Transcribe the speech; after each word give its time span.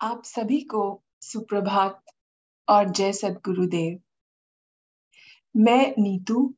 आप 0.00 0.22
सभी 0.24 0.60
को 0.60 1.02
सुप्रभात 1.20 2.02
और 2.68 2.88
जय 2.88 3.12
सदगुरुदेव। 3.12 4.00
मैं 5.56 5.94
नीतू, 5.98 6.54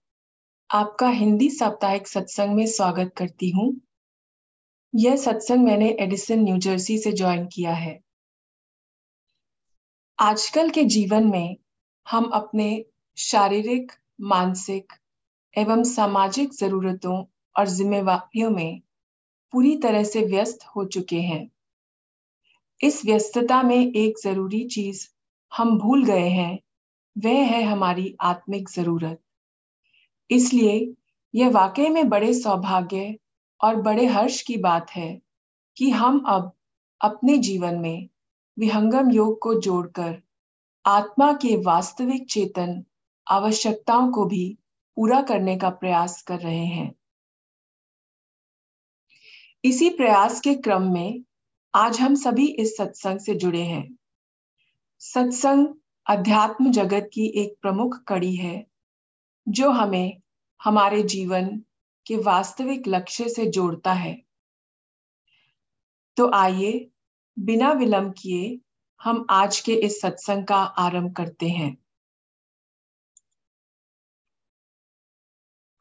आपका 0.70 1.08
हिंदी 1.08 1.50
साप्ताहिक 1.50 2.08
सत्संग 2.08 2.54
में 2.54 2.66
स्वागत 2.66 3.12
करती 3.16 3.50
हूँ। 3.50 3.80
यह 4.94 5.16
सत्संग 5.16 5.64
मैंने 5.64 5.90
एडिसन, 6.00 6.40
न्यू 6.40 6.58
जर्सी 6.58 6.98
से 6.98 7.12
ज्वाइन 7.12 7.46
किया 7.46 7.74
है। 7.74 8.00
आजकल 10.18 10.70
के 10.70 10.84
जीवन 10.84 11.26
में 11.26 11.56
हम 12.10 12.24
अपने 12.24 12.84
शारीरिक, 13.16 13.92
मानसिक 14.20 14.92
एवं 15.58 15.84
सामाजिक 15.84 16.52
जरूरतों 16.52 17.24
और 17.56 17.68
जिम्मेवारियों 17.68 18.50
में 18.50 18.80
पूरी 19.52 19.76
तरह 19.76 20.04
से 20.04 20.24
व्यस्त 20.24 20.58
हो 20.76 20.84
चुके 20.84 21.20
हैं। 21.20 21.50
इस 22.80 23.04
व्यस्तता 23.04 23.62
में 23.62 23.76
एक 23.76 24.18
ज़रूरी 24.22 24.64
चीज़ 24.64 25.08
हम 25.52 25.78
भूल 25.78 26.04
गए 26.04 26.28
हैं, 26.28 26.58
वह 27.16 27.44
है 27.46 27.62
हमारी 27.62 28.16
आत्मिक 28.20 28.68
ज़रूरत। 28.68 29.20
इसलिए 30.30 30.94
यह 31.34 31.50
वाकई 31.50 31.88
में 31.88 32.08
बड़े 32.08 32.34
सौभाग्य 32.34 33.18
और 33.60 33.76
बड़े 33.76 34.06
हर्ष 34.06 34.40
की 34.42 34.56
बात 34.56 34.90
है 34.90 35.20
कि 35.76 35.90
हम 35.90 36.18
अब 36.28 36.52
अपने 37.00 37.38
जीवन 37.38 37.78
में 37.78 38.08
विहंगम 38.58 39.10
योग 39.10 39.38
को 39.38 39.60
जोड़कर 39.60 40.22
आत्मा 40.84 41.32
के 41.32 41.56
वास्तविक 41.56 42.30
चेतन 42.30 42.84
आवश्यकताओं 43.26 44.10
को 44.12 44.24
भी 44.24 44.58
पूरा 44.96 45.20
करने 45.22 45.56
का 45.56 45.70
प्रयास 45.70 46.22
कर 46.22 46.38
रहे 46.38 46.64
हैं। 46.66 46.92
इसी 49.64 49.90
प्रयास 49.90 50.40
के 50.40 50.54
क्रम 50.54 50.82
में 50.82 51.24
आज 51.74 52.00
हम 52.00 52.14
सभी 52.14 52.46
इस 52.46 52.76
सत्संग 52.76 53.18
से 53.18 53.34
जुड़े 53.34 53.62
हैं। 53.62 53.98
सत्संग 54.98 55.68
अध्यात्म 56.06 56.70
जगत 56.72 57.10
की 57.12 57.26
एक 57.26 57.58
प्रमुख 57.62 58.04
कड़ी 58.08 58.36
है, 58.36 58.66
जो 59.48 59.70
हमें 59.70 60.20
हमारे 60.62 61.02
जीवन 61.02 61.62
के 62.06 62.16
वास्तविक 62.16 62.88
लक्ष्य 62.88 63.28
से 63.28 63.46
जोड़ता 63.46 63.92
है। 63.92 64.22
तो 66.16 66.30
आइए, 66.34 66.90
बिना 67.38 67.72
विलंब 67.72 68.14
किए 68.18 68.60
हम 69.02 69.26
आज 69.30 69.60
के 69.60 69.74
इस 69.74 70.00
सत्संग 70.00 70.46
का 70.46 70.56
आरंभ 70.56 71.16
करते 71.16 71.48
हैं। 71.48 71.78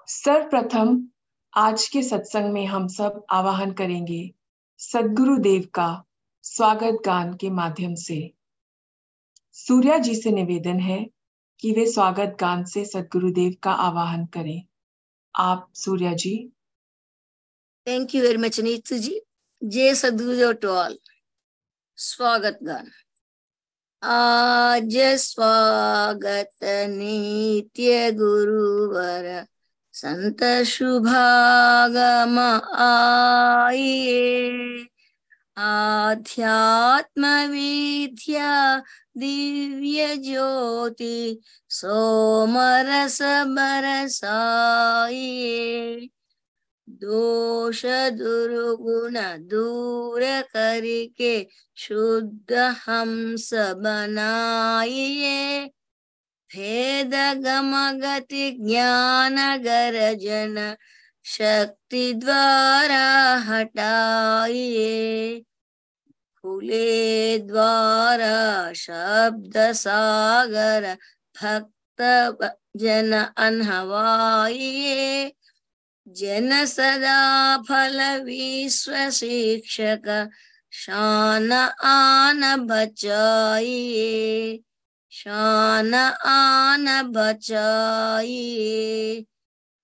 सर्वप्रथम 0.07 1.07
आज 1.53 1.87
के 1.87 2.03
सत्संग 2.03 2.53
में 2.53 2.65
हम 2.65 2.87
सब 2.87 3.25
आवाहन 3.29 3.71
करेंगे 3.71 4.36
सदगुरु 4.79 5.37
देव 5.37 5.67
का 5.73 6.03
स्वागत 6.43 6.97
गान 7.05 7.33
के 7.33 7.49
माध्यम 7.49 7.95
से। 7.95 8.33
सूर्या 9.51 9.97
जी 9.97 10.15
से 10.15 10.31
निवेदन 10.31 10.79
है 10.79 11.09
कि 11.59 11.71
वे 11.71 11.85
स्वागत 11.91 12.37
गान 12.39 12.63
से 12.65 12.85
सदगुरुदेव 12.85 13.55
का 13.63 13.71
आवाहन 13.71 14.25
करें। 14.25 14.61
आप, 15.35 15.69
Surya 15.75 16.13
ji. 16.13 16.51
Thank 17.87 18.15
you 18.15 18.21
very 18.21 18.37
much 18.37 18.59
Neetu 18.59 18.97
ji 18.97 19.21
जय 19.63 19.95
सदगुरुदेव 19.95 20.51
टू 20.51 20.67
ऑल 20.67 20.99
स्वागत 21.95 22.59
गान 22.63 22.91
आज 24.03 24.97
स्वागत 25.17 26.55
नित्य 26.89 28.11
गुरुवर 28.11 29.47
संत 29.97 30.43
शुभागम 30.67 32.37
आइए 32.85 34.17
आध्यात्म 35.57 37.25
विद्या 37.51 38.51
दिव्य 39.17 40.15
ज्योति 40.25 41.39
सोमरस 41.77 43.17
बरसाइए 43.57 44.49
दोष 47.01 47.81
दुर्गुण 48.19 49.17
दूर 49.49 50.23
करके 50.53 51.33
शुद्ध 51.77 52.53
हंस 52.87 53.49
बनाइए 53.83 55.35
भेद 56.57 57.13
गम 57.43 57.73
गति 58.01 58.49
ज्ञान 58.59 59.35
गरजन 59.63 60.55
शक्ति 61.25 62.13
द्वारा 62.23 63.05
हटाइए 63.47 65.43
खुले 66.43 67.37
द्वारा 67.47 68.73
शब्द 68.75 69.57
सागर 69.75 70.93
भक्त 71.35 72.01
जन 72.81 73.13
अनहवाइए 73.37 75.31
जन 76.07 76.65
सदा 76.65 77.17
फल 77.69 77.99
विश्व 78.25 79.09
शिक्षक 79.11 80.07
शान 80.73 81.51
आन 81.51 82.41
बचाइए 82.67 84.07
शान 85.11 85.93
आन 85.93 86.85
बचाइए। 87.11 89.25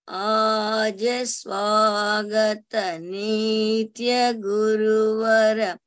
आज 0.09 1.03
स्वागत 1.23 2.75
नित्य 3.01 4.33
गुरुवर। 4.33 5.77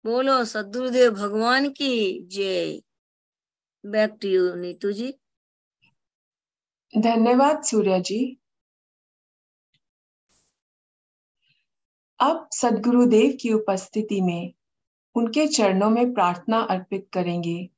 बोलो, 0.04 0.44
सदगुरुदेव 0.44 1.10
भगवान 1.10 1.68
की 1.68 2.26
जय। 2.26 2.80
Back 3.86 4.18
to 4.22 4.28
you 4.28 4.54
Neetu 4.54 4.92
ji 4.92 5.12
धन्यवाद 6.98 7.62
सूर्या 7.62 7.98
जी। 7.98 8.39
अब 12.20 12.48
सदगुरुदेव 12.52 13.38
की 13.40 13.52
उपस्थिति 13.52 14.20
में 14.20 14.52
उनके 15.14 15.46
चरणों 15.46 15.90
में 15.90 16.14
प्रार्थना 16.14 16.58
अर्पित 16.58 17.08
करेंगे। 17.12 17.68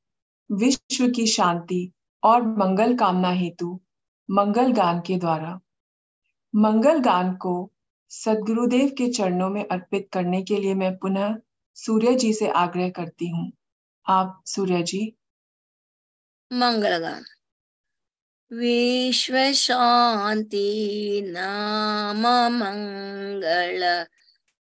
विश्व 0.51 1.07
की 1.07 1.27
शांति 1.27 1.91
और 2.23 2.41
मंगल 2.41 2.97
कामना 2.97 3.29
हेतु 3.29 3.79
मंगल 4.31 4.71
गान 4.71 4.99
के 4.99 5.17
द्वारा। 5.17 5.59
मंगल 6.55 6.99
गान 6.99 7.35
को 7.35 7.71
सदगुरुदेव 8.09 8.89
के 8.89 9.09
चरणों 9.11 9.49
में 9.49 9.67
अर्पित 9.67 10.09
करने 10.13 10.41
के 10.41 10.57
लिए 10.57 10.73
मैं 10.73 10.97
पुनः 10.97 11.35
सूर्य 11.75 12.15
जी 12.15 12.33
से 12.33 12.47
आग्रह 12.47 12.89
करती 12.89 13.27
हूँ। 13.27 13.51
आप 14.07 14.43
सूर्य 14.45 14.83
जी। 14.83 15.15
मंगल 16.53 16.97
गान। 16.97 17.23
विश्व 18.53 19.51
शांति 19.51 21.21
नाम 21.25 22.21
मंगल 22.53 24.05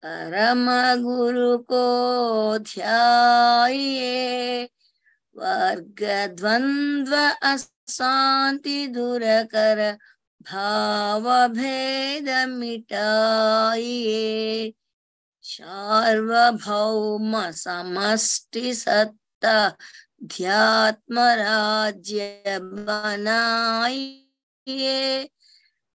परम 0.04 0.66
गुरु 1.02 1.58
को 1.58 2.58
ध्याये। 2.58 4.64
वर्ग 5.36 6.02
द्वंद्व 6.36 7.16
अशांति 7.42 8.86
दूर 8.86 9.20
कर 9.24 9.98
भाव 10.42 11.48
भेद 11.48 12.48
मिटाइए 12.48 14.72
सार्वभौम 15.42 17.50
समष्टि 17.50 18.74
सत्ता 18.74 19.76
ध्यात्म 20.24 21.18
राज्य 21.18 22.58
बनाइए 22.60 24.14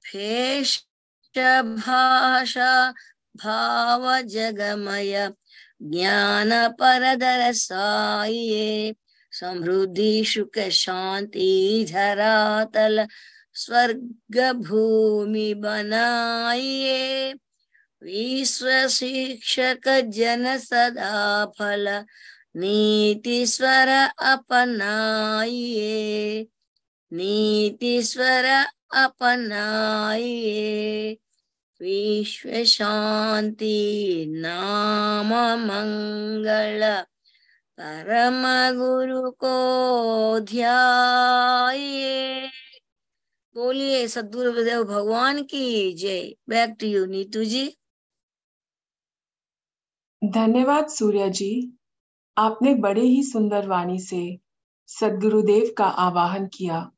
फेश 0.03 0.83
भाषा 1.35 2.93
भाव 3.43 4.21
जगमय 4.21 5.31
ज्ञान 5.81 6.49
पर 6.81 7.53
साइए 7.53 8.95
समृद्धि 9.31 10.23
सुख 10.25 10.59
शांति 10.59 11.85
धरातल 11.91 13.07
स्वर्ग 13.53 14.51
भूमि 14.53 15.53
बनाइए 15.53 17.33
विश्व 18.03 18.87
शिक्षक 18.87 19.87
जन 20.07 20.57
सदा 20.57 21.45
फल, 21.45 22.05
नीति 22.55 23.45
स्वर 23.47 23.89
अपनाइए 24.21 25.87
नीति 27.13 28.03
शांति 32.65 34.25
नाम 34.29 35.29
गुरु 38.77 39.31
को 39.31 40.39
ध्याये। 40.39 42.47
बोलिए, 43.55 44.07
सदगुरुदेव 44.07 44.83
भगवान 44.83 45.43
की 45.43 45.93
जय। 45.93 46.35
Back 46.49 46.75
to 46.79 46.87
you 46.87 47.05
Neetu 47.05 47.43
ji. 47.43 47.77
धन्यवाद 50.23 50.87
सूर्य 50.87 51.29
जी। 51.29 51.79
आपने 52.37 52.75
बड़े 52.75 53.01
ही 53.01 53.23
सुंदर 53.23 53.67
वाणी 53.67 53.99
से 53.99 54.39
सदगुरुदेव 54.87 55.75
का 55.77 55.85
आवाहन 55.85 56.47
किया 56.47 56.91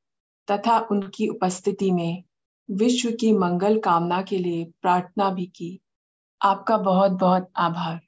तथा 0.51 0.87
उनकी 0.91 1.27
उपस्थिति 1.27 1.91
में 1.91 2.23
विश्व 2.71 3.11
की 3.11 3.31
मंगल 3.31 3.79
कामना 3.79 4.21
के 4.21 4.37
लिए 4.37 4.65
प्रार्थना 4.81 5.29
भी 5.29 5.45
की। 5.45 5.81
आपका 6.41 6.77
बहुत 6.77 7.11
बहुत 7.11 7.51
आभार। 7.55 7.99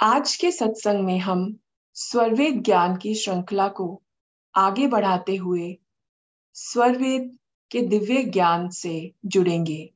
आज 0.00 0.36
के 0.36 0.52
सत्संग 0.52 1.04
में 1.04 1.18
हम 1.18 1.58
स्वरवेद 1.94 2.62
ज्ञान 2.62 2.96
की 2.96 3.14
श्रृंखला 3.14 3.68
को 3.68 4.02
आगे 4.54 4.86
बढ़ाते 4.86 5.36
हुए 5.36 5.78
स्वरवेद 6.54 7.38
के 7.70 7.80
दिव्य 7.80 8.24
ज्ञान 8.24 8.68
से 8.68 9.14
जुड़ेंगे। 9.26 9.94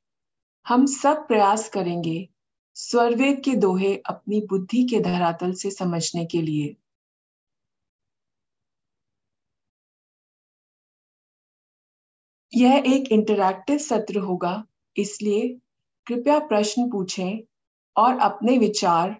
हम 0.68 0.86
सब 0.86 1.28
प्रयास 1.28 1.68
करेंगे 1.68 2.28
स्वरवेद 2.74 3.42
के 3.44 3.54
दोहे 3.56 3.96
अपनी 3.96 4.40
बुद्धि 4.40 4.84
के 4.84 5.00
धरातल 5.00 5.52
से 5.52 5.70
समझने 5.70 6.26
के 6.26 6.42
लिए। 6.42 6.76
यह 12.52 12.82
एक 12.86 13.12
इंटरैक्टिव 13.12 13.78
सत्र 13.78 14.18
होगा, 14.18 14.64
इसलिए 14.96 15.48
कृपया 16.06 16.38
प्रश्न 16.38 16.90
पूछें 16.90 17.38
और 17.96 18.18
अपने 18.18 18.58
विचार 18.58 19.16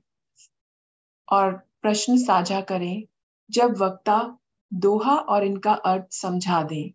और 1.29 1.52
प्रश्न 1.82 2.17
साझा 2.17 2.61
करें, 2.61 3.02
जब 3.50 3.76
वक्ता 3.76 4.38
दोहा 4.73 5.14
और 5.17 5.44
इनका 5.44 5.73
अर्थ 5.73 6.12
समझा 6.12 6.62
दें। 6.62 6.90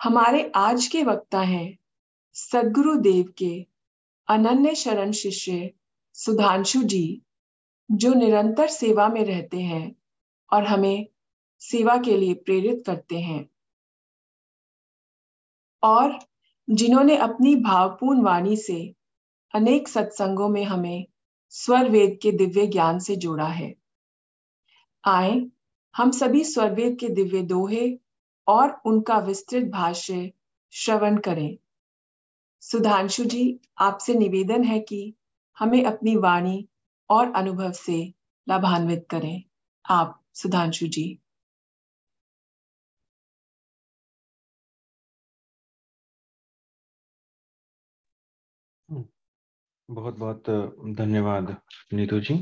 हमारे 0.00 0.52
आज 0.54 0.86
के 0.86 1.02
वक्ता 1.02 1.40
हैं 1.40 1.78
सदगुरु 2.32 2.96
देव 2.96 3.32
के 3.38 3.66
अनन्य 4.28 4.74
शरण 4.74 5.12
शिष्य 5.12 5.70
सुधांशु 6.12 6.82
जी, 6.82 7.22
जो 7.90 8.14
निरंतर 8.14 8.68
सेवा 8.68 9.08
में 9.08 9.24
रहते 9.24 9.60
हैं 9.60 9.94
और 10.52 10.64
हमें 10.64 11.06
सेवा 11.58 11.96
के 11.96 12.16
लिए 12.16 12.34
प्रेरित 12.34 12.82
करते 12.86 13.18
हैं। 13.18 13.50
और 15.84 16.18
जिन्होंने 16.70 17.16
अपनी 17.16 17.56
भावपूर्ण 17.56 18.22
वाणी 18.22 18.56
से 18.56 18.94
अनेक 19.54 19.88
सत्संगों 19.88 20.48
में 20.48 20.64
हमें 20.64 21.06
स्वर 21.48 21.88
वेद 21.88 22.18
के 22.22 22.32
दिव्य 22.32 22.66
ज्ञान 22.66 22.98
से 22.98 23.16
जोड़ा 23.16 23.46
है। 23.46 23.74
आए, 25.04 25.46
हम 25.96 26.10
सभी 26.10 26.44
स्वरवेद 26.44 26.96
के 27.00 27.08
दिव्य 27.08 27.42
दोहे 27.42 27.98
और 28.48 28.80
उनका 28.84 29.18
विस्तृत 29.18 29.66
भाष्य 29.66 30.32
श्रवण 30.70 31.18
करें। 31.18 31.58
सुधांशु 32.60 33.24
जी, 33.24 33.60
आपसे 33.78 34.14
निवेदन 34.14 34.64
है 34.64 34.80
कि 34.80 35.14
हमें 35.58 35.84
अपनी 35.84 36.16
वाणी 36.16 36.68
और 37.10 37.32
अनुभव 37.32 37.72
से 37.72 38.14
लाभान्वित 38.48 39.06
करें। 39.10 39.42
आप, 39.90 40.22
सुधांशु 40.34 40.86
जी। 40.86 41.18
बहुत 49.88 50.18
बहुत 50.18 50.50
धन्यवाद, 50.98 51.56
नीतू 51.94 52.20
जी। 52.20 52.34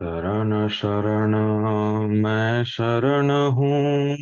शरण 0.00 0.68
शरण, 0.70 1.34
मैं 2.22 2.64
शरण 2.66 3.30
हूँ। 3.54 4.16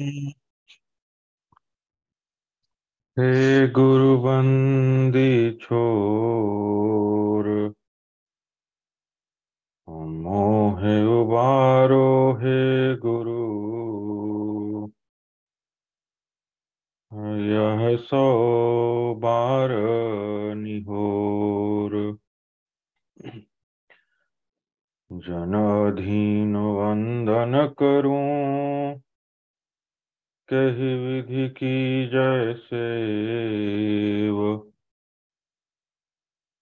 हे 3.16 3.68
गुरु 3.68 4.16
बंदी 4.18 5.30
छोर, 5.62 7.48
मोहे 10.24 10.96
उबारो 11.14 12.06
हे 12.42 12.58
गुरु। 12.98 13.43
यह 17.14 17.96
सो 17.96 18.20
बार 19.14 19.70
निहोर। 20.56 22.18
जन 25.10 25.54
अधीन 25.54 26.56
वंदन 26.56 27.74
करूँ, 27.78 28.94
कही 30.48 30.94
विधि 30.94 31.48
की 31.48 32.06
जैसे 32.06 32.84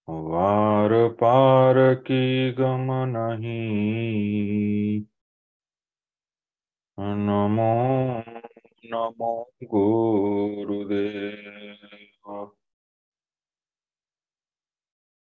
वार 0.08 1.08
पार 1.08 1.94
की 1.94 2.52
गम 2.52 2.88
नहीं, 3.08 5.00
नमो 6.98 7.72
नमो 8.84 9.52
गुरुदेव। 9.64 12.52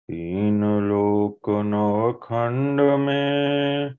तीन 0.07 0.63
लोक 0.63 1.49
नौ 1.49 2.13
खंड 2.13 2.81
में 2.81 3.95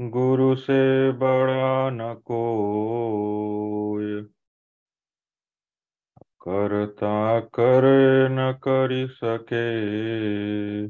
गुरु 0.00 0.56
से 0.56 1.12
बड़ा 1.12 1.90
न 1.90 2.14
कोई। 2.14 4.28
करता 6.48 7.40
कर 7.40 8.28
न 8.28 8.52
कर 8.52 9.08
सके। 9.08 10.88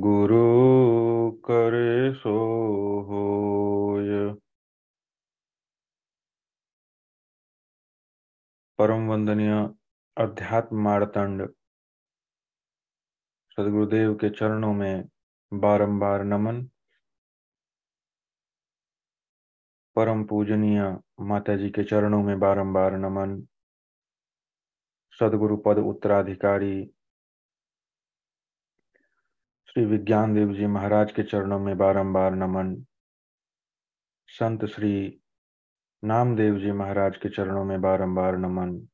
गुरु 0.00 1.30
करे 1.30 2.14
सो 2.14 3.00
होय। 3.00 4.36
परम 8.80 9.08
वंदनीय 9.08 9.52
अध्यात्म 10.16 10.82
मारतंड 10.82 11.50
सदगुरुदेव 13.50 14.14
के 14.14 14.30
चरणों 14.30 14.74
में 14.74 15.08
बारंबार 15.52 16.24
नमन। 16.24 16.70
परम 19.96 20.24
पूजनीय 20.24 20.98
माता 21.20 21.56
जी 21.56 21.70
के 21.70 21.84
चरणों 21.84 22.22
में 22.22 22.40
बारंबार 22.40 22.96
नमन। 22.96 23.46
सदगुरु 25.20 25.56
पद 25.56 25.78
उत्तराधिकारी। 25.78 26.90
श्री 29.66 29.84
विज्ञान 29.84 30.34
देव 30.34 30.52
जी 30.52 30.66
महाराज 30.66 31.12
के 31.12 31.22
चरणों 31.22 31.58
में 31.58 31.78
बारंबार 31.78 32.34
नमन। 32.34 32.86
संत 34.28 34.64
श्री 34.64 35.20
नामदेव 36.04 36.58
जी 36.58 36.72
महाराज 36.72 37.16
के 37.16 37.28
चरणों 37.28 37.64
में 37.64 37.80
बारंबार 37.80 38.36
नमन। 38.36 38.88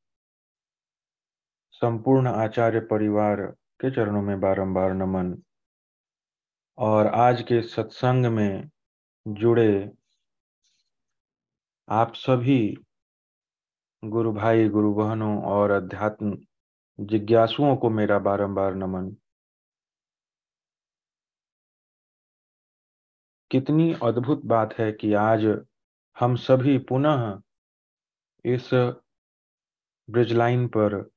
संपूर्ण 1.73 2.29
आचार्य 2.29 2.81
परिवार 2.81 3.41
के 3.81 3.91
चरणों 3.91 4.23
में 4.23 4.41
बारंबार 4.41 4.95
नमन। 4.95 5.43
और 6.79 7.07
आज 7.07 7.43
के 7.43 7.63
सत्संग 7.63 8.27
में 8.27 8.71
जुड़े 9.29 9.91
आप 11.89 12.13
सभी 12.15 12.77
गुरु 14.05 14.33
भाई, 14.33 14.69
गुरु 14.69 14.95
बहनों 14.95 15.43
और 15.43 15.71
अध्यात्म 15.71 16.39
जिज्ञासुओं 17.01 17.77
को 17.77 17.91
मेरा 17.91 18.19
बारंबार 18.19 18.75
नमन। 18.75 19.17
कितनी 23.51 23.95
अद्भुत 24.03 24.43
बात 24.45 24.75
है 24.79 24.93
कि 24.93 25.15
आज 25.15 25.67
हम 26.21 26.37
सभी 26.37 26.79
पुनः 26.79 27.43
इस 28.45 28.71
ब्रिज 30.11 30.33
लाइन 30.33 30.69
पर 30.69 31.11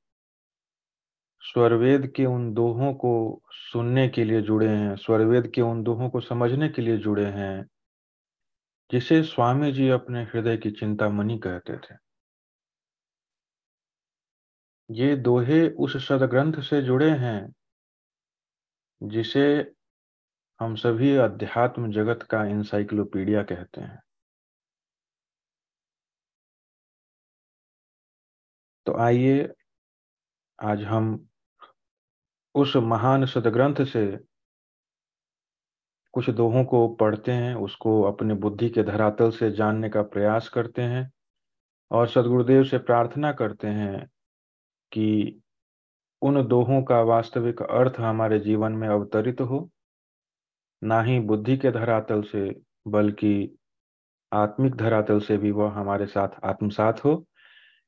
स्वरवेद 1.40 2.12
के 2.16 2.24
उन 2.26 2.54
दोहों 2.54 2.94
को 2.94 3.42
सुनने 3.50 4.08
के 4.08 4.24
लिए 4.24 4.42
जुड़े 4.42 4.68
हैं, 4.68 4.96
स्वरवेद 4.96 5.52
के 5.54 5.60
उन 5.60 5.82
दोहों 5.82 6.10
को 6.10 6.20
समझने 6.20 6.68
के 6.68 6.82
लिए 6.82 6.96
जुड़े 6.96 7.26
हैं, 7.26 7.66
जिसे 8.92 9.22
स्वामी 9.22 9.72
जी 9.72 9.88
अपने 9.88 10.22
हृदय 10.22 10.56
की 10.56 10.70
चिंता 10.70 11.08
मनी 11.08 11.38
कहते 11.38 11.76
थे। 11.76 11.94
ये 14.90 15.16
दोहे 15.16 15.68
उस 15.68 16.08
सदग्रंथ 16.08 16.62
से 16.62 16.82
जुड़े 16.82 17.10
हैं, 17.10 17.54
जिसे 19.02 19.72
हम 20.60 20.74
सभी 20.74 21.16
अध्यात्म 21.16 21.92
जगत 21.92 22.22
का 22.22 22.44
इंसाइक्लोपीडिया 22.44 23.42
कहते 23.42 23.80
हैं। 23.80 24.02
तो 28.86 28.96
आइए, 28.96 29.48
आज 30.58 30.82
हम 30.82 31.28
उस 32.54 32.76
महान 32.76 33.26
सदग्रंथ 33.26 33.84
से 33.84 34.06
कुछ 36.14 36.30
दोहों 36.30 36.64
को 36.64 36.86
पढ़ते 36.88 37.32
हैं, 37.32 37.54
उसको 37.54 38.02
अपने 38.02 38.34
बुद्धि 38.34 38.68
के 38.68 38.82
धरातल 38.82 39.30
से 39.30 39.50
जानने 39.50 39.88
का 39.88 40.02
प्रयास 40.02 40.48
करते 40.48 40.82
हैं 40.82 41.10
और 41.90 42.08
सदगुरुदेव 42.08 42.64
से 42.64 42.78
प्रार्थना 42.78 43.32
करते 43.32 43.68
हैं 43.68 44.06
कि 44.92 45.40
उन 46.22 46.46
दोहों 46.48 46.82
का 46.82 47.00
वास्तविक 47.02 47.62
अर्थ 47.62 48.00
हमारे 48.00 48.38
जीवन 48.38 48.72
में 48.72 48.88
अवतरित 48.88 49.40
हो, 49.40 49.70
ना 50.82 51.02
ही 51.02 51.20
बुद्धि 51.20 51.56
के 51.56 51.70
धरातल 51.70 52.22
से, 52.22 52.48
बल्कि 52.88 53.58
आत्मिक 54.32 54.74
धरातल 54.74 55.20
से 55.20 55.36
भी 55.36 55.50
वह 55.50 55.72
हमारे 55.72 56.06
साथ 56.06 56.44
आत्मसात 56.44 57.04
हो। 57.04 57.26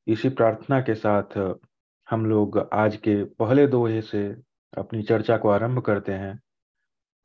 इसी 0.07 0.29
प्रार्थना 0.29 0.81
के 0.81 0.95
साथ, 0.95 1.57
हम 2.09 2.25
लोग 2.25 2.69
आज 2.73 2.95
के 2.95 3.23
पहले 3.23 3.67
दोहे 3.67 4.01
से 4.01 4.35
अपनी 4.77 5.03
चर्चा 5.03 5.37
को 5.37 5.49
आरंभ 5.49 5.79
करते 5.79 6.11
हैं। 6.11 6.39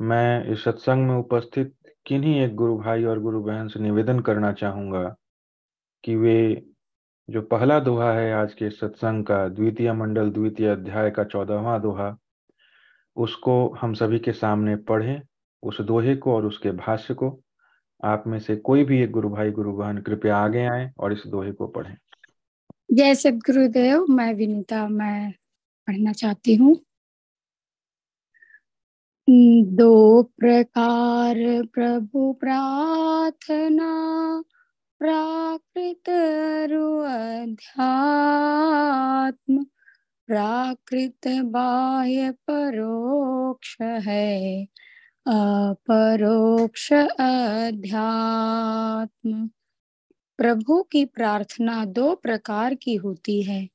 मैं 0.01 0.45
इस 0.45 0.65
सत्संग 0.65 1.09
में 1.09 1.15
उपस्थित 1.17 1.75
किन्हीं 2.07 2.41
एक 2.41 2.55
गुरु 2.55 2.79
भाई 2.79 3.05
और 3.05 3.21
गुरु 3.21 3.43
बहन 3.43 3.69
से 3.69 3.81
निवेदन 3.81 4.21
करना 4.21 4.53
चाहूँगा 4.53 5.17
कि 6.05 6.17
वे 6.17 6.67
जो 7.31 7.43
पहला 7.43 7.81
दोहा 7.81 8.13
है 8.13 8.33
आज 8.33 8.55
के 8.55 8.71
सत्संग 8.71 9.25
का, 9.25 9.49
द्वितीय 9.49 9.93
मंडल, 9.93 10.31
द्वितीय 10.31 10.69
अध्याय 10.69 11.11
का 11.11 11.25
चौदहवा 11.25 11.79
दोहा, 11.79 12.17
उसको 13.17 13.75
हम 13.81 13.95
सभी 13.95 14.19
के 14.19 14.33
सामने 14.33 14.77
पढ़ें, 14.77 15.23
उस 15.63 15.81
दोहे 15.81 16.17
को 16.17 16.37
और 16.37 16.47
उसके 16.47 16.71
भाष्य 16.71 17.15
को। 17.15 17.41
आप 18.05 18.25
में 18.27 18.39
से 18.39 18.57
कोई 18.57 18.85
भी 18.85 19.03
एक 19.03 19.11
गुरु 19.11 19.29
भाई, 19.29 19.51
गुरु 19.51 19.73
बहन, 19.73 19.99
कृपया 19.99 20.37
आगे 20.37 20.67
आए 20.67 20.93
और 20.99 21.13
इस 21.13 21.23
दोहे 21.27 21.53
को 21.53 21.67
पढ़ें। 21.67 21.97
जय 22.89 23.15
सदगुरुदेव, 23.15 24.07
मैं 24.11 24.35
विनीता, 24.35 24.89
मैं 24.89 25.33
पढ़ना 25.89 26.13
चाहती 26.13 26.55
हूँ। 26.55 26.77
दो 29.77 30.23
प्रकार 30.23 31.37
प्रभु 31.75 32.33
प्रार्थना, 32.33 34.43
प्राकृत 35.01 36.09
अध्यात्म, 37.09 39.65
प्राकृत 40.29 41.29
बाह्य 41.29 42.33
परोक्ष 42.33 43.77
है, 43.83 44.67
अपरोक्ष 45.27 46.93
अध्यात्म। 47.21 49.51
प्रभु 50.39 50.83
की 50.83 51.05
प्रार्थना 51.05 51.85
दो 51.85 52.15
प्रकार 52.15 52.75
की 52.75 52.95
होती 52.95 53.43
है। 53.43 53.69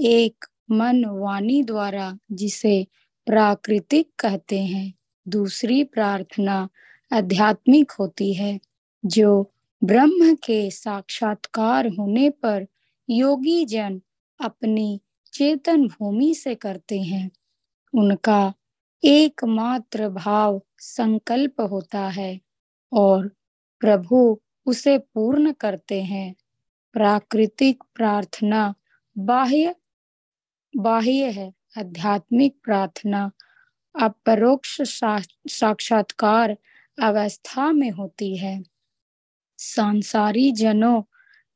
एक, 0.00 0.44
मन 0.70 1.04
वाणी 1.04 1.62
द्वारा, 1.62 2.18
जिसे 2.32 2.86
प्राकृतिक 3.26 4.10
कहते 4.18 4.58
हैं। 4.60 4.94
दूसरी 5.28 5.84
प्रार्थना 5.84 6.68
आध्यात्मिक 7.12 7.90
होती 7.90 8.34
है, 8.34 8.60
जो 9.04 9.52
ब्रह्म 9.84 10.34
के 10.34 10.70
साक्षात्कार 10.70 11.88
होने 11.88 12.30
पर 12.30 12.66
योगी 13.10 13.64
जन 13.64 14.02
अपनी 14.40 15.00
चेतन 15.32 15.86
भूमि 15.86 16.34
से 16.34 16.54
करते 16.54 17.00
हैं। 17.00 17.30
उनका 17.94 18.54
एकमात्र 19.04 20.08
भाव 20.08 20.62
संकल्प 20.78 21.60
होता 21.60 22.08
है 22.08 22.40
और 22.92 23.28
प्रभु 23.80 24.40
उसे 24.66 24.98
पूर्ण 24.98 25.52
करते 25.52 26.02
हैं। 26.02 26.34
प्राकृतिक 26.92 27.84
प्रार्थना 27.94 28.74
बाह्य 29.18 29.74
बाह्य 30.76 31.30
है। 31.30 31.54
आध्यात्मिक 31.78 32.60
प्रार्थना 32.64 33.30
अपरोक्ष 34.02 34.82
साक्षात्कार 35.48 36.58
अवस्था 37.02 37.72
में 37.72 37.90
होती 37.90 38.36
है। 38.36 38.62
सांसारी 39.58 40.52
जनों 40.52 41.02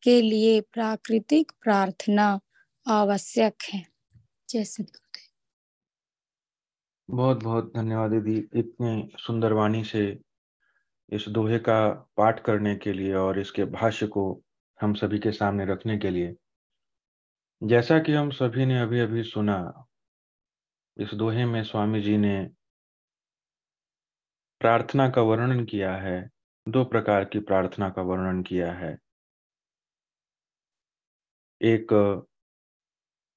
के 0.03 0.23
लिए 0.23 0.61
प्राकृतिक 0.61 1.53
प्रार्थना 1.63 2.41
आवश्यक 2.87 3.57
है। 3.73 3.87
जैसे 4.49 4.85
बहुत 7.11 7.45
बहुत 7.45 7.73
धन्यवाद 7.77 8.11
दीदी, 8.11 8.49
इतने 8.55 9.09
सुंदर 9.19 9.53
वाणी 9.53 9.85
से 9.85 10.19
इस 11.13 11.29
दोहे 11.29 11.59
का 11.59 11.89
पाठ 12.17 12.41
करने 12.45 12.75
के 12.77 12.93
लिए 12.93 13.15
और 13.15 13.39
इसके 13.39 13.65
भाष्य 13.65 14.07
को 14.07 14.25
हम 14.81 14.95
सभी 14.95 15.19
के 15.19 15.33
सामने 15.33 15.65
रखने 15.67 15.97
के 15.99 16.11
लिए। 16.11 16.35
जैसा 17.63 17.99
कि 17.99 18.13
हम 18.13 18.31
सभी 18.31 18.67
ने 18.67 18.81
अभी 18.81 19.01
अभी 19.01 19.23
सुना, 19.23 19.87
इस 20.97 21.15
दोहे 21.15 21.45
में 21.45 21.63
स्वामी 21.65 22.01
जी 22.01 22.17
ने 22.17 22.39
प्रार्थना 24.61 25.09
का 25.11 25.23
वर्णन 25.23 25.65
किया 25.65 25.95
है, 25.97 26.31
दो 26.67 26.85
प्रकार 26.85 27.25
की 27.25 27.41
प्रार्थना 27.41 27.89
का 27.91 28.03
वर्णन 28.03 28.43
किया 28.43 28.73
है। 28.73 28.97
एक 31.61 31.93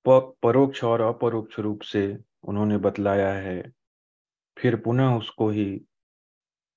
परोक्ष 0.05 0.83
और 0.83 1.01
अपरोक्ष 1.01 1.59
रूप 1.59 1.81
से 1.81 2.17
उन्होंने 2.43 2.77
बतलाया 2.77 3.33
है, 3.33 3.61
फिर 4.57 4.75
पुनः 4.75 5.17
उसको 5.17 5.49
ही 5.49 5.65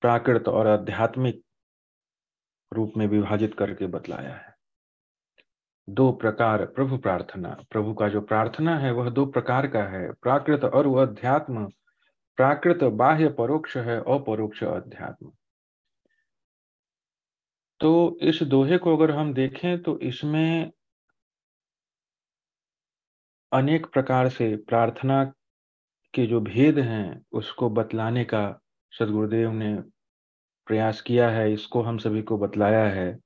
प्राकृत 0.05 0.47
और 0.47 0.67
आध्यात्मिक 0.67 1.43
रूप 2.73 2.93
में 2.97 3.07
विभाजित 3.07 3.55
करके 3.59 3.87
बतलाया 3.87 4.35
है। 4.35 4.55
दो 5.89 6.11
प्रकार 6.11 6.65
प्रभु 6.65 6.97
प्रार्थना, 6.97 7.63
प्रभु 7.71 7.93
का 7.93 8.09
जो 8.09 8.21
प्रार्थना 8.21 8.77
है 8.77 8.91
वह 8.91 9.09
दो 9.09 9.25
प्रकार 9.25 9.67
का 9.67 9.83
है, 9.83 10.11
प्राकृत 10.11 10.63
और 10.63 11.07
अध्यात्म। 11.07 11.69
प्राकृत 12.35 12.83
बाह्य 12.83 13.29
परोक्ष 13.29 13.77
है, 13.77 13.97
अपरोक्ष 13.97 14.63
अध्यात्म। 14.63 15.31
तो 17.79 18.17
इस 18.21 18.43
दोहे 18.43 18.77
को 18.77 18.97
अगर 18.97 19.11
हम 19.11 19.33
देखें 19.33 19.81
तो 19.81 19.99
इसमें 19.99 20.71
अनेक 23.53 23.85
प्रकार 23.85 24.29
से 24.29 24.55
प्रार्थना 24.55 25.23
के 26.13 26.25
जो 26.25 26.41
भेद 26.41 26.79
हैं, 26.79 27.25
उसको 27.31 27.69
बतलाने 27.69 28.25
का 28.25 28.59
सदगुरुदेव 28.99 29.51
ने 29.51 29.94
प्रयास 30.67 31.01
किया 31.01 31.29
है, 31.29 31.53
इसको 31.53 31.81
हम 31.81 31.97
सभी 31.97 32.21
को 32.21 32.37
बतलाया 32.37 32.85
है। 32.85 33.19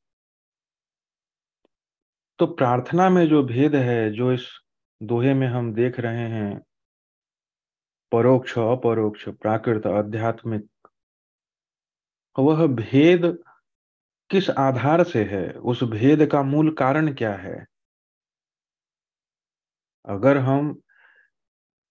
तो 2.40 2.48
प्रार्थना 2.48 3.10
में 3.10 3.28
जो 3.28 3.44
भेद 3.44 3.76
है, 3.76 4.12
जो 4.12 4.34
इस 4.34 4.60
दोहे 5.04 5.34
में 5.34 5.48
हम 5.48 5.74
देख 5.74 6.00
रहे 6.00 6.30
हैं, 6.30 6.62
परोक्ष, 8.12 8.58
अपरोक्ष, 8.58 9.30
प्राकृत, 9.30 9.88
आध्यात्मिक, 9.88 10.70
वह 12.40 12.68
भेद 12.68 13.44
किस 14.30 14.50
आधार 14.50 15.04
से 15.04 15.24
है? 15.24 15.52
उस 15.54 15.84
भेद 15.84 16.26
का 16.32 16.44
मूल 16.44 16.76
कारण 16.76 17.14
क्या 17.14 17.36
है? 17.36 17.66
अगर 20.06 20.38
हम 20.38 20.82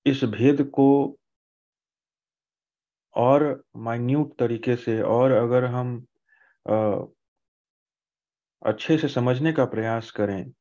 इस 0.07 0.25
भेद 0.25 0.71
को 0.75 1.18
और 3.19 3.45
माइन्यूट 3.77 4.33
तरीके 4.39 4.77
से 4.77 5.01
और 5.03 5.33
अगर 5.33 5.65
हम 5.65 5.97
आ, 6.67 6.97
अच्छे 8.63 8.99
से 8.99 9.09
समझने 9.09 9.53
का 9.53 9.65
प्रयास 9.65 10.11
करें 10.11 10.53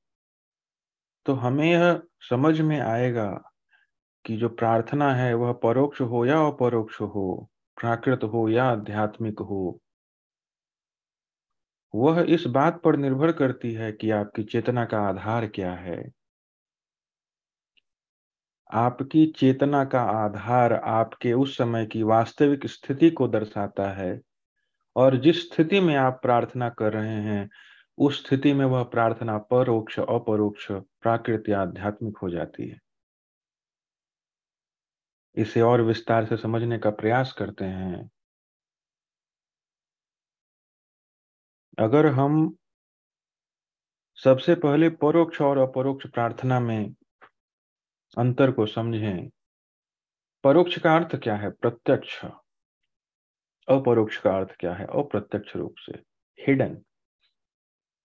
तो 1.25 1.33
हमें 1.33 1.65
यह 1.65 2.01
समझ 2.29 2.61
में 2.61 2.79
आएगा 2.79 3.27
कि 4.25 4.37
जो 4.37 4.49
प्रार्थना 4.49 5.13
है 5.15 5.33
वह 5.33 5.53
परोक्ष 5.53 6.01
हो 6.01 6.25
या 6.25 6.39
अपरोक्ष 6.47 7.01
हो 7.01 7.27
प्राकृत 7.77 8.23
हो 8.23 8.49
या 8.49 8.65
आध्यात्मिक 8.65 9.39
हो 9.39 9.79
वह 11.93 12.19
इस 12.29 12.43
बात 12.47 12.81
पर 12.83 12.95
निर्भर 12.97 13.31
करती 13.31 13.71
है 13.73 13.91
कि 13.91 14.09
आपकी 14.11 14.43
चेतना 14.43 14.85
का 14.85 15.01
आधार 15.01 15.47
क्या 15.47 15.73
है। 15.73 15.97
आपकी 18.73 19.27
चेतना 19.27 19.85
का 19.85 20.01
आधार 20.01 20.73
आपके 20.73 21.33
उस 21.33 21.57
समय 21.57 21.85
की 21.85 22.03
वास्तविक 22.03 22.67
स्थिति 22.67 23.09
को 23.09 23.27
दर्शाता 23.27 23.91
है। 23.91 24.21
और 24.95 25.17
जिस 25.17 25.53
स्थिति 25.53 25.79
में 25.79 25.95
आप 25.95 26.19
प्रार्थना 26.21 26.69
कर 26.69 26.93
रहे 26.93 27.21
हैं, 27.21 27.49
उस 27.97 28.27
स्थिति 28.27 28.53
में 28.53 28.65
वह 28.65 28.83
प्रार्थना 28.83 29.37
परोक्ष, 29.37 29.99
अपरोक्ष, 29.99 30.71
प्राकृत 30.71 31.49
आध्यात्मिक 31.49 32.17
हो 32.17 32.29
जाती 32.29 32.69
है। 32.69 32.79
इसे 35.35 35.61
और 35.61 35.81
विस्तार 35.81 36.25
से 36.25 36.37
समझने 36.37 36.79
का 36.79 36.89
प्रयास 36.89 37.33
करते 37.33 37.65
हैं। 37.65 38.09
अगर 41.79 42.05
हम 42.05 42.55
सबसे 44.23 44.55
पहले 44.55 44.89
परोक्ष 44.89 45.41
और 45.41 45.57
अपरोक्ष 45.57 46.07
प्रार्थना 46.07 46.59
में 46.59 46.93
अंतर 48.17 48.51
को 48.51 48.65
समझें। 48.65 49.29
परोक्ष 50.43 50.77
का 50.79 50.95
अर्थ 50.95 51.15
क्या 51.15 51.35
है? 51.35 51.49
प्रत्यक्ष। 51.51 52.25
अपरोक्ष 53.67 54.17
का 54.17 54.37
अर्थ 54.37 54.55
क्या 54.59 54.73
है? 54.73 54.85
अप्रत्यक्ष 54.85 55.55
रूप 55.55 55.75
से। 55.79 55.93
हिडन 56.39 56.77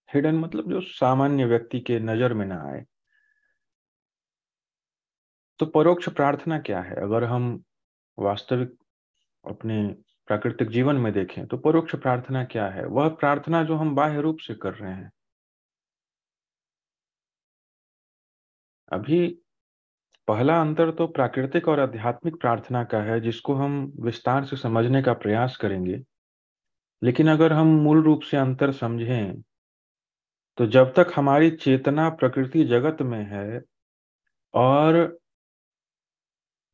हिडन 0.09 0.35
मतलब 0.35 0.71
जो 0.71 0.81
सामान्य 0.81 1.45
व्यक्ति 1.45 1.81
के 1.81 1.99
नज़र 2.01 2.35
में 2.35 2.47
ना 2.47 2.57
आए। 2.73 2.85
तो 5.61 5.67
परोक्ष 5.67 6.09
प्रार्थना 6.09 6.59
क्या 6.59 6.81
है? 6.81 6.95
अगर 6.97 7.25
हम 7.25 7.63
वास्तविक 8.19 8.77
अपने 9.45 9.87
प्राकृतिक 10.29 10.69
जीवन 10.69 10.97
में 10.97 11.13
देखें 11.13 11.47
तो 11.47 11.57
परोक्ष 11.59 11.95
प्रार्थना 11.97 12.45
क्या 12.45 12.69
है? 12.69 12.85
वह 12.87 13.09
प्रार्थना 13.09 13.63
जो 13.65 13.77
हम 13.77 13.95
बाह्य 13.95 14.21
रूप 14.21 14.39
से 14.39 14.55
कर 14.55 14.75
रहे 14.75 14.93
हैं। 14.93 15.11
अभी 18.93 19.42
पहला 20.29 20.61
अंतर 20.61 20.91
तो 20.91 21.07
प्राकृतिक 21.07 21.69
और 21.69 21.81
आध्यात्मिक 21.81 22.37
प्रार्थना 22.41 22.83
का 22.85 22.99
है, 23.03 23.21
जिसको 23.21 23.55
हम 23.55 23.93
विस्तार 24.01 24.45
से 24.45 24.57
समझने 24.57 25.03
का 25.03 25.13
प्रयास 25.13 25.57
करेंगे। 25.57 26.03
लेकिन 27.03 27.31
अगर 27.31 27.53
हम 27.53 27.67
मूल 27.77 28.03
रूप 28.03 28.23
से 28.23 28.37
अंतर 28.37 28.73
समझें 28.73 29.43
तो 30.59 30.67
जब 30.67 30.93
तक 30.95 31.13
हमारी 31.17 31.51
चेतना 31.51 32.09
प्रकृति 32.11 32.65
जगत 32.65 33.03
में 33.03 33.23
है 33.25 33.61
और 34.55 34.97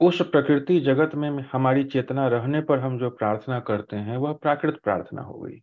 उस 0.01 0.21
प्रकृति 0.23 0.81
जगत 0.81 1.15
में 1.15 1.31
हमारी 1.53 1.85
चेतना 1.85 2.27
रहने 2.29 2.61
पर 2.61 2.79
हम 2.79 2.99
जो 2.99 3.11
प्रार्थना 3.11 3.61
करते 3.61 3.97
हैं, 3.97 4.17
वह 4.17 4.33
प्राकृत 4.33 4.81
प्रार्थना 4.85 5.23
हो 5.23 5.39
गई। 5.39 5.61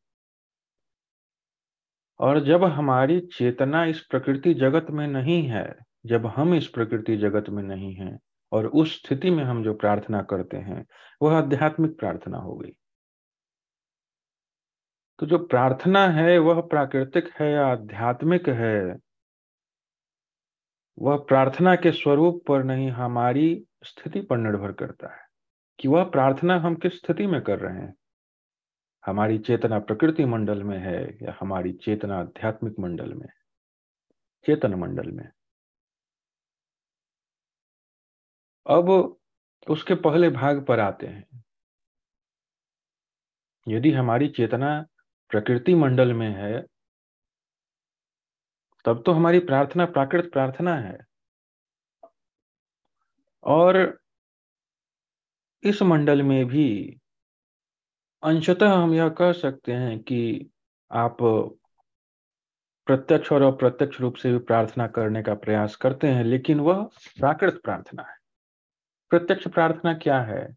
और 2.19 2.39
जब 2.39 2.63
हमारी 2.63 3.19
चेतना 3.19 3.85
इस 3.85 3.99
प्रकृति 4.01 4.53
जगत 4.53 4.87
में 4.89 5.07
नहीं 5.07 5.43
है 5.43 5.65
जब 6.05 6.25
हम 6.25 6.53
इस 6.53 6.67
प्रकृति 6.67 7.17
जगत 7.17 7.49
में 7.49 7.63
नहीं 7.63 7.95
हैं 7.95 8.19
और 8.51 8.67
उस 8.67 9.01
स्थिति 9.01 9.29
में 9.29 9.43
हम 9.43 9.63
जो 9.63 9.73
प्रार्थना 9.73 10.21
करते 10.21 10.57
हैं, 10.57 10.85
वह 11.21 11.37
आध्यात्मिक 11.37 11.99
प्रार्थना 11.99 12.37
हो 12.37 12.55
गई। 12.55 12.71
तो 15.19 15.25
जो 15.25 15.37
प्रार्थना 15.37 16.07
है, 16.07 16.37
वह 16.37 16.61
प्राकृतिक 16.61 17.33
है 17.39 17.51
या 17.51 17.67
आध्यात्मिक 17.67 18.49
है? 18.49 18.97
वह 20.99 21.17
प्रार्थना 21.17 21.75
के 21.75 21.91
स्वरूप 21.91 22.43
पर 22.47 22.63
नहीं, 22.63 22.89
हमारी 22.89 23.65
स्थिति 23.83 24.21
पर 24.21 24.37
निर्भर 24.37 24.71
करता 24.71 25.13
है 25.13 25.21
कि 25.79 25.87
वह 25.87 26.03
प्रार्थना 26.03 26.55
हम 26.55 26.75
किस 26.75 26.97
स्थिति 26.97 27.27
में 27.27 27.41
कर 27.41 27.59
रहे 27.59 27.77
हैं। 27.77 27.95
हमारी 29.05 29.37
चेतना 29.37 29.79
प्रकृति 29.79 30.25
मंडल 30.25 30.63
में 30.63 30.77
है 30.77 31.17
या 31.21 31.37
हमारी 31.39 31.73
चेतना 31.73 32.19
आध्यात्मिक 32.19 32.79
मंडल 32.79 33.13
में 33.13 33.27
चेतन 34.45 34.73
मंडल 34.73 35.11
में। 35.11 35.29
अब 38.67 39.17
उसके 39.69 39.95
पहले 39.95 40.29
भाग 40.29 40.65
पर 40.65 40.79
आते 40.79 41.07
हैं। 41.07 41.43
यदि 43.67 43.91
हमारी 43.91 44.27
चेतना 44.27 44.85
प्रकृति 45.29 45.75
मंडल 45.75 46.13
में 46.13 46.29
है, 46.29 46.65
तब 48.85 49.03
तो 49.05 49.11
हमारी 49.11 49.39
प्रार्थना 49.39 49.85
प्राकृत 49.85 50.29
प्रार्थना 50.33 50.75
है। 50.75 50.97
और 53.43 53.99
इस 55.63 55.81
मंडल 55.81 56.21
में 56.23 56.45
भी 56.45 56.97
अंशतः 58.23 58.73
हम 58.73 58.93
यह 58.93 59.09
कह 59.09 59.31
सकते 59.31 59.73
हैं 59.73 59.99
कि 59.99 60.49
आप 60.91 61.17
प्रत्यक्ष 62.85 63.31
और 63.31 63.41
अप्रत्यक्ष 63.41 64.01
रूप 64.01 64.15
से 64.15 64.31
भी 64.31 64.37
प्रार्थना 64.37 64.87
करने 64.87 65.23
का 65.23 65.33
प्रयास 65.33 65.75
करते 65.75 66.07
हैं, 66.07 66.23
लेकिन 66.23 66.59
वह 66.59 66.83
प्राकृत 67.17 67.61
प्रार्थना 67.63 68.03
है। 68.03 68.24
प्रत्यक्ष 69.09 69.47
प्रार्थना 69.47 69.93
क्या 69.93 70.21
है? 70.21 70.55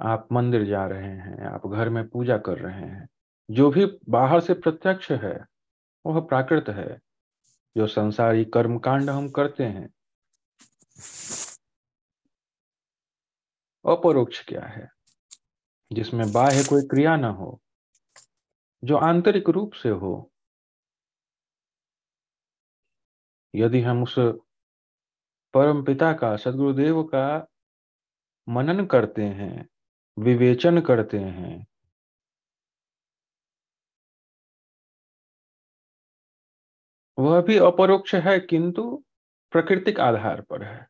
आप 0.00 0.28
मंदिर 0.32 0.64
जा 0.64 0.86
रहे 0.86 1.16
हैं, 1.16 1.46
आप 1.46 1.66
घर 1.66 1.88
में 1.88 2.08
पूजा 2.08 2.38
कर 2.38 2.58
रहे 2.58 2.80
हैं, 2.80 3.08
जो 3.50 3.70
भी 3.70 3.98
बाहर 4.08 4.40
से 4.40 4.54
प्रत्यक्ष 4.54 5.10
है, 5.10 5.46
वह 6.06 6.20
प्राकृत 6.20 6.64
है। 6.68 7.00
जो 7.76 7.86
संसारी 7.86 8.44
कर्म 8.44 8.78
कांड 8.78 9.10
हम 9.10 9.30
करते 9.30 9.64
हैं, 9.64 9.88
अपरोक्ष 13.92 14.44
क्या 14.44 14.66
है? 14.66 14.90
जिसमें 15.92 16.32
बाह्य 16.32 16.64
कोई 16.64 16.82
क्रिया 16.82 17.16
ना 17.16 17.28
हो, 17.28 17.62
जो 18.84 18.96
आंतरिक 18.96 19.48
रूप 19.48 19.72
से 19.72 19.88
हो। 19.88 20.32
यदि 23.54 23.80
हम 23.80 24.02
उस 24.02 24.14
परम 25.54 25.84
पिता 25.84 26.12
का, 26.12 26.36
सदगुरुदेव 26.36 27.02
का 27.02 27.48
मनन 28.48 28.86
करते 28.86 29.22
हैं, 29.22 29.68
विवेचन 30.18 30.80
करते 30.80 31.18
हैं। 31.18 31.66
वह 37.18 37.40
भी 37.42 37.56
अपरोक्ष 37.56 38.14
है, 38.14 38.40
किंतु 38.40 39.04
प्राकृतिक 39.50 40.00
आधार 40.00 40.40
पर 40.40 40.62
है। 40.62 40.88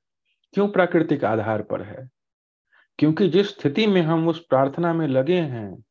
क्यों 0.52 0.68
प्राकृतिक 0.68 1.24
आधार 1.24 1.62
पर 1.62 1.82
है? 1.82 2.10
क्योंकि 2.98 3.28
जिस 3.28 3.48
स्थिति 3.48 3.86
में 3.86 4.02
हम 4.02 4.28
उस 4.28 4.46
प्रार्थना 4.46 4.92
में 4.92 5.08
लगे 5.08 5.40
हैं, 5.40 5.84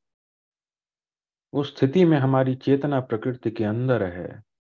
उस 1.53 1.77
स्थिति 1.77 2.05
में 2.05 2.17
हमारी 2.17 2.55
चेतना 2.55 2.99
प्रकृति 2.99 3.51
के 3.51 3.63
अंदर 3.63 4.03
है। 4.03 4.52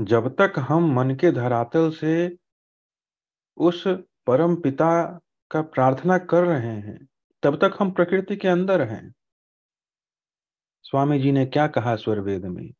जब 0.00 0.36
तक 0.40 0.52
हम 0.58 0.92
मन 0.92 1.14
के 1.14 1.32
धरातल 1.32 1.90
से 1.90 2.38
उस 3.56 3.84
परम 4.26 4.56
पिता 4.56 5.20
का 5.50 5.62
प्रार्थना 5.62 6.18
कर 6.18 6.44
रहे 6.44 6.76
हैं, 6.76 7.08
तब 7.42 7.56
तक 7.56 7.76
हम 7.78 7.90
प्रकृति 7.90 8.36
के 8.36 8.48
अंदर 8.48 8.82
हैं। 8.82 9.14
स्वामी 10.82 11.18
जी 11.18 11.32
ने 11.32 11.46
क्या 11.46 11.66
कहा 11.66 11.96
स्वरवेद 11.96 12.44
में? 12.44 12.74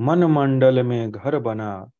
मन 0.00 0.24
मंडल 0.24 0.82
में 0.82 1.10
घर 1.10 1.38
बना, 1.38 1.90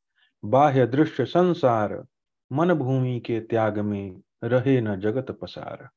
बाह्य 0.44 0.86
दृश्य 0.86 1.24
संसार, 1.24 2.06
मन 2.52 2.74
भूमि 2.74 3.20
के 3.20 3.40
त्याग 3.40 3.78
में 3.78 4.22
रहे 4.44 4.80
न 4.80 5.00
जगत 5.00 5.38
पसार। 5.42 5.88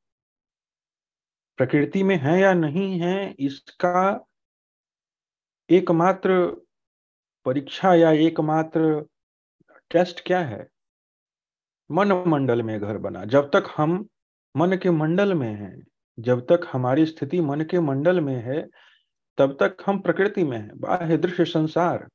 प्रकृति 1.58 2.04
में 2.04 2.16
है 2.16 2.40
या 2.40 2.54
नहीं 2.54 3.00
है, 3.00 3.36
इसका 3.40 4.26
एकमात्र 5.70 6.63
परीक्षा 7.46 7.96
या 7.96 8.12
एकमात्र 8.12 9.06
टेस्ट 9.90 10.24
क्या 10.26 10.40
है? 10.40 10.68
मन 11.92 12.12
मंडल 12.12 12.64
में 12.64 12.80
घर 12.80 12.98
बना। 12.98 13.26
जब 13.26 13.50
तक 13.50 13.74
हम 13.78 14.08
मन 14.58 14.78
के 14.78 14.90
मंडल 14.90 15.34
में 15.34 15.54
हैं, 15.54 15.84
जब 16.20 16.42
तक 16.42 16.70
हमारी 16.72 17.06
स्थिति 17.06 17.42
मन 17.42 17.62
के 17.62 17.80
मंडल 17.80 18.22
में 18.22 18.36
है, 18.36 18.70
तब 19.38 19.58
तक 19.60 19.78
हम 19.86 20.00
प्रकृति 20.00 20.44
में 20.44 20.58
हैं। 20.58 20.80
बाह्य 20.80 21.18
दृश्य 21.18 21.46
संसार 21.46 22.10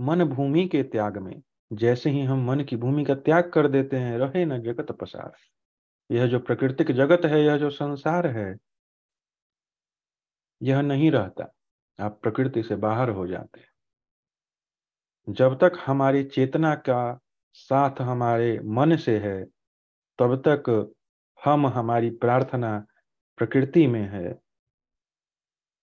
मन 0.00 0.24
भूमि 0.24 0.68
के 0.68 0.82
त्याग 0.82 1.18
में। 1.18 1.42
जैसे 1.72 2.10
ही 2.10 2.22
हम 2.22 2.44
मन 2.44 2.60
की 2.64 2.76
भूमि 2.76 3.04
का 3.04 3.14
त्याग 3.14 3.50
कर 3.50 3.68
देते 3.68 3.96
हैं, 3.96 4.18
रहे 4.18 4.44
न 4.44 4.62
जगत 4.62 4.92
पसार। 4.92 5.32
यह 6.10 6.26
जो 6.26 6.38
प्रकृतिक 6.38 6.92
जगत 6.92 7.20
है, 7.24 7.44
यह 7.44 7.56
जो 7.56 7.70
संसार 7.70 8.26
है, 8.26 8.56
यह 10.62 10.80
नहीं 10.80 11.10
रहता। 11.10 11.52
आप 12.00 12.20
प्रकृति 12.22 12.62
से 12.62 12.76
बाहर 12.76 13.08
हो 13.08 13.26
जाते 13.26 13.60
हैं। 13.60 13.69
जब 15.28 15.58
तक 15.58 15.72
हमारी 15.86 16.22
चेतना 16.24 16.74
का 16.74 17.18
साथ 17.54 18.00
हमारे 18.00 18.58
मन 18.64 18.96
से 18.96 19.18
है, 19.18 19.44
तब 20.18 20.36
तक 20.46 20.94
हम 21.44 21.66
हमारी 21.66 22.10
प्रार्थना 22.10 22.86
प्रकृति 23.38 23.86
में 23.86 24.08
है। 24.08 24.40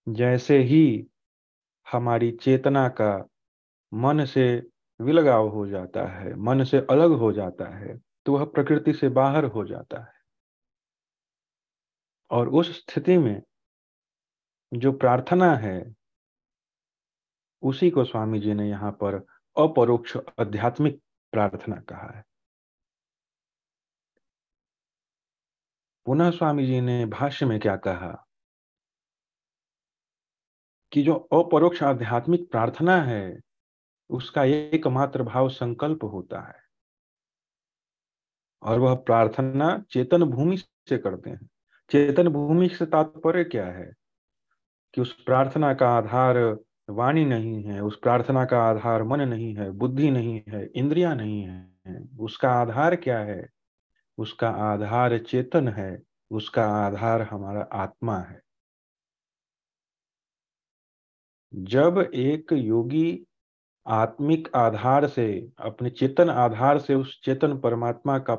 जैसे 0.07 0.57
ही 0.57 1.07
हमारी 1.87 2.31
चेतना 2.31 2.87
का 2.89 3.27
मन 3.93 4.25
से 4.25 4.47
विलगाव 4.99 5.47
हो 5.47 5.67
जाता 5.67 6.07
है, 6.07 6.35
मन 6.35 6.63
से 6.63 6.77
अलग 6.89 7.11
हो 7.11 7.31
जाता 7.33 7.67
है 7.77 7.97
तो 8.25 8.33
वह 8.33 8.45
प्रकृति 8.45 8.93
से 8.93 9.09
बाहर 9.09 9.45
हो 9.45 9.65
जाता 9.65 9.99
है। 9.99 10.13
और 12.31 12.49
उस 12.49 12.77
स्थिति 12.77 13.17
में 13.17 13.41
जो 14.71 14.91
प्रार्थना 14.91 15.53
है 15.55 15.96
उसी 17.61 17.89
को 17.89 18.05
स्वामी 18.05 18.39
जी 18.39 18.53
ने 18.53 18.69
यहाँ 18.69 18.91
पर 18.91 19.15
अपरोक्ष 19.57 20.17
आध्यात्मिक 20.17 21.01
प्रार्थना 21.31 21.75
कहा 21.75 22.17
है। 22.17 22.23
पुनः 26.05 26.31
स्वामी 26.31 26.65
जी 26.65 26.81
ने 26.81 27.05
भाष्य 27.05 27.45
में 27.45 27.59
क्या 27.59 27.75
कहा? 27.75 28.27
कि 30.91 31.03
जो 31.03 31.13
अपरोक्ष 31.13 31.83
आध्यात्मिक 31.83 32.51
प्रार्थना 32.51 32.95
है, 32.95 33.39
उसका 34.09 34.43
एकमात्र 34.43 35.23
भाव 35.23 35.49
संकल्प 35.49 36.03
होता 36.03 36.41
है। 36.41 36.63
और 38.61 38.79
वह 38.79 38.95
प्रार्थना 38.95 39.85
चेतन 39.91 40.23
भूमि 40.23 40.57
से 40.57 40.97
करते 40.97 41.29
हैं। 41.29 41.49
चेतन 41.91 42.27
भूमि 42.27 42.69
से 42.69 42.85
तात्पर्य 42.85 43.43
क्या 43.43 43.65
है? 43.65 43.93
कि 44.93 45.01
उस 45.01 45.23
प्रार्थना 45.23 45.73
का 45.73 45.89
आधार 45.89 46.57
वाणी 46.89 47.25
नहीं 47.25 47.63
है, 47.63 47.81
उस 47.81 47.99
प्रार्थना 47.99 48.45
का 48.45 48.61
आधार 48.63 49.03
मन 49.03 49.21
नहीं 49.21 49.55
है, 49.55 49.71
बुद्धि 49.71 50.11
नहीं 50.11 50.41
है, 50.49 50.65
इंद्रिया 50.75 51.13
नहीं 51.13 51.41
है, 51.43 52.07
उसका 52.19 52.51
आधार 52.51 52.95
क्या 52.95 53.19
है? 53.19 53.49
उसका 54.17 54.49
आधार 54.49 55.17
चेतन 55.17 55.67
है, 55.67 56.01
उसका 56.31 56.65
आधार 56.65 57.21
हमारा 57.21 57.61
आत्मा 57.61 58.17
है। 58.19 58.41
जब 61.53 62.11
एक 62.13 62.53
योगी 62.53 63.27
आत्मिक 63.87 64.49
आधार 64.55 65.07
से, 65.07 65.51
अपने 65.59 65.89
चेतन 65.89 66.29
आधार 66.29 66.79
से 66.79 66.95
उस 66.95 67.21
चेतन 67.23 67.57
परमात्मा 67.59 68.19
का 68.19 68.35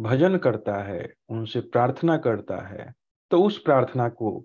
भजन 0.00 0.36
करता 0.38 0.76
है, 0.82 1.14
उनसे 1.28 1.60
प्रार्थना 1.60 2.16
करता 2.18 2.56
है 2.68 2.94
तो 3.30 3.42
उस 3.42 3.58
प्रार्थना 3.58 4.08
को 4.08 4.44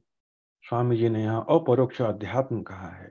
स्वामी 0.69 0.97
जी 0.97 1.09
ने 1.09 1.23
यहाँ 1.23 1.41
अपरोक्ष 1.41 2.01
अध्यात्म 2.01 2.63
कहा 2.63 2.89
है। 2.89 3.09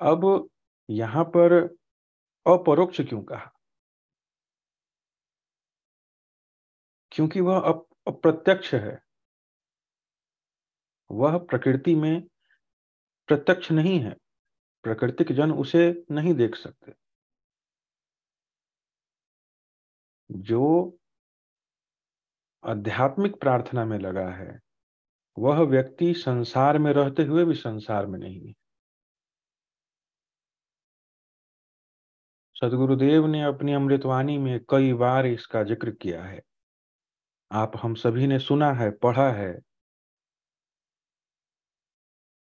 अब 0.00 0.48
यहाँ 0.90 1.24
पर 1.24 1.52
अपरोक्ष 2.46 3.00
क्यों 3.00 3.22
कहा? 3.22 3.52
क्योंकि 7.12 7.40
वह 7.40 7.58
अप्रत्यक्ष 8.06 8.74
है। 8.74 9.02
वह 11.10 11.38
प्रकृति 11.38 11.94
में 11.94 12.22
प्रत्यक्ष 13.28 13.70
नहीं 13.70 14.00
है। 14.00 14.14
प्रकृतिक 14.82 15.32
जन 15.32 15.52
उसे 15.52 16.04
नहीं 16.10 16.34
देख 16.34 16.54
सकते। 16.54 16.92
जो 20.30 20.96
आध्यात्मिक 22.64 23.36
प्रार्थना 23.40 23.84
में 23.84 23.98
लगा 23.98 24.28
है। 24.28 24.58
वह 25.36 25.60
व्यक्ति 25.60 26.12
संसार 26.14 26.78
में 26.78 26.92
रहते 26.92 27.22
हुए 27.22 27.44
भी 27.44 27.54
संसार 27.54 28.06
में 28.06 28.18
नहीं 28.18 28.40
है। 28.46 28.52
सदगुरुदेव 32.56 33.26
ने 33.26 33.42
अपनी 33.42 33.72
अमृतवाणी 33.72 34.36
में 34.38 34.58
कई 34.70 34.92
बार 34.92 35.26
इसका 35.26 35.62
ज़िक्र 35.62 35.90
किया 35.92 36.22
है। 36.24 36.40
आप 37.50 37.72
हम 37.76 37.94
सभी 37.94 38.26
ने 38.26 38.38
सुना 38.38 38.72
है, 38.72 38.90
पढ़ा 38.90 39.30
है 39.32 39.52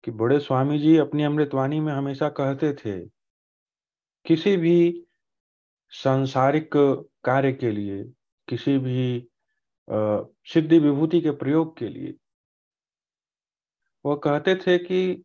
कि 0.03 0.11
बड़े 0.11 0.39
स्वामी 0.39 0.79
जी 0.79 0.95
अपनी 0.97 1.23
अमृतवाणी 1.23 1.79
में 1.79 1.91
हमेशा 1.93 2.29
कहते 2.29 2.73
थे, 2.75 2.99
किसी 4.25 4.55
भी 4.57 5.05
सांसारिक 5.91 6.69
कार्य 7.25 7.51
के 7.53 7.71
लिए, 7.71 8.03
किसी 8.47 8.77
भी 8.77 9.27
सिद्धि 9.89 10.79
विभूति 10.79 11.21
के 11.21 11.31
प्रयोग 11.31 11.77
के 11.77 11.89
लिए। 11.89 12.17
वह 14.05 14.15
कहते 14.15 14.55
थे 14.55 14.77
कि 14.77 15.23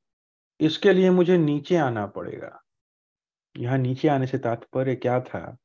इसके 0.61 0.93
लिए 0.93 1.11
मुझे 1.11 1.39
नीचे 1.39 1.77
आना 1.77 2.07
पड़ेगा। 2.07 2.63
यहाँ 3.57 3.79
नीचे 3.79 4.09
आने 4.09 4.27
से 4.27 4.39
तात्पर्य 4.39 4.97
क्या 4.97 5.21
था? 5.21 5.57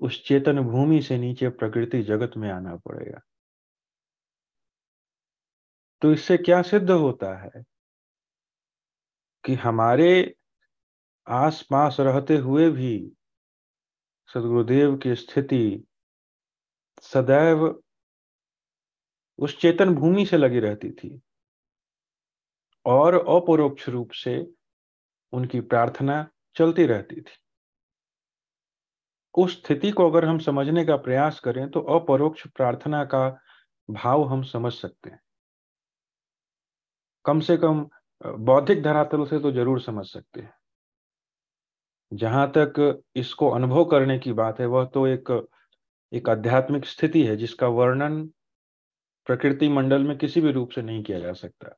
उस 0.00 0.24
चेतन 0.24 0.60
भूमि 0.60 1.02
से 1.02 1.18
नीचे 1.18 1.48
प्रकृति 1.48 2.02
जगत 2.02 2.36
में 2.36 2.50
आना 2.50 2.76
पड़ेगा। 2.76 3.20
तो 6.02 6.12
इससे 6.12 6.36
क्या 6.36 6.62
सिद्ध 6.62 6.90
होता 6.90 7.36
है? 7.36 7.64
कि 9.44 9.54
हमारे 9.54 10.34
आसपास 11.28 11.96
रहते 12.00 12.36
हुए 12.36 12.70
भी 12.70 13.12
सदगुरुदेव 14.34 14.96
की 14.96 15.14
स्थिति 15.14 15.87
सदैव 17.02 17.64
उस 19.38 19.58
चेतन 19.60 19.94
भूमि 19.94 20.24
से 20.26 20.36
लगी 20.36 20.60
रहती 20.60 20.90
थी 20.90 21.20
और 22.86 23.14
अपरोक्ष 23.14 23.88
रूप 23.88 24.12
से 24.14 24.38
उनकी 25.32 25.60
प्रार्थना 25.62 26.26
चलती 26.56 26.86
रहती 26.86 27.20
थी। 27.20 27.36
उस 29.34 29.56
स्थिति 29.56 29.90
को 29.90 30.08
अगर 30.10 30.24
हम 30.24 30.38
समझने 30.38 30.84
का 30.84 30.96
प्रयास 30.98 31.40
करें 31.40 31.68
तो 31.70 31.80
अपरोक्ष 31.96 32.46
प्रार्थना 32.46 33.04
का 33.04 33.28
भाव 33.88 34.24
हम 34.28 34.42
समझ 34.44 34.72
सकते 34.72 35.10
हैं। 35.10 35.20
कम 37.24 37.40
से 37.40 37.56
कम 37.56 37.88
बौद्धिक 38.20 38.82
धरातल 38.82 39.24
से 39.26 39.38
तो 39.38 39.50
ज़रूर 39.52 39.80
समझ 39.80 40.06
सकते 40.06 40.40
हैं। 40.40 40.52
जहाँ 42.12 42.50
तक 42.56 43.02
इसको 43.16 43.48
अनुभव 43.50 43.84
करने 43.84 44.18
की 44.18 44.32
बात 44.32 44.60
है, 44.60 44.66
वह 44.66 44.84
तो 44.84 45.06
एक 45.06 45.30
एक 46.12 46.28
आध्यात्मिक 46.28 46.84
स्थिति 46.84 47.22
है 47.26 47.36
जिसका 47.36 47.66
वर्णन 47.68 48.24
प्रकृति 49.26 49.68
मंडल 49.68 50.02
में 50.02 50.16
किसी 50.18 50.40
भी 50.40 50.52
रूप 50.52 50.70
से 50.70 50.82
नहीं 50.82 51.02
किया 51.02 51.18
जा 51.18 51.32
सकता। 51.32 51.76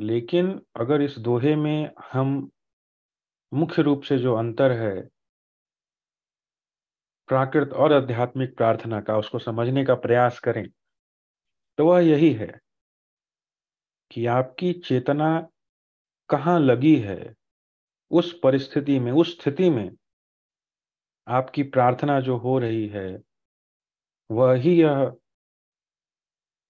लेकिन 0.00 0.60
अगर 0.76 1.02
इस 1.02 1.18
दोहे 1.18 1.54
में 1.56 1.90
हम 2.12 2.50
मुख्य 3.52 3.82
रूप 3.82 4.02
से 4.02 4.18
जो 4.18 4.34
अंतर 4.34 4.72
है, 4.72 5.08
प्राकृत 7.28 7.72
और 7.72 7.92
आध्यात्मिक 7.92 8.56
प्रार्थना 8.56 9.00
का, 9.00 9.16
उसको 9.18 9.38
समझने 9.38 9.84
का 9.84 9.94
प्रयास 9.96 10.40
करें 10.40 10.66
तो 11.78 11.86
वह 11.86 12.00
यही 12.00 12.32
है 12.32 12.52
कि 14.10 14.26
आपकी 14.26 14.72
चेतना 14.80 15.28
कहाँ 16.30 16.58
लगी 16.60 16.96
है, 16.96 17.34
उस 18.10 18.38
परिस्थिति 18.42 18.98
में, 18.98 19.10
उस 19.12 19.40
स्थिति 19.40 19.70
में 19.70 19.90
आपकी 21.28 21.62
प्रार्थना 21.62 22.20
जो 22.20 22.36
हो 22.36 22.58
रही 22.58 22.88
है, 22.88 23.22
वह 24.30 24.54
ही 24.54 24.82
यह 24.82 25.12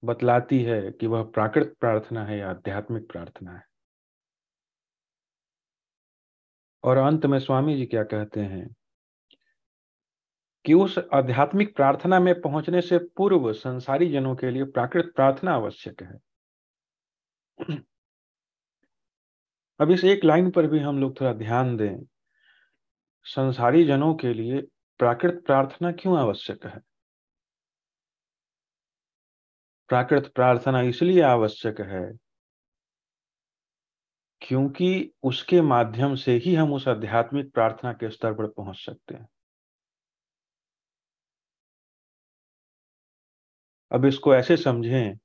बतलाती 0.04 0.62
है 0.62 0.90
कि 0.90 1.06
वह 1.06 1.22
प्राकृत 1.22 1.76
प्रार्थना 1.80 2.24
है 2.24 2.38
या 2.38 2.50
आध्यात्मिक 2.50 3.10
प्रार्थना 3.10 3.52
है। 3.52 3.62
और 6.84 6.96
अंत 6.96 7.26
में 7.26 7.38
स्वामी 7.38 7.76
जी 7.76 7.86
क्या 7.86 8.02
कहते 8.02 8.40
हैं 8.40 8.74
कि 10.64 10.74
उस 10.74 10.98
आध्यात्मिक 11.12 11.76
प्रार्थना 11.76 12.20
में 12.20 12.40
पहुँचने 12.40 12.80
से 12.80 12.98
पूर्व 12.98 13.52
संसारी 13.52 14.10
जनों 14.10 14.36
के 14.36 14.50
लिए 14.50 14.64
प्राकृत 14.64 15.12
प्रार्थना 15.16 15.52
आवश्यक 15.52 16.02
है। 16.02 16.18
अब 19.80 19.90
इस 19.90 20.04
एक 20.04 20.24
लाइन 20.24 20.50
पर 20.50 20.66
भी 20.66 20.78
हम 20.78 21.00
लोग 21.00 21.20
थोड़ा 21.20 21.32
ध्यान 21.32 21.76
दें। 21.76 22.17
संसारी 23.28 23.84
जनों 23.84 24.14
के 24.14 24.32
लिए 24.34 24.60
प्राकृत 24.98 25.42
प्रार्थना 25.46 25.92
क्यों 25.92 26.18
आवश्यक 26.18 26.66
है? 26.66 26.80
प्राकृत 29.88 30.32
प्रार्थना 30.34 30.80
इसलिए 30.80 31.22
आवश्यक 31.22 31.80
है 31.80 32.18
क्योंकि 34.42 35.12
उसके 35.22 35.60
माध्यम 35.60 36.14
से 36.14 36.32
ही 36.32 36.54
हम 36.54 36.72
उस 36.72 36.88
आध्यात्मिक 36.88 37.52
प्रार्थना 37.52 37.92
के 37.92 38.10
स्तर 38.10 38.34
पर 38.34 38.46
पहुँच 38.46 38.76
सकते 38.76 39.14
हैं। 39.14 39.28
अब 43.92 44.04
इसको 44.04 44.34
ऐसे 44.34 44.56
समझें, 44.56 45.18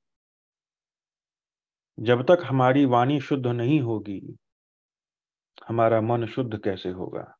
जब 2.00 2.22
तक 2.22 2.42
हमारी 2.44 2.84
वाणी 2.84 3.20
शुद्ध 3.20 3.46
नहीं 3.46 3.80
होगी, 3.80 4.36
हमारा 5.68 6.00
मन 6.00 6.26
शुद्ध 6.26 6.62
कैसे 6.64 6.88
होगा? 6.88 7.34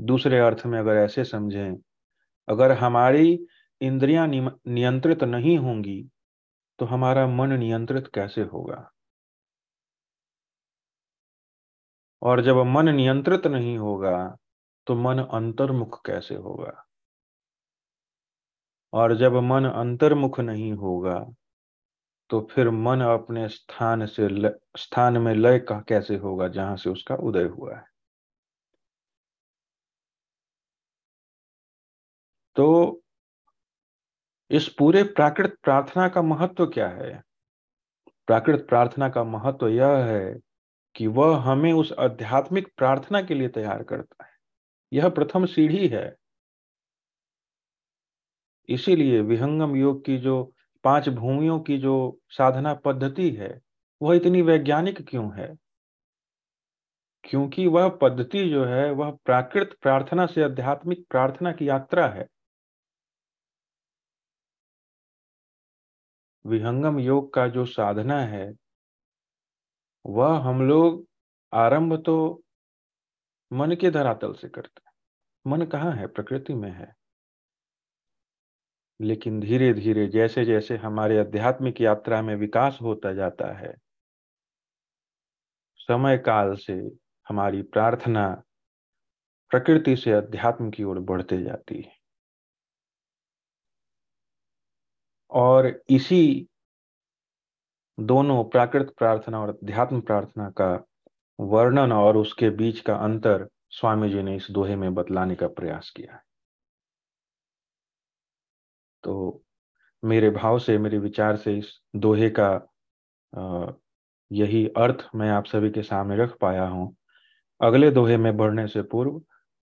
दूसरे 0.00 0.38
अर्थ 0.38 0.66
में 0.66 0.78
अगर 0.78 0.96
ऐसे 0.96 1.24
समझें 1.24 1.76
अगर 2.48 2.72
हमारी 2.72 3.38
इंद्रियाँ 3.80 4.26
नियंत्रित 4.28 5.24
नहीं 5.24 5.58
होंगी 5.58 6.02
तो 6.78 6.86
हमारा 6.86 7.26
मन 7.26 7.52
नियंत्रित 7.52 8.06
कैसे 8.14 8.42
होगा? 8.42 8.90
और 12.22 12.40
जब 12.40 12.56
मन 12.66 12.88
नियंत्रित 12.88 13.46
नहीं 13.46 13.78
होगा 13.78 14.16
तो 14.86 14.94
मन 14.94 15.18
अंतर्मुख 15.18 16.00
कैसे 16.06 16.34
होगा? 16.34 16.84
और 18.92 19.16
जब 19.16 19.34
मन 19.34 19.64
अंतर्मुख 19.64 20.40
नहीं 20.40 20.72
होगा 20.72 21.18
तो 22.30 22.40
फिर 22.52 22.70
मन 22.70 23.00
अपने 23.00 23.48
स्थान 23.48 24.06
से 24.06 24.28
ल, 24.28 24.50
स्थान 24.78 25.18
में 25.18 25.34
लय 25.34 25.58
कैसे 25.70 26.16
होगा 26.16 26.48
जहाँ 26.48 26.76
से 26.76 26.90
उसका 26.90 27.14
उदय 27.16 27.44
हुआ 27.44 27.76
है? 27.76 27.84
तो 32.56 33.00
इस 34.50 34.68
पूरे 34.68 35.02
प्राकृत 35.02 35.56
प्रार्थना 35.62 36.08
का 36.08 36.22
महत्व 36.22 36.66
क्या 36.66 36.88
है? 36.88 37.22
प्राकृत 38.26 38.66
प्रार्थना 38.68 39.08
का 39.08 39.24
महत्व 39.24 39.68
यह 39.68 39.88
है 39.88 40.40
कि 40.96 41.06
वह 41.06 41.36
हमें 41.36 41.72
उस 41.72 41.92
आध्यात्मिक 41.98 42.72
प्रार्थना 42.76 43.22
के 43.22 43.34
लिए 43.34 43.48
तैयार 43.48 43.82
करता 43.82 44.24
है। 44.24 44.30
यह 44.92 45.08
प्रथम 45.08 45.46
सीढ़ी 45.46 45.88
है। 45.88 46.16
इसीलिए 48.68 49.20
विहंगम 49.20 49.76
योग 49.76 50.04
की 50.04 50.18
जो 50.18 50.52
पाँच 50.84 51.08
भूमियों 51.08 51.60
की 51.60 51.78
जो 51.78 52.18
साधना 52.28 52.74
पद्धति 52.74 53.30
है, 53.30 53.60
वह 54.02 54.16
इतनी 54.16 54.42
वैज्ञानिक 54.42 55.10
क्यों 55.10 55.40
है? 55.40 55.56
क्योंकि 57.24 57.66
वह 57.66 57.88
पद्धति 57.88 58.50
जो 58.50 58.64
है, 58.64 58.90
वह 58.90 59.10
प्राकृत 59.24 59.78
प्रार्थना 59.82 60.26
से 60.26 60.42
आध्यात्मिक 60.42 61.06
प्रार्थना 61.10 61.52
की 61.52 61.68
यात्रा 61.68 62.08
है। 62.08 62.26
विहंगम 66.44 66.98
योग 66.98 67.32
का 67.34 67.46
जो 67.48 67.64
साधना 67.64 68.20
है, 68.20 68.52
वह 70.04 70.38
हम 70.38 70.62
लोग 70.62 71.04
आरंभ 71.52 72.02
तो 72.06 72.42
मन 73.52 73.74
के 73.74 73.90
धरातल 73.90 74.32
से 74.32 74.48
करते 74.48 74.82
हैं। 74.86 74.92
मन 75.46 75.66
कहाँ 75.66 75.92
है? 75.92 76.06
प्रकृति 76.06 76.54
में 76.54 76.70
है। 76.70 76.92
लेकिन 79.00 79.40
धीरे 79.40 79.72
धीरे 79.74 80.06
जैसे 80.06 80.44
जैसे 80.44 80.76
हमारे 80.76 81.18
आध्यात्मिक 81.18 81.80
यात्रा 81.80 82.22
में 82.22 82.34
विकास 82.36 82.78
होता 82.82 83.12
जाता 83.12 83.52
है, 83.58 83.74
समय 85.78 86.18
काल 86.18 86.54
से 86.56 86.74
हमारी 87.26 87.62
प्रार्थना 87.62 88.28
प्रकृति 89.50 89.96
से 89.96 90.12
अध्यात्म 90.12 90.70
की 90.70 90.84
ओर 90.84 90.98
बढ़ते 91.00 91.42
जाती 91.42 91.80
है। 91.82 91.99
और 95.32 95.66
इसी 95.90 96.46
दोनों 97.98 98.42
प्राकृत 98.44 98.94
प्रार्थना 98.98 99.40
और 99.40 99.48
अध्यात्म 99.50 100.00
प्रार्थना 100.00 100.48
का 100.60 100.72
वर्णन 101.38 101.92
और 101.92 102.16
उसके 102.16 102.50
बीच 102.50 102.80
का 102.80 102.94
अंतर 102.96 103.46
स्वामी 103.70 104.08
जी 104.10 104.22
ने 104.22 104.36
इस 104.36 104.46
दोहे 104.50 104.76
में 104.76 104.94
बतलाने 104.94 105.34
का 105.34 105.48
प्रयास 105.48 105.90
किया 105.96 106.14
है। 106.14 106.20
तो 109.04 109.42
मेरे 110.02 110.30
भाव 110.30 110.58
से, 110.58 110.78
मेरे 110.78 110.98
विचार 110.98 111.36
से 111.36 111.56
इस 111.58 111.72
दोहे 111.96 112.30
का 112.30 112.50
यही 114.30 114.66
अर्थ 114.76 115.08
मैं 115.14 115.30
आप 115.30 115.44
सभी 115.44 115.70
के 115.70 115.82
सामने 115.82 116.16
रख 116.16 116.36
पाया 116.40 116.64
हूँ। 116.64 116.94
अगले 117.60 117.90
दोहे 117.90 118.16
में 118.16 118.36
बढ़ने 118.36 118.66
से 118.68 118.82
पूर्व 118.82 119.20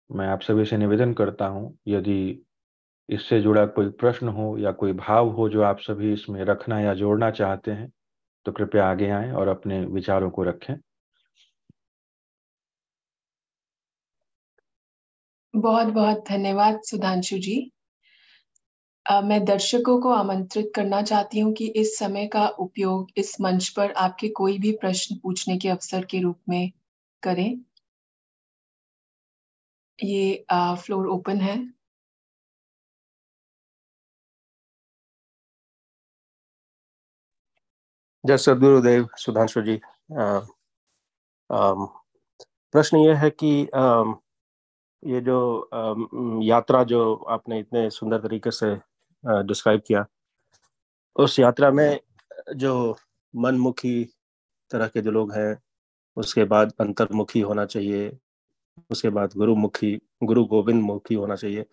मैं 0.10 0.28
आप 0.28 0.42
सभी 0.42 0.66
से 0.66 0.78
निवेदन 0.78 1.14
करता 1.14 1.46
हूँ, 1.48 1.78
यदि 1.88 2.46
इससे 3.10 3.40
जुड़ा 3.42 3.66
कोई 3.68 3.90
प्रश्न 4.00 4.28
हो 4.30 4.46
या 4.58 4.72
कोई 4.74 4.94
भाव 4.96 5.30
हो 5.30 5.48
जो 5.50 5.62
आप 5.64 5.80
सभी 5.80 6.14
इसमें 6.14 6.44
रखना 6.46 6.80
या 6.80 6.94
जोड़ना 6.96 7.32
चाहते 7.32 7.72
हैं 7.72 7.92
तो 8.46 8.52
कृपया 8.52 8.86
आगे 8.86 9.10
आए 9.12 9.32
और 9.34 9.48
अपने 9.48 9.82
विचारों 9.88 10.30
को 10.32 10.44
रखें। 10.44 10.76
बहुत 15.54 15.88
बहुत 15.88 16.24
धन्यवाद 16.30 16.80
सुधांशु 16.84 17.38
जी। 17.40 17.60
आ, 19.06 19.22
मैं 19.22 19.44
दर्शकों 19.46 20.00
को 20.02 20.10
आमंत्रित 20.12 20.72
करना 20.76 21.02
चाहती 21.02 21.40
हूँ 21.40 21.54
कि 21.54 21.68
इस 21.76 21.98
समय 22.00 22.28
का 22.28 22.48
उपयोग 22.60 23.12
इस 23.18 23.36
मंच 23.42 23.68
पर 23.70 23.92
आपके 23.98 24.28
कोई 24.36 24.58
भी 24.60 24.72
प्रश्न 24.82 25.16
पूछने 25.24 25.58
के 25.58 25.70
अवसर 25.70 26.06
के 26.06 26.22
रूप 26.22 26.40
में 26.50 26.72
करें। 27.24 27.62
ये 30.00 30.46
आ, 30.52 30.76
फ्लोर 30.76 31.08
ओपन 31.08 31.42
है। 31.42 31.58
जय 38.24 38.38
सदगुरुदेव 38.38 39.08
सुधांशु 39.18 39.62
जी। 39.62 39.80
प्रश्न 42.74 42.98
ये 42.98 43.14
है 43.14 43.30
कि 43.30 43.68
आ, 43.76 44.04
ये 45.04 45.22
जो 45.22 45.70
आ, 45.74 45.94
यात्रा 46.46 46.84
जो 46.84 47.14
आपने 47.30 47.60
इतने 47.60 47.90
सुंदर 47.90 48.20
तरीके 48.22 48.52
से 48.52 48.76
डिस्क्राइब 49.24 49.82
किया 49.88 50.06
उस 51.16 51.40
यात्रा 51.40 51.72
में 51.72 52.00
जो 52.56 52.96
मनमुखी 53.34 54.04
तरह 54.72 54.88
के 54.88 55.02
जो 55.02 55.12
लोग 55.12 55.34
हैं 55.34 55.58
उसके 56.18 56.44
बाद 56.44 56.74
अंतर्मुखी 56.80 57.42
होना 57.42 57.66
चाहिए 57.66 58.18
उसके 58.92 59.10
बाद 59.10 59.34
गुरुमुखी 59.38 60.00
गुरु 60.24 60.44
गोविंद 60.46 60.82
मुखी 60.84 61.16
होना 61.16 61.36
चाहिए। 61.36 61.66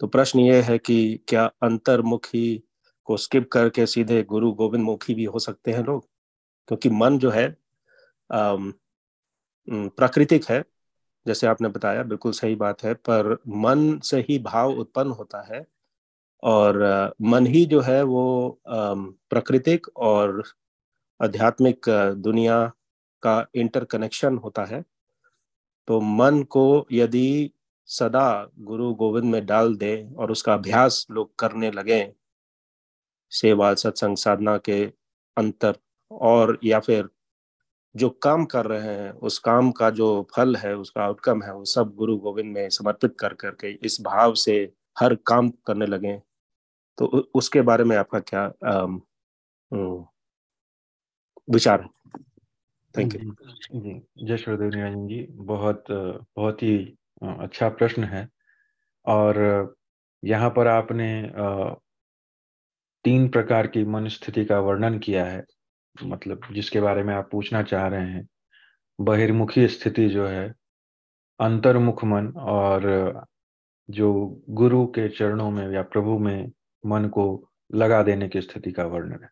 तो 0.00 0.06
प्रश्न 0.06 0.40
ये 0.40 0.60
है 0.62 0.78
कि 0.78 1.20
क्या 1.28 1.44
अंतर्मुखी 1.62 2.62
को 3.06 3.16
स्किप 3.16 3.48
करके 3.52 3.86
सीधे 3.86 4.22
गुरु 4.24 4.52
गोविंद 4.52 4.84
मुखी 4.84 5.14
भी 5.14 5.24
हो 5.24 5.38
सकते 5.38 5.72
हैं 5.72 5.84
लोग, 5.84 6.06
क्योंकि 6.68 6.90
मन 6.90 7.18
जो 7.18 7.30
है 7.30 7.48
प्राकृतिक 9.68 10.44
है, 10.44 10.64
जैसे 11.26 11.46
आपने 11.46 11.68
बताया, 11.68 12.02
बिल्कुल 12.02 12.32
सही 12.32 12.54
बात 12.56 12.82
है, 12.84 12.94
पर 12.94 13.38
मन 13.48 13.98
से 14.04 14.20
ही 14.28 14.38
भाव 14.38 14.78
उत्पन्न 14.78 15.10
होता 15.10 15.40
है 15.46 15.64
और 16.42 17.14
मन 17.22 17.46
ही 17.46 17.64
जो 17.66 17.80
है 17.80 18.02
वो 18.02 18.60
प्राकृतिक 18.64 19.86
और 19.96 20.42
आध्यात्मिक 21.20 21.88
दुनिया 22.18 22.64
का 23.22 23.46
इंटरकनेक्शन 23.54 24.36
होता 24.36 24.64
है। 24.64 24.84
तो 25.88 26.00
मन 26.00 26.42
को 26.42 26.86
यदि 26.92 27.50
सदा 27.88 28.50
गुरु 28.58 28.92
गोविंद 28.94 29.24
में 29.24 29.44
डाल 29.46 29.74
दे 29.76 29.96
और 30.18 30.30
उसका 30.30 30.54
अभ्यास 30.54 31.06
लोग 31.10 31.34
करने 31.38 31.70
लगे 31.70 32.00
सेवा, 33.32 33.72
सत्संग, 33.76 34.16
साधना 34.18 34.56
के 34.60 34.82
अंतर 35.36 35.76
और 36.10 36.58
या 36.64 36.80
फिर 36.80 37.08
जो 37.94 38.10
काम 38.22 38.44
कर 38.46 38.66
रहे 38.66 38.82
हैं, 38.88 39.12
उस 39.12 39.38
काम 39.40 39.70
का 39.72 39.90
जो 39.92 40.08
फल 40.36 40.56
है, 40.56 40.74
उसका 40.76 41.04
आउटकम 41.04 41.42
है, 41.42 41.54
वो 41.54 41.64
सब 41.66 41.94
गुरु 41.96 42.16
गोविंद 42.18 42.54
में 42.54 42.68
समर्पित 42.70 43.16
कर 43.20 43.34
करके 43.36 43.72
इस 43.86 43.98
भाव 44.04 44.34
से 44.36 44.56
हर 44.96 45.14
काम 45.28 45.50
करने 45.66 45.86
लगे 45.86 46.18
तो 46.98 47.06
उसके 47.36 47.62
बारे 47.62 47.84
में 47.84 47.96
आपका 47.96 48.20
क्या 48.22 48.46
विचार 51.48 51.80
है? 51.82 51.88
थैंक 52.94 53.14
यू 53.14 53.32
जय 54.20 54.36
श्रीदेव 54.38 54.68
निरंजन 54.70 55.06
जी, 55.08 55.20
बहुत 55.32 55.84
बहुत 55.90 56.62
ही 56.62 56.76
अच्छा 57.22 57.68
प्रश्न 57.70 58.04
है। 58.04 58.28
और, 59.06 59.76
यहाँ 60.22 60.50
पर 60.50 60.66
आपने 60.68 61.08
तीन 63.06 63.28
प्रकार 63.28 63.66
की 63.66 63.84
मन 63.84 64.08
स्थिति 64.08 64.44
का 64.44 64.60
वर्णन 64.60 64.98
किया 64.98 65.24
है। 65.24 65.44
मतलब 66.04 66.40
जिसके 66.52 66.80
बारे 66.80 67.02
में 67.02 67.14
आप 67.14 67.28
पूछना 67.32 67.62
चाह 67.62 67.88
रहे 67.88 68.06
हैं। 68.06 68.28
बहिर्मुखी 69.00 69.68
स्थिति 69.68 70.08
जो 70.08 70.26
है, 70.26 70.54
अंतर्मुख 71.40 72.04
मन 72.04 72.28
और 72.28 72.80
जो 73.90 74.42
गुरु 74.50 74.86
के 74.86 75.08
चरणों 75.08 75.50
में 75.50 75.70
या 75.70 75.82
प्रभु 75.82 76.18
में 76.18 76.52
मन 76.86 77.08
को 77.08 77.50
लगा 77.74 78.02
देने 78.02 78.28
की 78.28 78.40
स्थिति 78.40 78.72
का 78.72 78.84
वर्णन 78.84 79.22
है। 79.22 79.30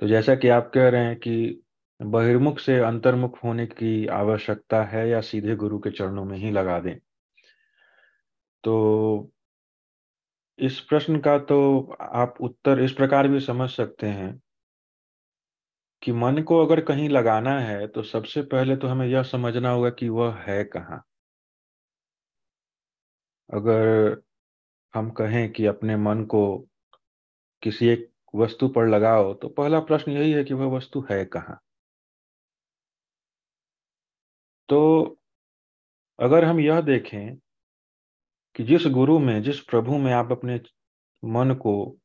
तो 0.00 0.06
जैसा 0.06 0.34
कि 0.34 0.48
आप 0.48 0.70
कह 0.74 0.88
रहे 0.88 1.04
हैं 1.04 1.16
कि 1.16 1.62
बहिर्मुख 2.02 2.58
से 2.58 2.78
अंतर्मुख 2.78 3.44
होने 3.44 3.66
की 3.66 4.06
आवश्यकता 4.06 4.84
है 4.84 5.08
या 5.08 5.20
सीधे 5.20 5.56
गुरु 5.56 5.78
के 5.78 5.90
चरणों 5.90 6.24
में 6.24 6.38
ही 6.38 6.50
लगा 6.50 6.80
दें। 6.80 6.96
तो 8.64 9.31
इस 10.62 10.80
प्रश्न 10.80 11.20
का 11.20 11.38
तो 11.38 11.56
आप 12.00 12.34
उत्तर 12.40 12.80
इस 12.80 12.92
प्रकार 12.92 13.28
भी 13.28 13.40
समझ 13.40 13.68
सकते 13.70 14.06
हैं 14.06 14.42
कि 16.02 16.12
मन 16.12 16.42
को 16.42 16.66
अगर 16.66 16.80
कहीं 16.80 17.08
लगाना 17.08 17.58
है 17.60 17.86
तो 17.86 18.02
सबसे 18.02 18.42
पहले 18.42 18.76
तो 18.76 18.88
हमें 18.88 19.06
यह 19.06 19.22
समझना 19.22 19.70
होगा 19.70 19.90
कि 19.90 20.08
वह 20.08 20.34
है 20.38 20.64
कहाँ। 20.64 21.02
अगर 23.50 24.22
हम 24.94 25.10
कहें 25.10 25.52
कि 25.52 25.66
अपने 25.66 25.96
मन 25.96 26.24
को 26.24 26.42
किसी 27.62 27.88
एक 27.88 28.10
वस्तु 28.34 28.68
पर 28.68 28.88
लगाओ 28.88 29.34
तो 29.34 29.48
पहला 29.48 29.80
प्रश्न 29.80 30.12
यही 30.12 30.32
है 30.32 30.44
कि 30.44 30.54
वह 30.54 30.76
वस्तु 30.76 31.04
है 31.10 31.24
कहाँ। 31.24 31.60
तो 34.68 35.18
अगर 36.18 36.44
हम 36.44 36.60
यह 36.60 36.80
देखें 36.80 37.41
कि 38.54 38.64
जिस 38.64 38.82
गुरु 38.86 39.18
में, 39.18 39.42
जिस 39.42 39.60
प्रभु 39.60 39.98
में 39.98 40.12
आप 40.12 40.32
अपने 40.32 40.60
मन 41.24 41.54
को 41.54 41.98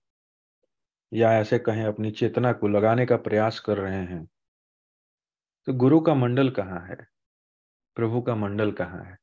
या 1.13 1.33
ऐसे 1.33 1.59
कहें 1.59 1.85
अपनी 1.85 2.11
चेतना 2.11 2.53
को 2.53 2.67
लगाने 2.67 3.05
का 3.05 3.17
प्रयास 3.17 3.59
कर 3.59 3.77
रहे 3.77 4.03
हैं 4.05 4.27
तो 5.67 5.73
गुरु 5.73 5.99
का 6.01 6.13
मंडल 6.13 6.49
कहाँ 6.49 6.87
है? 6.87 6.95
प्रभु 7.95 8.21
का 8.21 8.35
मंडल 8.35 8.71
कहाँ 8.71 9.03
है? 9.03 9.17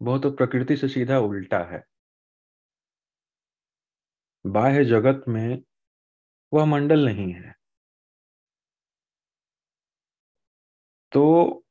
बहुत 0.00 0.22
तो 0.22 0.30
प्रकृति 0.30 0.76
से 0.76 0.88
सीधा 0.88 1.18
उल्टा 1.18 1.58
है। 1.58 1.82
बाह्य 4.46 4.84
जगत 4.84 5.24
में 5.28 5.62
वह 6.52 6.64
मंडल 6.64 7.04
नहीं 7.04 7.32
है। 7.32 7.54
तो 11.12 11.64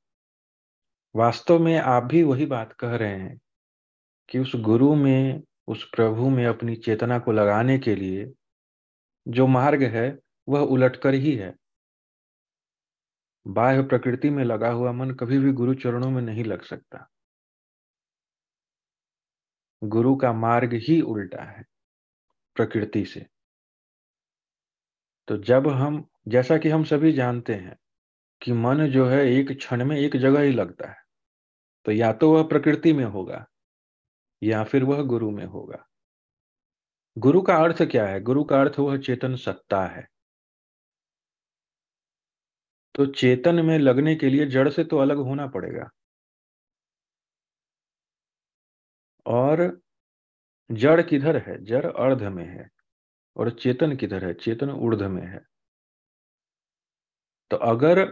वास्तव 1.16 1.60
में 1.60 1.78
आप 1.78 2.04
भी 2.04 2.24
वही 2.24 2.46
बात 2.46 2.74
कह 2.74 2.96
रहे 2.96 3.20
हैं 3.20 3.42
कि 4.30 4.40
उस 4.40 4.56
गुरु 4.56 4.96
में, 4.96 5.44
उस 5.68 5.90
प्रभु 5.90 6.30
में 6.30 6.46
अपनी 6.46 6.76
चेतना 6.76 7.20
को 7.20 7.32
लगाने 7.32 7.80
के 7.80 7.96
लिए 7.96 8.34
जो 9.28 9.48
मार्ग 9.48 9.84
है, 9.84 10.20
वह 10.50 10.60
उलटकर 10.60 11.14
ही 11.14 11.36
है। 11.36 11.56
बाह्य 13.48 13.84
प्रकृति 13.84 14.30
में 14.30 14.44
लगा 14.44 14.70
हुआ 14.70 14.92
मन 14.92 15.12
कभी 15.12 15.40
भी 15.40 15.52
गुरु 15.52 15.74
चरणों 15.74 16.12
में 16.12 16.22
नहीं 16.22 16.44
लग 16.44 16.62
सकता। 16.62 17.10
गुरु 19.84 20.16
का 20.16 20.34
मार्ग 20.34 20.74
ही 20.74 21.02
उल्टा 21.02 21.44
है 21.44 21.66
प्रकृति 22.56 23.06
से। 23.06 23.28
तो 25.28 25.38
जब 25.38 25.68
हम, 25.68 26.08
जैसा 26.28 26.58
कि 26.58 26.70
हम 26.70 26.84
सभी 26.84 27.12
जानते 27.12 27.56
हैं 27.56 27.78
कि 28.42 28.54
मन 28.54 28.88
जो 28.88 29.08
है 29.08 29.28
एक 29.28 29.52
क्षण 29.52 29.86
में 29.86 29.98
एक 29.98 30.18
जगह 30.18 30.42
ही 30.42 30.52
लगता 30.52 30.90
है। 30.90 31.01
तो 31.86 31.92
या 31.92 32.12
तो 32.14 32.32
वह 32.34 32.44
प्रकृति 32.44 32.94
में 32.94 33.06
होगा, 33.06 33.46
या 34.42 34.64
फिर 34.64 34.84
वह 34.84 35.02
गुरु 35.04 35.32
में 35.32 35.46
होगा। 35.46 35.86
गुरु 37.18 37.42
का 37.42 37.56
अर्थ 37.56 37.82
क्या 37.84 38.08
है? 38.08 38.20
गुरु 38.22 38.44
का 38.44 38.60
अर्थ 38.62 38.80
वह 38.80 38.98
चेतन 38.98 39.36
सत्ता 39.36 39.86
है। 39.88 40.08
तो 42.96 43.06
चेतन 43.06 43.66
में 43.66 43.78
लगने 43.80 44.16
के 44.16 44.30
लिए 44.30 44.46
जड़ 44.46 44.70
से 44.70 44.84
तो 44.84 44.98
अलग 44.98 45.18
होना 45.18 45.48
पड़ेगा। 45.48 45.90
और 49.26 49.80
जड़ 50.70 51.02
किधर 51.02 51.38
है? 51.38 51.58
जड़ 51.66 51.86
अर्ध 51.86 52.24
में 52.24 52.46
है 52.46 52.70
और 53.36 53.50
चेतन 53.52 53.96
किधर 53.96 54.26
है? 54.26 54.34
चेतन 54.34 54.70
ऊर्ध 54.72 55.04
में 55.04 55.26
है। 55.28 55.42
तो 57.52 57.58
अगर 57.58 58.06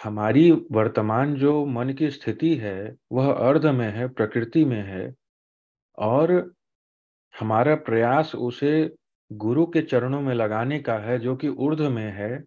हमारी 0.00 0.50
वर्तमान 0.72 1.34
जो 1.34 1.64
मन 1.66 1.92
की 1.92 2.10
स्थिति 2.10 2.54
है, 2.56 2.96
वह 3.12 3.32
अर्ध 3.32 3.66
में 3.66 3.88
है, 3.88 4.08
प्रकृति 4.08 4.64
में 4.64 4.82
है, 4.82 5.14
और 5.98 6.32
हमारा 7.34 7.74
प्रयास 7.74 8.34
उसे 8.34 8.94
गुरु 9.30 9.66
के 9.66 9.82
चरणों 9.82 10.20
में 10.20 10.34
लगाने 10.34 10.78
का 10.80 10.98
है, 10.98 11.18
जो 11.18 11.36
कि 11.36 11.48
ऊर्ध 11.48 11.80
में 11.80 12.10
है 12.12 12.38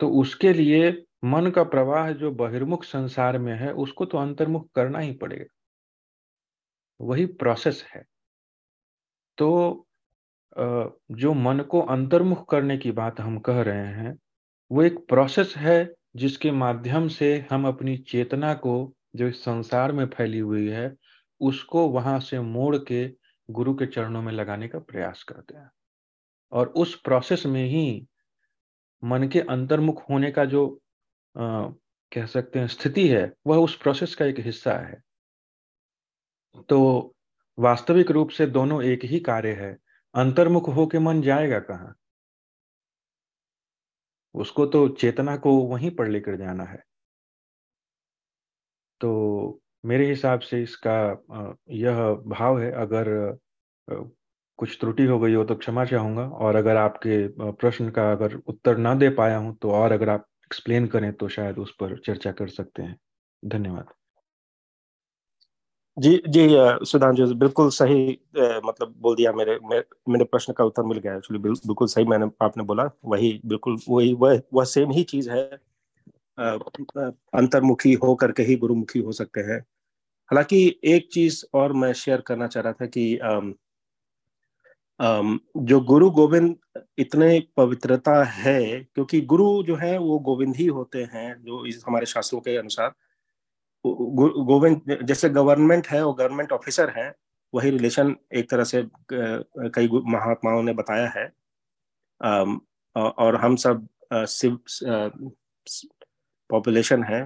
तो 0.00 0.08
उसके 0.10 0.52
लिए 0.52 0.90
मन 1.24 1.50
का 1.50 1.62
प्रवाह 1.64 2.10
जो 2.12 2.30
बहिर्मुख 2.32 2.84
संसार 2.84 3.38
में 3.38 3.52
है, 3.54 3.72
उसको 3.72 4.04
तो 4.04 4.18
अंतर्मुख 4.18 4.68
करना 4.74 4.98
ही 4.98 5.12
पड़ेगा। 5.12 5.44
वही 7.00 7.26
प्रोसेस 7.26 7.84
है। 7.86 8.02
तो 9.38 9.86
जो 11.12 11.32
मन 11.34 11.60
को 11.60 11.80
अंतर्मुख 11.80 12.48
करने 12.50 12.76
की 12.78 12.92
बात 12.92 13.20
हम 13.20 13.38
कह 13.38 13.60
रहे 13.62 13.86
हैं, 13.94 14.16
वो 14.70 14.82
एक 14.82 14.98
प्रोसेस 15.08 15.54
है 15.56 15.84
जिसके 16.16 16.50
माध्यम 16.50 17.08
से 17.08 17.46
हम 17.50 17.68
अपनी 17.68 17.96
चेतना 17.96 18.54
को 18.54 18.94
जो 19.16 19.28
इस 19.28 19.44
संसार 19.44 19.92
में 19.92 20.06
फैली 20.06 20.38
हुई 20.38 20.68
है 20.68 20.94
उसको 21.40 21.88
वहाँ 21.88 22.20
से 22.20 22.40
मोड़ 22.40 22.76
के 22.76 23.08
गुरु 23.50 23.74
के 23.74 23.86
चरणों 23.86 24.22
में 24.22 24.32
लगाने 24.32 24.68
का 24.68 24.78
प्रयास 24.78 25.22
करते 25.22 25.56
हैं। 25.56 25.70
और 26.52 26.66
उस 26.66 27.00
प्रोसेस 27.00 27.46
में 27.46 27.64
ही 27.64 28.06
मन 29.04 29.28
के 29.28 29.40
अंतर्मुख 29.40 30.10
होने 30.10 30.30
का 30.30 30.44
जो 30.44 30.80
आ, 31.36 31.68
कह 32.12 32.26
सकते 32.26 32.58
हैं 32.58 32.66
स्थिति 32.66 33.08
है 33.08 33.32
वह 33.46 33.56
उस 33.56 33.76
प्रोसेस 33.76 34.14
का 34.14 34.24
एक 34.24 34.38
हिस्सा 34.38 34.72
है। 34.78 35.02
तो 36.68 37.14
वास्तविक 37.58 38.10
रूप 38.10 38.30
से 38.30 38.46
दोनों 38.46 38.82
एक 38.82 39.04
ही 39.04 39.20
कार्य 39.20 39.52
है। 39.52 39.78
अंतर्मुख 40.14 40.68
होके 40.68 40.98
मन 40.98 41.22
जाएगा 41.22 41.58
कहाँ? 41.58 41.94
उसको 44.34 44.66
तो 44.68 44.88
चेतना 44.96 45.36
को 45.38 45.56
वहीं 45.66 45.90
पर 45.96 46.08
लेकर 46.08 46.36
जाना 46.36 46.64
है। 46.64 46.82
तो 49.00 49.60
मेरे 49.84 50.06
हिसाब 50.08 50.40
से 50.40 50.62
इसका 50.62 50.92
यह 51.74 52.00
भाव 52.28 52.60
है, 52.60 52.70
अगर 52.72 53.38
कुछ 54.58 54.76
त्रुटि 54.80 55.04
हो 55.06 55.18
गई 55.20 55.34
हो 55.34 55.44
तो 55.44 55.54
क्षमा 55.56 55.84
चाहूँगा, 55.84 56.22
और 56.24 56.56
अगर 56.56 56.76
आपके 56.76 57.26
प्रश्न 57.52 57.90
का 57.90 58.10
अगर 58.12 58.36
उत्तर 58.46 58.76
ना 58.78 58.94
दे 58.96 59.08
पाया 59.12 59.36
हूँ 59.38 59.56
तो 59.62 59.70
और 59.72 59.92
अगर 59.92 60.08
आप 60.10 60.26
एक्सप्लेन 60.46 60.86
करें 60.88 61.12
तो 61.14 61.28
शायद 61.30 61.58
उस 61.58 61.74
पर 61.80 61.98
चर्चा 62.06 62.32
कर 62.32 62.48
सकते 62.50 62.82
हैं। 62.82 62.96
धन्यवाद। 63.42 63.92
जी 65.96 66.10
जी 66.28 66.40
सुधांशु 66.86 67.34
बिल्कुल 67.36 67.68
सही 67.70 67.94
मतलब 68.64 68.94
बोल 69.00 69.14
दिया 69.16 69.32
मेरे 69.32 69.58
मेरे 70.08 70.24
प्रश्न 70.24 70.52
का 70.52 70.64
उत्तर 70.64 70.82
मिल 70.82 70.98
गया 70.98 71.16
एक्चुअली 71.16 71.40
बिल्कुल 71.42 71.86
सही 71.88 72.04
मैंने 72.04 72.26
आपने 72.42 72.62
बोला, 72.64 72.88
वही, 73.04 73.40
बिल्कुल 73.46 73.76
वही, 73.88 74.12
वह 74.14 74.40
वह 74.54 74.64
सेम 74.64 74.90
ही 74.92 75.02
चीज़ 75.04 75.30
है 75.30 75.42
अंतर्मुखी 77.34 77.92
हो 77.96 78.14
करके 78.16 78.42
ही 78.44 78.56
गुरुमुखी 78.58 79.00
हो 79.00 79.12
सकते 79.12 79.40
हैं। 79.42 79.58
हालाँकि 80.30 80.58
एक 80.86 81.08
चीज़ 81.12 81.44
और 81.54 81.72
मैं 81.74 81.92
शेयर 81.94 82.20
करना 82.26 82.46
चाह 82.48 82.62
रहा 82.64 82.72
था 82.74 82.86
कि 82.88 83.04
जो 85.00 85.80
गुरु 85.82 86.10
गोविंद 86.12 86.56
इतने 86.98 87.38
पवित्रता 87.56 88.22
है, 88.24 88.60
क्योंकि 88.94 89.20
गुरु 89.22 89.62
जो 89.64 89.76
है, 89.76 89.96
वो 89.98 90.18
गोविंद 90.20 90.56
ही 90.56 90.66
होते 90.68 91.02
हैं, 91.04 91.34
जो 91.44 91.64
इस, 91.66 91.82
हमारे 91.88 92.06
शास्त्रों 92.06 92.40
के 92.40 92.56
अनुसार 92.56 92.92
गोविंद, 93.84 94.96
जैसे 95.02 95.28
गवर्नमेंट 95.30 95.86
है 95.86 96.04
वो 96.04 96.12
गवर्नमेंट 96.12 96.52
ऑफिसर 96.52 96.90
है, 96.98 97.14
वही 97.52 97.70
रिलेशन 97.70 98.14
एक 98.34 98.50
तरह 98.50 98.64
से 98.64 98.82
कई 99.12 99.88
महात्माओं 100.06 100.62
ने 100.62 100.72
बताया 100.74 101.08
है। 101.16 101.26
और 102.96 103.36
हम 103.36 103.56
सब 103.56 103.86
सिव 104.12 104.58
पॉपुलेशन 106.50 107.02
है 107.04 107.20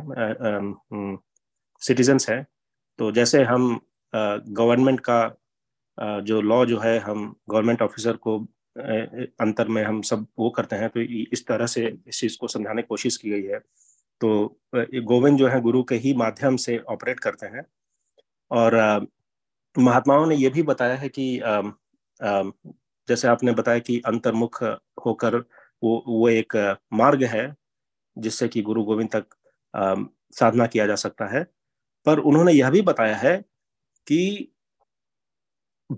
सिटीजन्स 1.82 2.28
हैं। 2.30 2.46
तो 2.98 3.10
जैसे 3.12 3.42
हम 3.44 3.80
गवर्नमेंट 4.12 5.00
का 5.08 6.20
जो 6.20 6.40
लॉ 6.40 6.64
जो 6.66 6.78
है, 6.78 6.98
हम 6.98 7.34
गवर्नमेंट 7.50 7.82
ऑफिसर 7.82 8.16
को 8.26 8.38
अंतर 9.40 9.68
में 9.68 9.82
हम 9.84 10.00
सब 10.02 10.26
वो 10.38 10.50
करते 10.50 10.76
हैं 10.76 10.88
तो 10.88 11.00
इस 11.00 11.46
तरह 11.46 11.66
से 11.66 11.86
इस 12.08 12.20
चीज़ 12.20 12.36
को 12.40 12.48
समझाने 12.48 12.82
की 12.82 12.86
कोशिश 12.86 13.16
की 13.16 13.30
गई 13.30 13.42
है। 13.44 13.60
तो 14.20 14.60
गोविंद 14.76 15.38
जो 15.38 15.48
है 15.48 15.60
गुरु 15.60 15.82
के 15.82 15.94
ही 15.96 16.14
माध्यम 16.14 16.56
से 16.56 16.78
ऑपरेट 16.88 17.20
करते 17.20 17.46
हैं। 17.46 17.64
और 18.50 18.74
महात्माओं 19.76 20.26
ने 20.26 20.36
ये 20.36 20.48
भी 20.50 20.62
बताया 20.62 20.94
है 20.96 21.08
कि 21.08 21.40
जैसे 23.08 23.28
आपने 23.28 23.52
बताया 23.52 23.78
कि 23.78 24.00
अंतर्मुख 24.06 24.62
होकर 25.06 25.36
वो 25.82 26.02
वो 26.08 26.28
एक 26.28 26.56
मार्ग 26.92 27.22
है, 27.24 27.54
जिससे 28.16 28.48
कि 28.48 28.62
गुरु 28.62 28.84
गोविंद 28.84 29.10
तक 29.16 29.34
साधना 30.38 30.66
किया 30.66 30.86
जा 30.86 30.94
सकता 30.96 31.26
है। 31.36 31.42
पर 32.06 32.18
उन्होंने 32.20 32.52
यह 32.52 32.70
भी 32.70 32.82
बताया 32.82 33.16
है 33.16 33.36
कि 34.06 34.52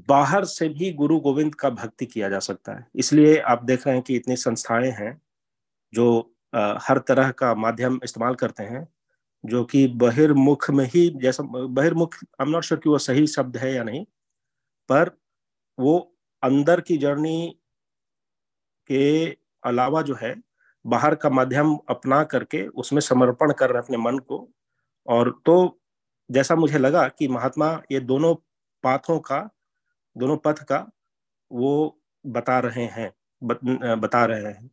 बाहर 0.09 0.45
से 0.45 0.69
भी 0.69 0.93
गुरु 0.93 1.19
गोविंद 1.21 1.55
का 1.55 1.71
भक्ति 1.71 2.07
किया 2.07 2.29
जा 2.29 2.39
सकता 2.39 2.73
है। 2.73 2.87
इसलिए 2.97 3.37
आप 3.41 3.65
देख 3.65 3.87
रहे 3.87 3.95
हैं 3.97 4.05
कि 4.05 4.17
इतनी 4.17 4.37
संस्थाएँ 4.37 4.91
हैं, 4.91 5.21
जो 5.93 6.35
हर 6.53 6.99
तरह 7.09 7.31
का 7.33 7.55
माध्यम 7.57 8.01
इस्तेमाल 8.05 8.35
करते 8.35 8.63
हैं, 8.63 8.87
जो 9.45 9.65
कि 9.65 9.87
बहिर्मुख 9.97 10.71
में 10.71 10.85
ही 10.87 11.09
जैसा, 11.23 11.43
बहिर्मुख 11.45 12.15
आई 12.17 12.47
एम 12.47 12.51
नॉट 12.51 12.65
श्योर 12.65 12.81
कि 12.81 12.91
वो 12.91 12.99
सही 12.99 13.27
शब्द 13.27 13.57
है 13.57 13.73
या 13.75 13.83
नहीं, 13.85 14.05
पर 14.89 15.11
वो 15.79 15.99
अंदर 16.43 16.81
की 16.81 16.97
जर्नी 16.99 17.59
के 18.91 19.31
अलावा 19.65 20.03
जो 20.03 20.17
है, 20.23 20.35
बाहर 20.85 21.15
का 21.15 21.31
माध्यम 21.31 21.77
अपना 21.91 22.23
करके 22.25 22.67
उसमें 22.77 23.01
समर्पण 23.01 23.53
कर 23.53 23.71
रहे 23.71 23.83
अपने 23.83 23.97
मन 23.99 24.19
को। 24.21 24.49
और 25.07 25.31
तो 25.47 25.81
जैसा 26.31 26.55
मुझे 26.57 26.79
लगा 26.79 27.07
कि 27.09 27.29
महात्मा 27.29 27.71
ये 27.93 28.01
दोनों 28.03 28.35
पाथों 28.85 29.19
का, 29.21 29.49
दोनों 30.17 30.37
पथ 30.37 30.63
का 30.65 30.87
वो 31.51 31.99
बता 32.25 32.59
रहे 32.61 32.85
हैं, 32.87 33.11
बता 33.43 34.25
रहे 34.25 34.53
हैं। 34.53 34.71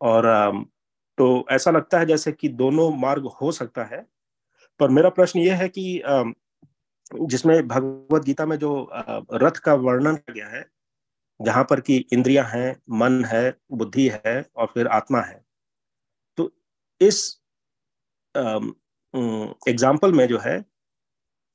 और 0.00 0.26
तो 1.18 1.46
ऐसा 1.50 1.70
लगता 1.70 1.98
है 1.98 2.06
जैसे 2.06 2.32
कि 2.32 2.48
दोनों 2.50 2.90
मार्ग 2.98 3.26
हो 3.42 3.50
सकता 3.52 3.84
है। 3.86 4.04
पर 4.80 4.88
मेरा 4.90 5.08
प्रश्न 5.10 5.40
ये 5.40 5.52
है 5.52 5.68
कि 5.68 6.02
जिसमें 7.12 7.66
भगवत 7.68 8.24
गीता 8.24 8.46
में 8.46 8.56
जो 8.58 8.90
रथ 9.34 9.58
का 9.64 9.74
वर्णन 9.76 10.16
किया 10.16 10.34
गया 10.34 10.48
है, 10.48 10.64
जहाँ 11.40 11.64
पर 11.64 11.80
कि 11.80 11.96
इंद्रियाँ 12.12 12.44
हैं, 12.46 12.76
मन 12.92 13.24
है, 13.24 13.56
बुद्धि 13.72 14.08
है 14.08 14.44
और 14.56 14.66
फिर 14.74 14.86
आत्मा 14.88 15.20
है 15.20 15.42
तो 16.38 16.50
इस 17.00 17.40
एग्ज़ाम्पल 18.34 20.12
में 20.12 20.26
जो 20.28 20.38
है, 20.38 20.64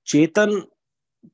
चेतन 0.07 0.61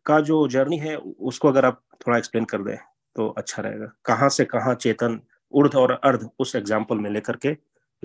का 0.06 0.20
जो 0.22 0.48
जर्नी 0.48 0.78
है, 0.78 0.96
उसको 0.98 1.48
अगर 1.48 1.66
आप 1.66 1.82
थोड़ा 2.02 2.18
एक्सप्लेन 2.18 2.46
कर 2.46 2.64
दें 2.64 2.78
तो 3.16 3.28
अच्छा 3.30 3.62
रहेगा। 3.62 3.92
कहाँ 4.06 4.30
से 4.30 4.46
कहाँ 4.46 4.74
चेतन 4.76 5.20
उर्ध 5.54 5.76
और 5.76 5.92
अर्ध 5.94 6.30
उस 6.40 6.56
एग्ज़ाम्पल 6.56 6.98
में 6.98 7.10
लेकर 7.12 7.36
के 7.38 7.54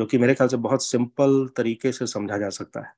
जो 0.00 0.06
कि 0.06 0.18
मेरे 0.18 0.34
ख्याल 0.34 0.48
से 0.48 0.56
बहुत 0.56 0.84
सिंपल 0.84 1.46
तरीके 1.56 1.92
से 1.92 2.06
समझा 2.06 2.38
जा 2.38 2.48
सकता 2.48 2.80
है। 2.80 2.92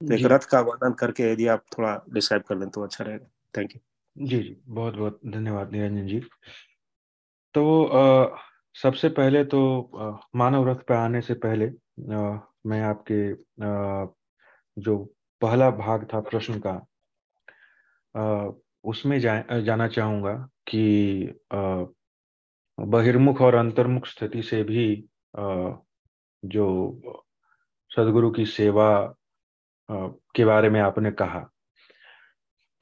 तो 0.00 0.14
एक 0.14 0.26
रथ 0.26 0.44
का 0.50 0.60
वर्णन 0.60 0.92
करके 0.92 1.32
यदि 1.32 1.46
आप 1.46 1.64
थोड़ा 1.78 1.94
डिस्क्राइब 2.12 2.42
कर 2.42 2.58
दें 2.58 2.68
तो 2.70 2.82
अच्छा 2.82 3.04
रहेगा। 3.04 3.26
थैंक 3.54 3.74
यू 3.74 4.26
जी 4.26 4.38
जी। 4.38 4.56
बहुत 4.68 4.94
बहुत 4.94 5.20
धन्यवाद 5.26 5.72
निरंजन 5.72 6.06
जी। 6.06 6.20
तो 7.54 7.84
आ, 7.84 8.36
सबसे 8.74 9.08
पहले 9.08 9.44
तो 9.44 9.60
आ, 9.96 10.10
मानव 10.36 10.68
रथ 10.68 10.84
पे 10.88 10.94
आने 10.94 11.20
से 11.20 11.34
पहले 11.34 11.66
आ, 12.14 12.38
मैं 12.66 12.80
आपके 12.82 13.20
आ, 13.64 14.06
जो 14.78 14.96
पहला 15.40 15.70
भाग 15.70 16.06
था 16.14 16.20
प्रश्न 16.20 16.60
का 16.66 16.74
आ, 18.14 18.50
उसमें 18.84 19.18
जा, 19.20 19.60
जाना 19.60 19.88
चाहूँगा 19.88 20.34
कि 20.68 21.40
बहिर्मुख 22.78 23.40
और 23.40 23.54
अंतर्मुख 23.54 24.06
स्थिति 24.06 24.42
से 24.42 24.62
भी 24.62 25.08
आ, 25.38 25.44
जो 26.42 26.66
सदगुरु 27.90 28.30
की 28.30 28.44
सेवा 28.46 28.90
के 29.88 30.44
बारे 30.44 30.70
में 30.70 30.80
आपने 30.80 31.10
कहा। 31.12 31.40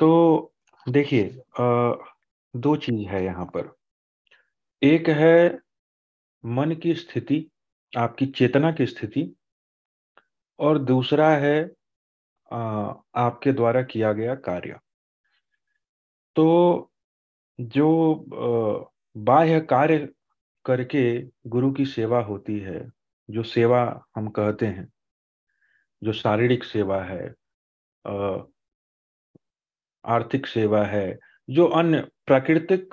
तो 0.00 0.52
देखिए 0.86 1.42
दो 2.54 2.74
चीज़ 2.76 3.07
है 3.09 3.24
यहाँ 3.24 3.44
पर। 3.46 3.74
एक 4.82 5.09
है 5.09 5.59
मन 6.44 6.74
की 6.82 6.94
स्थिति, 6.94 7.46
आपकी 7.92 8.26
चेतना 8.28 8.72
की 8.72 8.86
स्थिति, 8.86 9.32
और 10.59 10.78
दूसरा 10.78 11.30
है 11.30 11.62
आपके 12.50 13.52
द्वारा 13.52 13.82
किया 13.82 14.12
गया 14.12 14.34
कार्य। 14.34 14.78
तो 16.36 16.90
जो 17.59 18.24
बाह्य 19.16 19.61
कार्य 19.61 20.09
करके 20.64 21.20
गुरु 21.48 21.70
की 21.72 21.86
सेवा 21.86 22.20
होती 22.20 22.59
है 22.59 22.80
जो 23.31 23.43
सेवा 23.43 24.07
हम 24.16 24.29
कहते 24.29 24.66
हैं 24.66 24.89
जो 26.03 26.12
शारीरिक 26.12 26.64
सेवा 26.64 27.03
है 27.03 27.35
आर्थिक 30.05 30.47
सेवा 30.47 30.85
है 30.85 31.18
जो 31.51 31.66
अन्य 31.66 32.09
प्राकृतिक 32.27 32.91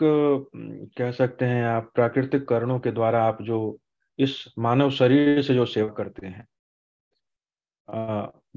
कह 0.98 1.12
सकते 1.12 1.46
हैं 1.46 1.66
आप 1.66 1.92
प्राकृतिक 1.96 2.48
कारणों 2.48 2.80
के 2.80 2.92
द्वारा 2.92 3.26
आप 3.26 3.42
जो 3.42 3.80
इस 4.20 4.54
मानव 4.60 4.92
शरीर 4.92 5.42
से 5.42 5.54
जो 5.54 5.66
सेवा 5.66 5.90
करते 5.90 6.28
हैं 6.28 6.48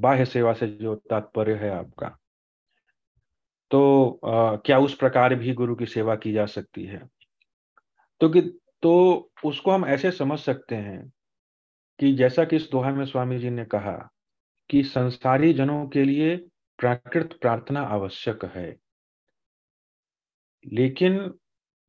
बाह्य 0.00 0.24
सेवा 0.24 0.52
से 0.52 0.68
जो 0.68 0.94
तात्पर्य 0.94 1.54
है 1.54 1.70
आपका 1.70 2.18
तो 3.70 4.20
आ, 4.24 4.56
क्या 4.56 4.78
उस 4.78 4.94
प्रकार 4.94 5.34
भी 5.34 5.52
गुरु 5.52 5.76
की 5.76 5.86
सेवा 5.86 6.16
की 6.16 6.32
जा 6.32 6.46
सकती 6.46 6.84
है? 6.84 7.08
तो 8.20 8.28
कि 8.28 8.40
तो 8.82 9.30
उसको 9.44 9.70
हम 9.70 9.86
ऐसे 9.86 10.10
समझ 10.10 10.38
सकते 10.38 10.74
हैं 10.74 11.12
कि 11.98 12.12
जैसा 12.12 12.44
कि 12.44 12.56
इस 12.56 12.68
दोहा 12.70 12.90
में 12.90 13.04
स्वामी 13.06 13.38
जी 13.38 13.50
ने 13.50 13.64
कहा 13.64 13.96
कि 14.70 14.82
संसारी 14.82 15.52
जनों 15.52 15.86
के 15.88 16.04
लिए 16.04 16.36
प्राकृत 16.78 17.38
प्रार्थना 17.40 17.80
आवश्यक 17.80 18.44
है। 18.44 18.76
लेकिन 20.72 21.34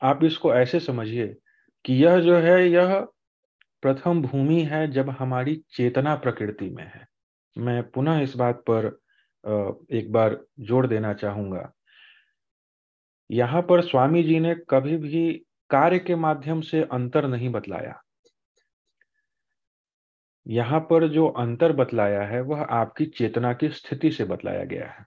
आप 0.01 0.23
इसको 0.23 0.53
ऐसे 0.53 0.79
समझिए 0.79 1.27
कि 1.85 1.93
यह 1.93 2.19
जो 2.19 2.35
है, 2.35 2.69
यह 2.69 2.99
प्रथम 3.81 4.21
भूमि 4.21 4.61
है 4.61 4.87
जब 4.91 5.09
हमारी 5.09 5.55
चेतना 5.69 6.15
प्रकृति 6.15 6.69
में 6.69 6.83
है। 6.83 7.05
मैं 7.55 7.83
पुनः 7.91 8.19
इस 8.19 8.35
बात 8.35 8.63
पर 8.69 8.85
एक 9.91 10.11
बार 10.11 10.39
जोड़ 10.59 10.85
देना 10.87 11.13
चाहूँगा। 11.13 11.71
यहाँ 13.31 13.61
पर 13.61 13.81
स्वामी 13.81 14.23
जी 14.23 14.39
ने 14.39 14.55
कभी 14.69 14.97
भी 14.97 15.31
कार्य 15.69 15.99
के 15.99 16.15
माध्यम 16.15 16.61
से 16.61 16.81
अंतर 16.83 17.27
नहीं 17.27 17.49
बतलाया। 17.49 18.01
यहाँ 20.47 20.79
पर 20.79 21.07
जो 21.07 21.27
अंतर 21.27 21.71
बतलाया 21.73 22.21
है, 22.21 22.41
वह 22.41 22.61
आपकी 22.61 23.05
चेतना 23.05 23.53
की 23.53 23.69
स्थिति 23.69 24.11
से 24.11 24.25
बतलाया 24.25 24.63
गया 24.63 24.87
है। 24.89 25.05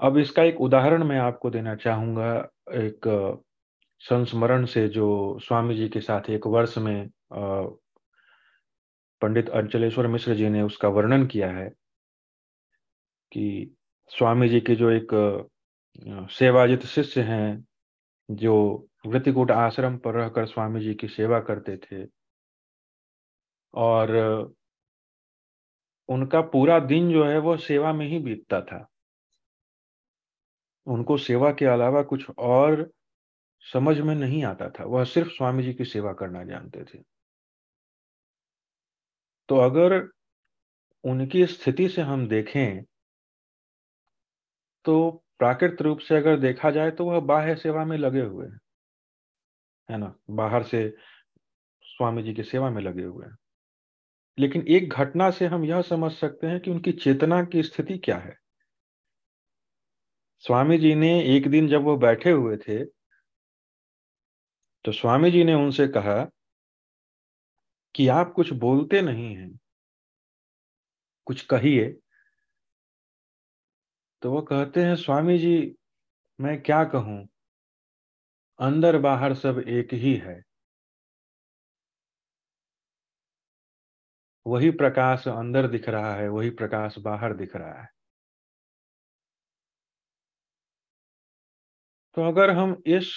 अब 0.00 0.18
इसका 0.18 0.42
एक 0.42 0.60
उदाहरण 0.60 1.04
मैं 1.04 1.18
आपको 1.18 1.50
देना 1.50 1.74
चाहूँगा। 1.74 2.32
एक, 2.74 3.42
संस्मरण 4.00 4.64
से 4.64 4.88
जो 4.88 5.38
स्वामी 5.42 5.74
जी 5.74 5.88
के 5.88 6.00
साथ 6.00 6.28
एक 6.30 6.46
वर्ष 6.46 6.76
में 6.78 7.08
पंडित 9.22 9.48
अंचलेश्वर 9.48 10.06
मिश्र 10.06 10.34
जी 10.34 10.48
ने 10.48 10.62
उसका 10.62 10.88
वर्णन 10.88 11.26
किया 11.26 11.50
है 11.50 11.68
कि 13.32 13.76
स्वामी 14.10 14.48
जी 14.48 14.60
के 14.60 14.74
जो 14.74 14.90
एक 14.90 15.48
सेवाजित 16.30 16.84
शिष्य 16.86 17.20
हैं, 17.20 17.64
जो 18.30 18.88
वृत्तिकूट 19.06 19.50
आश्रम 19.50 19.96
पर 19.96 20.14
रहकर 20.14 20.46
स्वामी 20.46 20.80
जी 20.80 20.94
की 20.94 21.08
सेवा 21.08 21.40
करते 21.40 21.76
थे 21.76 22.04
और 23.76 24.10
उनका 26.08 26.40
पूरा 26.40 26.78
दिन 26.78 27.12
जो 27.12 27.24
है 27.24 27.38
वो 27.38 27.56
सेवा 27.56 27.92
में 27.92 28.06
ही 28.06 28.18
बीतता 28.18 28.60
था। 28.60 28.86
उनको 30.86 31.16
सेवा 31.18 31.52
के 31.52 31.64
अलावा 31.64 32.02
कुछ 32.02 32.30
और 32.38 32.90
समझ 33.60 33.98
में 33.98 34.14
नहीं 34.14 34.44
आता 34.44 34.70
था। 34.70 34.84
वह 34.84 35.04
सिर्फ़ 35.04 35.28
स्वामी 35.28 35.62
जी 35.62 35.74
की 35.74 35.84
सेवा 35.84 36.12
करना 36.12 36.44
जानते 36.44 36.84
थे। 36.84 36.98
तो 39.48 39.56
अगर 39.56 40.08
उनकी 41.04 41.46
स्थिति 41.46 41.88
से 41.88 42.02
हम 42.02 42.28
देखें 42.28 42.84
तो 44.84 45.10
प्राकृत 45.38 45.82
रूप 45.82 45.98
से 45.98 46.16
अगर 46.16 46.36
देखा 46.36 46.70
जाए 46.70 46.90
तो 46.90 47.04
वह 47.04 47.20
बाह्य 47.20 47.56
सेवा 47.56 47.84
में 47.84 47.98
लगे 47.98 48.20
हुए 48.20 48.46
हैं। 48.46 48.58
है 49.90 49.98
ना? 49.98 50.14
बाहर 50.30 50.62
से 50.62 50.96
स्वामी 51.82 52.22
जी 52.22 52.34
की 52.34 52.42
सेवा 52.42 52.70
में 52.70 52.82
लगे 52.82 53.04
हुए 53.04 53.26
हैं। 53.26 53.36
लेकिन 54.38 54.66
एक 54.68 54.88
घटना 54.90 55.30
से 55.30 55.46
हम 55.46 55.64
यह 55.64 55.82
समझ 55.82 56.12
सकते 56.12 56.46
हैं 56.46 56.60
कि 56.60 56.70
उनकी 56.70 56.92
चेतना 56.94 57.42
की 57.44 57.62
स्थिति 57.62 57.98
क्या 57.98 58.16
है। 58.18 58.36
स्वामी 60.44 60.78
जी 60.78 60.94
ने 60.94 61.10
एक 61.36 61.48
दिन 61.48 61.68
जब 61.68 61.82
वो 61.82 61.96
बैठे 61.96 62.30
हुए 62.30 62.56
थे 62.58 62.84
तो 64.84 64.92
स्वामी 64.92 65.30
जी 65.30 65.44
ने 65.44 65.54
उनसे 65.54 65.86
कहा 65.88 66.24
कि 67.94 68.06
आप 68.08 68.32
कुछ 68.32 68.52
बोलते 68.54 69.00
नहीं 69.02 69.34
हैं, 69.36 69.50
कुछ 71.26 71.42
कहिए। 71.46 71.88
तो 74.22 74.30
वो 74.32 74.42
कहते 74.42 74.84
हैं 74.84 74.94
स्वामी 74.96 75.38
जी 75.38 75.56
मैं 76.38 76.60
क्या 76.62 76.82
कहूँ? 76.84 77.26
अंदर 78.58 78.98
बाहर 78.98 79.34
सब 79.34 79.58
एक 79.58 79.94
ही 79.94 80.14
है। 80.16 80.42
वही 84.46 84.70
प्रकाश 84.72 85.26
अंदर 85.28 85.66
दिख 85.68 85.88
रहा 85.88 86.14
है, 86.14 86.28
वही 86.28 86.50
प्रकाश 86.52 86.98
बाहर 87.00 87.34
दिख 87.36 87.56
रहा 87.56 87.80
है। 87.82 87.88
तो 92.16 92.22
अगर 92.22 92.50
हम 92.50 92.76
इस 92.88 93.10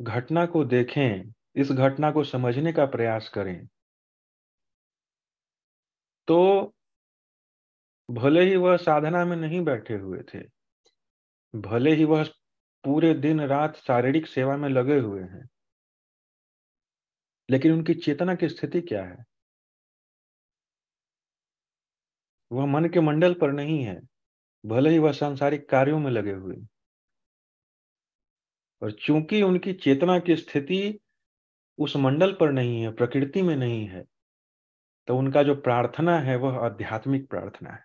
घटना 0.00 0.44
को 0.46 0.64
देखें, 0.64 1.32
इस 1.56 1.70
घटना 1.72 2.10
को 2.10 2.24
समझने 2.24 2.72
का 2.72 2.86
प्रयास 2.86 3.28
करें 3.28 3.66
तो 6.28 6.72
भले 8.08 8.42
ही 8.42 8.56
वह 8.56 8.76
साधना 8.76 9.24
में 9.24 9.36
नहीं 9.36 9.60
बैठे 9.64 9.94
हुए 9.94 10.22
थे, 10.24 10.40
भले 11.54 11.94
ही 11.94 12.04
वह 12.04 12.24
पूरे 12.84 13.12
दिन 13.16 13.40
रात 13.42 13.76
शारीरिक 13.78 14.26
सेवा 14.26 14.56
में 14.56 14.68
लगे 14.68 14.98
हुए 14.98 15.22
हैं, 15.22 15.48
लेकिन 17.48 17.72
उनकी 17.72 17.94
चेतना 17.96 18.34
की 18.34 18.48
स्थिति 18.48 18.80
क्या 18.82 19.04
है? 19.04 19.24
वह 22.54 22.66
मन 22.66 22.88
के 22.88 23.00
मंडल 23.00 23.34
पर 23.34 23.52
नहीं 23.52 23.82
है, 23.84 24.00
भले 24.64 24.90
ही 24.90 24.98
वह 24.98 25.12
सांसारिक 25.12 25.68
कार्यों 25.68 25.98
में 25.98 26.10
लगे 26.10 26.32
हुए। 26.32 26.56
और 28.82 28.92
चूँकि 28.92 29.42
उनकी 29.42 29.72
चेतना 29.74 30.18
की 30.18 30.36
स्थिति 30.36 30.98
उस 31.78 31.96
मंडल 31.96 32.32
पर 32.32 32.52
नहीं 32.52 32.82
है, 32.82 32.92
प्रकृति 32.92 33.42
में 33.42 33.56
नहीं 33.56 33.86
है 33.88 34.04
तो 35.08 35.16
उनका 35.18 35.42
जो 35.42 35.54
प्रार्थना 35.54 36.18
है 36.18 36.36
वह 36.36 36.58
आध्यात्मिक 36.58 37.28
प्रार्थना 37.30 37.70
है। 37.70 37.84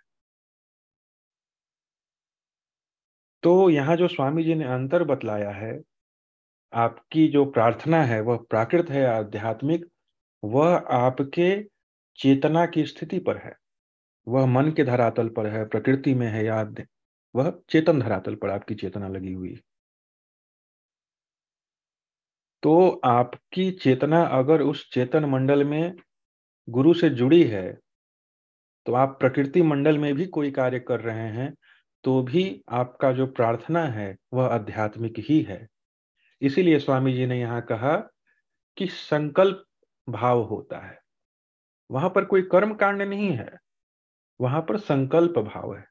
तो 3.44 3.70
यहाँ 3.70 3.96
जो 3.96 4.08
स्वामी 4.08 4.44
जी 4.44 4.56
ने 4.56 4.66
अंतर 4.66 5.04
बतलाया 5.04 5.50
है, 5.52 5.80
आपकी 6.74 7.28
जो 7.28 7.46
प्रार्थना 7.46 8.02
है 8.04 8.20
वह 8.22 8.38
प्राकृत 8.50 8.90
है, 8.90 9.06
आध्यात्मिक, 9.08 9.86
वह 10.44 10.76
आपके 10.96 11.52
चेतना 12.20 12.66
की 12.66 12.86
स्थिति 12.86 13.20
पर 13.20 13.38
है। 13.38 13.59
वह 14.30 14.46
मन 14.46 14.72
के 14.72 14.84
धरातल 14.84 15.30
पर 15.30 15.48
है, 15.48 15.66
प्रकृति 15.66 16.14
में 16.14 16.28
है 16.28 16.46
या 16.46 16.62
वह 17.36 17.52
चेतन 17.70 18.00
धरातल 18.00 18.36
पर 18.36 18.50
आपकी 18.50 18.76
चेतना 18.76 19.08
लगी 19.08 19.34
हुई 19.34 19.60
तो 22.64 22.90
आपकी 23.06 23.72
चेतना 23.72 24.22
अगर 24.24 24.62
उस 24.62 24.90
चेतन 24.92 25.26
मंडल 25.26 25.64
में 25.64 25.96
गुरु 26.68 26.94
से 26.94 27.10
जुड़ी 27.10 27.44
है 27.44 27.78
तो 28.86 28.94
आप 28.94 29.18
प्रकृति 29.20 29.62
मंडल 29.62 29.98
में 29.98 30.14
भी 30.16 30.26
कोई 30.26 30.52
कार्य 30.52 30.80
कर 30.80 31.00
रहे 31.00 31.28
हैं 31.30 31.54
तो 32.04 32.22
भी 32.24 32.44
आपका 32.70 33.12
जो 33.12 33.28
प्रार्थना 33.28 33.84
है, 33.86 34.16
वह 34.34 34.46
आध्यात्मिक 34.46 35.20
ही 35.20 35.42
है। 35.42 35.68
इसीलिए 36.42 36.80
स्वामी 36.80 37.14
जी 37.14 37.26
ने 37.26 37.40
यहाँ 37.40 37.62
कहा 37.62 37.96
कि 38.78 38.88
संकल्प 38.88 39.64
भाव 40.08 40.42
होता 40.42 40.80
है। 40.80 40.98
वहाँ 41.90 42.10
पर 42.10 42.26
कोई 42.26 42.42
कर्म 42.42 42.74
कांड 42.74 43.02
नहीं 43.02 43.30
है। 43.30 43.50
वहाँ 44.40 44.62
पर 44.62 44.78
संकल्प 44.80 45.40
भाव 45.40 45.76
है। 45.76 45.86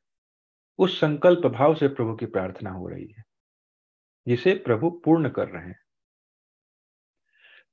उस 0.78 1.01
संकल्प 1.01 1.46
भाव 1.49 1.74
से 1.74 1.88
प्रभु 1.88 2.14
की 2.14 2.26
प्रार्थना 2.26 2.70
हो 2.70 2.88
रही 2.88 3.07
है, 3.09 3.24
जिसे 4.26 4.55
प्रभु 4.66 4.90
पूर्ण 5.05 5.28
कर 5.30 5.49
रहे 5.49 5.66
हैं। 5.66 5.78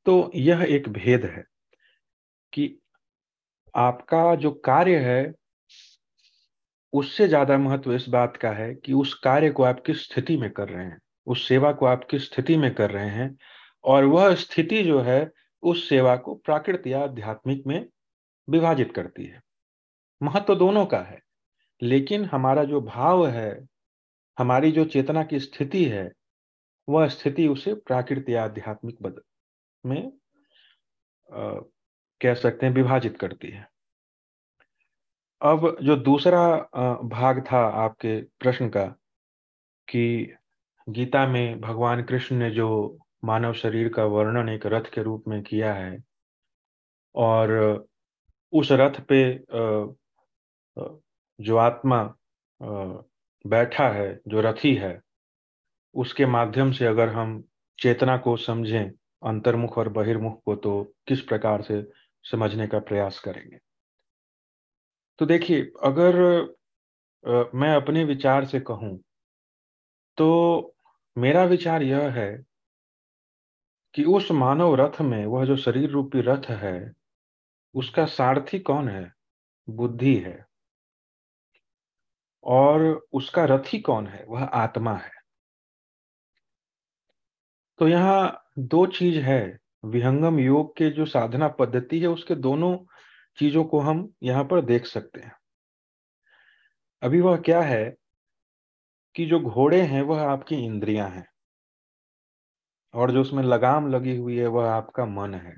तो 0.06 0.32
यह 0.36 0.62
एक 0.70 0.90
भेद 0.90 1.26
है 1.26 1.44
कि 2.54 2.68
आपका 3.74 4.36
जो 4.36 4.52
कार्य 4.66 4.98
है, 5.00 5.34
उससे 6.94 7.28
ज़्यादा 7.28 7.58
महत्व 7.58 7.94
इस 7.94 8.08
बात 8.10 8.38
का 8.38 8.52
है 8.52 8.74
कि 8.76 8.94
उस 8.94 9.14
कार्य 9.14 9.50
को 9.52 9.64
आप 9.64 9.84
किस 9.86 10.04
स्थिति 10.04 10.38
में 10.38 10.50
कर 10.52 10.70
रहे 10.70 10.86
हैं, 10.86 11.00
उस 11.28 11.48
सेवा 11.48 11.72
को 11.72 11.86
आप 11.86 12.08
किस 12.12 12.26
स्थिति 12.26 12.58
में 12.58 12.74
कर 12.76 12.92
रहे 12.92 13.10
हैं, 13.10 13.36
और 13.84 14.06
वह 14.06 14.36
स्थिति 14.36 14.84
जो 14.84 15.02
है, 15.02 15.30
उस 15.64 15.88
सेवा 15.90 16.16
को 16.18 16.36
प्राकृत 16.36 16.88
या 16.88 17.02
आध्यात्मिक 17.02 17.64
में 17.68 17.86
विभाजित 18.48 18.94
करती 18.96 19.26
है। 19.26 19.42
महत्व 20.22 20.46
तो 20.46 20.56
दोनों 20.56 20.86
का 20.86 21.00
है। 21.00 21.20
लेकिन 21.82 22.26
हमारा 22.26 22.64
जो 22.64 22.82
भाव 22.82 23.28
है 23.28 23.68
हमारी 24.38 24.72
जो 24.72 24.86
चेतना 24.86 25.24
की 25.24 25.40
स्थिति 25.40 25.86
है 25.86 26.12
वह 26.90 27.08
स्थिति 27.08 27.48
उसे 27.48 27.74
प्राकृत 27.74 28.30
या 28.30 28.44
आध्यात्मिक 28.44 29.02
बद 29.02 29.22
में 29.86 30.12
आ, 31.30 31.60
कह 32.22 32.34
सकते 32.34 32.66
हैं 32.66 32.74
विभाजित 32.74 33.18
करती 33.18 33.50
है। 33.52 33.68
अब 35.42 35.78
जो 35.82 35.96
दूसरा 35.96 36.58
भाग 37.04 37.44
था 37.52 37.60
आपके 37.84 38.22
प्रश्न 38.22 38.70
का 38.70 38.86
कि 39.88 40.34
गीता 40.90 41.28
में 41.28 41.62
भगवान 41.62 42.04
कृष्ण 42.04 42.36
ने 42.36 42.50
जो 42.52 43.00
मानव 43.26 43.54
शरीर 43.54 43.90
का 43.90 44.04
वर्णन 44.06 44.50
एक 44.50 44.66
रथ 44.66 44.90
के 44.94 45.04
रूप 45.04 45.24
में 45.28 45.42
किया 45.44 45.74
है 45.74 45.98
और 47.16 47.54
उस 48.54 48.68
रथ 48.72 49.00
पे 49.02 49.22
जो 50.78 51.58
आत्मा 51.58 52.04
बैठा 53.46 53.88
है, 53.90 54.20
जो 54.28 54.42
रथी 54.42 54.74
है, 54.76 55.00
उसके 55.96 56.26
माध्यम 56.26 56.72
से 56.72 56.86
अगर 56.86 57.10
हम 57.10 57.44
चेतना 57.80 58.18
को 58.18 58.36
समझें, 58.38 58.92
अंतर्मुख 59.24 59.78
और 59.78 59.90
बहिर्मुख 59.90 60.42
को 60.46 60.56
तो 60.56 60.84
किस 61.08 61.22
प्रकार 61.22 61.62
से 61.62 61.82
समझने 62.26 62.68
का 62.68 62.80
प्रयास 62.80 63.20
करेंगे? 63.20 63.58
तो 65.20 65.26
देखिए, 65.26 65.62
अगर 65.84 66.16
मैं 67.56 67.76
अपने 67.76 68.04
विचार 68.04 68.46
से 68.46 68.60
कहूँ 68.60 68.98
तो 70.18 70.76
मेरा 71.16 71.44
विचार 71.44 71.84
यह 71.84 72.10
है 72.10 72.32
कि 73.94 74.04
उस 74.06 74.32
मानव 74.32 74.76
रथ 74.76 75.02
में, 75.02 75.26
वह 75.26 75.46
जो 75.46 75.56
शरीर 75.58 75.90
रूपी 75.90 76.22
रथ 76.22 76.50
है, 76.52 76.92
उसका 77.76 78.06
सारथी 78.06 78.60
कौन 78.60 78.90
है? 78.90 79.12
बुद्धि 79.68 80.16
है। 80.16 80.46
और 82.46 83.08
उसका 83.14 83.46
रथी 83.46 83.80
कौन 83.80 84.08
है? 84.08 84.26
वह 84.28 84.44
आत्मा 84.44 84.94
है। 84.94 85.12
तो 87.78 87.88
यहाँ 87.88 88.44
दो 88.60 88.86
चीज़ 88.86 89.20
है। 89.20 89.58
विहंगम 89.86 90.40
योग 90.40 90.78
के 90.78 90.90
जो 90.90 91.06
साधना 91.06 91.48
पद्धति 91.48 92.00
है, 92.00 92.08
उसके 92.08 92.36
दोनों 92.36 92.78
चीज़ों 93.38 93.66
को 93.66 93.80
हम 93.80 94.14
यहाँ 94.24 94.44
पर 94.44 94.62
देख 94.62 94.86
सकते 94.86 95.20
हैं। 95.22 95.36
अभी 97.02 97.22
वह 97.22 97.38
क्या 97.38 97.62
है 97.62 97.96
कि 99.16 99.26
जो 99.26 99.40
घोड़े 99.40 99.82
हैं, 99.82 100.02
वह 100.02 100.22
आपकी 100.22 100.56
इंद्रियाँ 100.56 101.10
हैं। 101.10 101.28
और 102.94 103.12
जो 103.12 103.22
उसमें 103.22 103.44
लगाम 103.44 103.88
लगी 103.88 104.18
हुई 104.18 104.38
है, 104.38 104.48
वह 104.48 104.72
आपका 104.72 105.06
मन 105.06 105.34
है। 105.34 105.58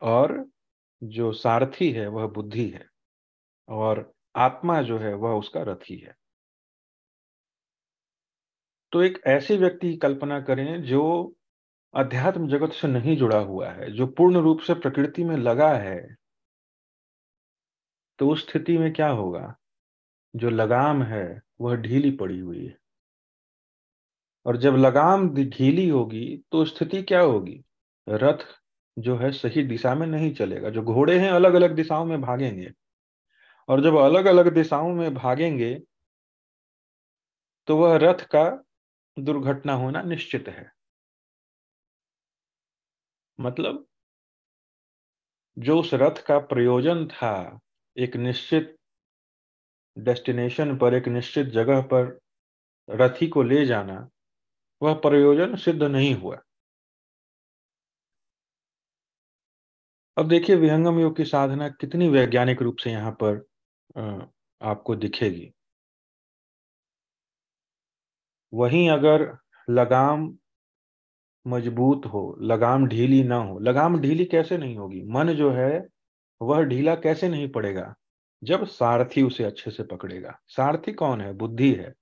और 0.00 0.46
जो 1.02 1.32
सारथी 1.32 1.92
है, 1.92 2.08
वह 2.08 2.26
बुद्धि 2.26 2.68
है। 2.68 2.86
और 3.68 4.15
आत्मा 4.36 4.80
जो 4.82 4.98
है 4.98 5.14
वह 5.14 5.30
उसका 5.30 5.62
रथी 5.62 5.96
है 5.96 6.14
तो 8.92 9.02
एक 9.02 9.18
ऐसे 9.26 9.56
व्यक्ति 9.56 9.90
की 9.90 9.96
कल्पना 9.96 10.40
करें 10.40 10.82
जो 10.82 11.02
अध्यात्म 11.94 12.48
जगत 12.48 12.72
से 12.72 12.88
नहीं 12.88 13.16
जुड़ा 13.16 13.38
हुआ 13.38 13.70
है, 13.70 13.90
जो 13.92 14.06
पूर्ण 14.06 14.40
रूप 14.40 14.60
से 14.60 14.74
प्रकृति 14.74 15.24
में 15.24 15.36
लगा 15.36 15.72
है 15.74 16.16
तो 18.18 18.28
उस 18.28 18.48
स्थिति 18.48 18.78
में 18.78 18.92
क्या 18.92 19.08
होगा? 19.08 19.54
जो 20.34 20.50
लगाम 20.50 21.02
है, 21.02 21.42
वह 21.60 21.76
ढीली 21.76 22.10
पड़ी 22.10 22.38
हुई 22.38 22.64
है। 22.66 22.76
और 24.46 24.56
जब 24.56 24.76
लगाम 24.76 25.28
ढीली 25.34 25.88
होगी 25.88 26.26
तो 26.52 26.64
स्थिति 26.64 27.02
क्या 27.02 27.20
होगी? 27.20 27.62
रथ 28.06 28.44
जो 28.96 29.16
है 29.16 29.30
सही 29.32 29.62
दिशा 29.62 29.94
में 29.94 30.06
नहीं 30.06 30.34
चलेगा, 30.34 30.70
जो 30.70 30.82
घोड़े 30.82 31.18
हैं 31.18 31.30
अलग 31.30 31.54
अलग 31.54 31.74
दिशाओं 31.74 32.04
में 32.04 32.20
भागेंगे। 32.20 32.70
और 33.68 33.80
जब 33.80 33.96
अलग 33.96 34.26
अलग 34.26 34.54
दिशाओं 34.54 34.92
में 34.94 35.14
भागेंगे 35.14 35.74
तो 37.68 37.76
वह 37.76 37.96
रथ 37.96 38.24
का 38.26 38.44
दुर्घटना 39.16 39.72
होना 39.72 40.02
निश्चित 40.02 40.48
है। 40.48 40.70
मतलब 43.38 43.86
जो 45.56 45.78
उस 45.80 45.90
रथ 45.94 46.22
का 46.26 46.38
प्रयोजन 46.38 47.06
था, 47.06 47.60
एक 47.96 48.16
निश्चित 48.16 48.76
डेस्टिनेशन 49.96 50.76
पर, 50.78 50.94
एक 50.94 51.08
निश्चित 51.08 51.46
जगह 51.46 51.80
पर 51.82 52.18
रथी 52.90 53.28
को 53.28 53.42
ले 53.42 53.64
जाना, 53.66 54.08
वह 54.82 54.94
प्रयोजन 54.94 55.56
सिद्ध 55.56 55.82
नहीं 55.82 56.14
हुआ। 56.14 56.38
अब 60.16 60.28
देखिए, 60.28 60.56
विहंगम 60.56 61.00
योग 61.00 61.16
की 61.16 61.24
साधना 61.24 61.68
कितनी 61.68 62.08
वैज्ञानिक 62.08 62.62
रूप 62.62 62.76
से 62.76 62.90
यहाँ 62.90 63.12
पर 63.12 63.44
आपको 63.96 64.96
दिखेगी। 64.96 65.52
वहीं 68.52 68.90
अगर 68.90 69.38
लगाम 69.70 70.38
मज़बूत 71.46 72.06
हो, 72.06 72.36
लगाम 72.40 72.86
ढीली 72.86 73.22
ना 73.24 73.36
हो, 73.36 73.58
लगाम 73.58 74.00
ढीली 74.00 74.24
कैसे 74.24 74.58
नहीं 74.58 74.76
होगी? 74.76 75.02
मन 75.02 75.32
जो 75.32 75.50
है, 75.50 75.88
वह 76.40 76.62
ढीला 76.62 76.94
कैसे 76.94 77.28
नहीं 77.28 77.48
पड़ेगा? 77.48 77.94
जब 78.44 78.64
सारथी 78.66 79.22
उसे 79.22 79.44
अच्छे 79.44 79.70
से 79.70 79.82
पकड़ेगा। 79.82 80.38
सारथी 80.48 80.92
कौन 80.92 81.20
है? 81.20 81.32
बुद्धि 81.32 81.72
है। 81.74 81.94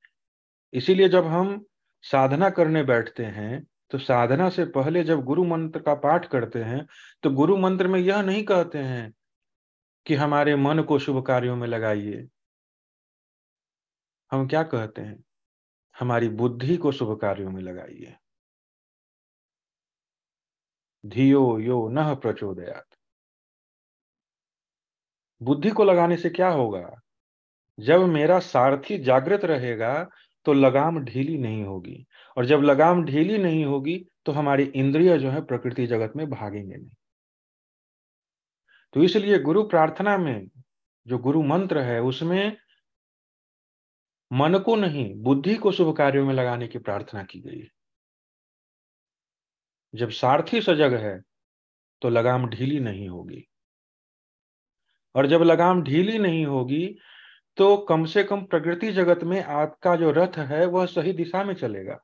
इसीलिए 0.73 1.09
जब 1.09 1.27
हम 1.27 1.65
साधना 2.05 2.51
करने 2.51 2.83
बैठते 2.83 3.25
हैं 3.25 3.67
तो 3.91 3.99
साधना 3.99 4.49
से 4.51 4.65
पहले 4.65 5.05
जब 5.05 5.23
गुरु 5.25 5.45
मंत्र 5.45 5.81
का 5.81 5.95
पाठ 5.95 6.27
करते 6.27 6.63
हैं 6.63 6.87
तो 7.23 7.31
गुरु 7.31 7.57
मंत्र 7.57 7.89
में 7.89 8.01
यह 8.01 8.23
नहीं 8.23 8.45
कहते 8.45 8.79
हैं 8.79 9.13
कि 10.07 10.15
हमारे 10.15 10.57
मन 10.57 10.83
को 10.83 10.99
शुभ 10.99 11.27
कार्यों 11.27 11.57
में 11.57 11.67
लगाइए। 11.69 12.29
हम 14.31 14.49
क्या 14.49 14.63
कहते 14.63 15.03
हैं? 15.03 15.25
हमारी 15.99 16.29
बुद्धि 16.29 16.77
को 16.77 16.93
शुभ 16.93 17.21
कार्यों 17.21 17.51
में 17.51 17.63
लगाइए। 17.63 18.17
धियो 21.07 21.59
यो 21.59 21.89
न 21.89 22.15
प्रचोदयात। 22.15 22.87
बुद्धि 25.43 25.71
को 25.71 25.85
लगाने 25.85 26.17
से 26.17 26.31
क्या 26.31 26.49
होगा? 26.49 27.01
जब 27.79 28.01
मेरा 28.01 28.39
सारथी 28.39 28.99
जागृत 28.99 29.45
रहेगा 29.45 30.09
तो 30.45 30.53
लगाम 30.53 31.05
ढीली 31.05 31.39
नहीं 31.39 31.65
होगी। 31.65 32.07
और 32.37 32.47
जब 32.47 32.61
लगाम 32.61 33.05
ढीली 33.05 33.39
नहीं 33.39 33.65
होगी 33.65 34.05
तो 34.27 34.33
हमारी 34.33 34.65
इंद्रिय 34.65 35.19
जो 35.19 35.31
है 35.31 35.41
प्रकृति 35.45 35.87
जगत 35.87 36.13
में 36.17 36.31
भागेंगे 36.31 36.77
नहीं। 36.77 36.91
तो 38.95 39.03
इसलिए 39.03 39.39
गुरु 39.39 39.63
प्रार्थना 39.63 40.17
में 40.19 40.49
जो 41.07 41.19
गुरु 41.19 41.43
मंत्र 41.43 41.79
है, 41.79 42.01
उसमें 42.01 42.57
मन 44.33 44.59
को 44.59 44.77
नहीं, 44.77 45.15
बुद्धि 45.15 45.55
को 45.55 45.73
शुभ 45.73 45.97
कार्यों 45.97 46.27
में 46.27 46.35
लगाने 46.35 46.69
की 46.69 46.79
प्रार्थना 46.79 47.23
की 47.23 47.41
गई 47.41 47.59
है। 47.59 47.69
जब 49.95 50.11
सारथी 50.11 50.61
सजग 50.61 50.95
है 50.95 51.21
तो 52.03 52.09
लगाम 52.09 52.49
ढीली 52.49 52.81
नहीं 52.81 53.09
होगी। 53.09 53.45
और 55.15 55.27
जब 55.27 55.43
लगाम 55.43 55.83
ढीली 55.83 56.19
नहीं 56.19 56.47
होगी 56.47 56.87
तो 57.57 57.77
कम 57.77 58.05
से 58.05 58.25
कम 58.25 58.45
प्रकृति 58.45 58.93
जगत 58.93 59.25
में 59.25 59.43
आपका 59.43 59.97
जो 59.97 60.11
रथ 60.11 60.39
है, 60.39 60.65
वह 60.67 60.87
सही 60.87 61.13
दिशा 61.13 61.45
में 61.45 61.55
चलेगा। 61.55 62.04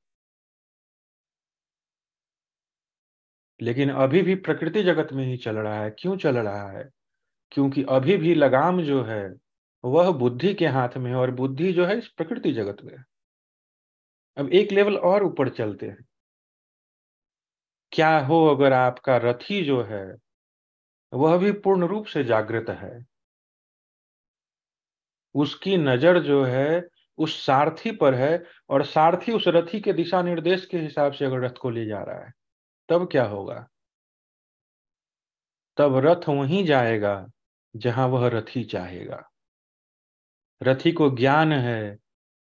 लेकिन 3.63 3.91
अभी 3.91 4.23
भी 4.23 4.35
प्रकृति 4.35 4.83
जगत 4.83 5.13
में 5.13 5.25
ही 5.25 5.37
चल 5.37 5.57
रहा 5.57 5.83
है। 5.83 5.91
क्यों 5.91 6.17
चल 6.17 6.39
रहा 6.39 6.71
है? 6.71 6.91
क्योंकि 7.53 7.85
अभी 7.89 8.17
भी 8.17 8.35
लगाम 8.35 8.83
जो 8.83 9.05
है, 9.05 9.35
वह 9.85 10.11
बुद्धि 10.11 10.55
के 10.55 10.67
हाथ 10.67 10.97
में 10.97 11.11
है 11.11 11.17
और 11.17 11.31
बुद्धि 11.31 11.73
जो 11.73 11.87
है 11.87 11.99
इस 11.99 12.09
प्रकृति 12.09 12.53
जगत 12.53 12.77
में 12.85 12.97
है। 12.97 13.05
अब 14.37 14.51
एक 14.53 14.73
लेवल 14.73 14.97
और 14.97 15.23
ऊपर 15.23 15.49
चलते 15.49 15.87
हैं। 15.87 16.05
क्या 17.93 18.19
हो 18.19 18.47
अगर 18.47 18.73
आपका 18.73 19.17
रथी 19.17 19.65
जो 19.65 19.83
है, 19.83 20.17
वह 21.13 21.39
भी 21.39 21.53
पूर्ण 21.53 21.87
रूप 21.87 22.07
से 22.07 22.25
जागृत 22.25 22.67
है? 22.69 23.07
उसकी 25.35 25.77
नज़र 25.77 26.19
जो 26.19 26.45
है, 26.45 26.89
उस 27.19 27.47
सारथी 27.47 27.93
पर 27.93 28.15
है 28.15 28.45
और 28.71 28.85
सारथी 28.85 29.33
उस 29.33 29.45
रथी 29.49 29.81
के 29.81 29.93
दिशा 29.93 30.23
निर्देश 30.23 30.67
के 30.67 30.79
हिसाब 30.79 31.13
से 31.13 31.25
अगर 31.25 31.41
रथ 31.41 31.55
को 31.61 31.71
ले 31.71 31.87
जा 31.87 32.03
रहा 32.03 32.25
है 32.25 32.40
तब 32.91 33.09
क्या 33.13 33.25
होगा? 33.25 33.67
तब 35.79 35.97
रथ 35.97 36.29
वहीं 36.29 36.65
जाएगा, 36.67 37.27
जहाँ 37.75 38.07
वह 38.09 38.29
रथी 38.29 38.65
चाहेगा। 38.65 39.23
रथी 40.61 40.93
को 40.93 41.09
ज्ञान 41.11 41.53
है 41.53 41.97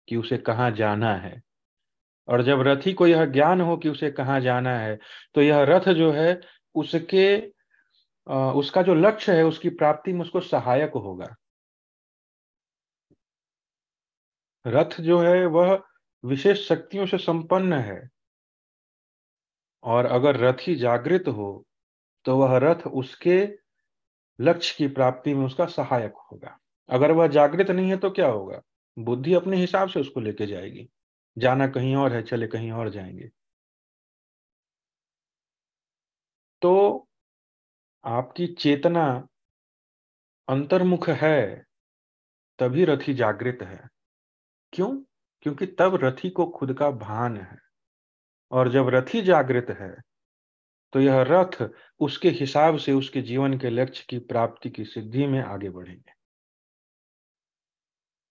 कि 0.07 0.15
उसे 0.15 0.37
कहाँ 0.39 0.69
जाना 0.71 1.13
है। 1.15 1.41
और 2.27 2.43
जब 2.43 2.61
रथी 2.61 2.93
को 2.93 3.07
यह 3.07 3.25
ज्ञान 3.25 3.61
हो 3.61 3.77
कि 3.77 3.89
उसे 3.89 4.11
कहाँ 4.11 4.39
जाना 4.41 4.77
है 4.79 4.97
तो 5.35 5.41
यह 5.41 5.63
रथ 5.69 5.89
जो 5.93 6.11
है, 6.11 6.39
उसके 6.75 7.37
उसका 8.55 8.81
जो 8.81 8.95
लक्ष्य 8.95 9.35
है, 9.37 9.43
उसकी 9.43 9.69
प्राप्ति 9.71 10.13
में 10.13 10.21
उसको 10.21 10.39
सहायक 10.41 10.91
होगा। 10.95 11.35
रथ 14.65 14.99
जो 15.01 15.19
है, 15.21 15.45
वह 15.45 15.81
विशेष 16.23 16.67
शक्तियों 16.67 17.05
से 17.05 17.17
संपन्न 17.17 17.73
है। 17.73 17.99
और 19.83 20.05
अगर 20.05 20.35
रथ 20.37 20.75
जागृत 20.75 21.23
हो 21.27 21.65
तो 22.25 22.37
वह 22.37 22.57
रथ 22.57 22.87
उसके 22.87 23.59
लक्ष्य 24.41 24.75
की 24.77 24.87
प्राप्ति 24.87 25.33
में 25.33 25.45
उसका 25.45 25.65
सहायक 25.65 26.13
होगा। 26.31 26.59
अगर 26.89 27.11
वह 27.11 27.27
जागृत 27.27 27.71
नहीं 27.71 27.89
है 27.89 27.97
तो 27.97 28.09
क्या 28.09 28.27
होगा? 28.27 28.61
बुद्धि 28.99 29.33
अपने 29.33 29.57
हिसाब 29.57 29.89
से 29.89 29.99
उसको 29.99 30.19
लेके 30.19 30.45
जाएगी। 30.45 30.89
जाना 31.37 31.67
कहीं 31.67 31.95
और 31.95 32.13
है, 32.13 32.23
चले 32.23 32.47
कहीं 32.47 32.71
और 32.71 32.89
जाएँगे। 32.89 33.29
तो 36.61 37.07
आपकी 38.05 38.47
चेतना 38.47 39.27
अंतर्मुख 40.47 41.09
है, 41.09 41.65
तभी 42.59 42.85
रथी 42.85 43.13
जागृत 43.13 43.59
है। 43.61 43.89
क्यों? 44.73 45.03
क्योंकि 45.41 45.65
तब 45.65 45.99
रथी 46.03 46.29
को 46.29 46.45
खुद 46.45 46.73
का 46.73 46.91
भान 46.91 47.37
है। 47.37 47.68
और 48.51 48.69
जब 48.71 48.89
रथी 48.89 49.21
जागृत 49.23 49.75
है 49.79 49.93
तो 50.93 51.01
यह 51.01 51.21
रथ 51.29 51.63
उसके 52.01 52.29
हिसाब 52.33 52.77
से 52.79 52.93
उसके 52.93 53.21
जीवन 53.23 53.57
के 53.59 53.69
लक्ष्य 53.71 54.05
की 54.09 54.19
प्राप्ति 54.27 54.69
की 54.71 54.85
सिद्धि 54.87 55.27
में 55.27 55.41
आगे 55.41 55.69
बढ़ेंगे। 55.71 56.13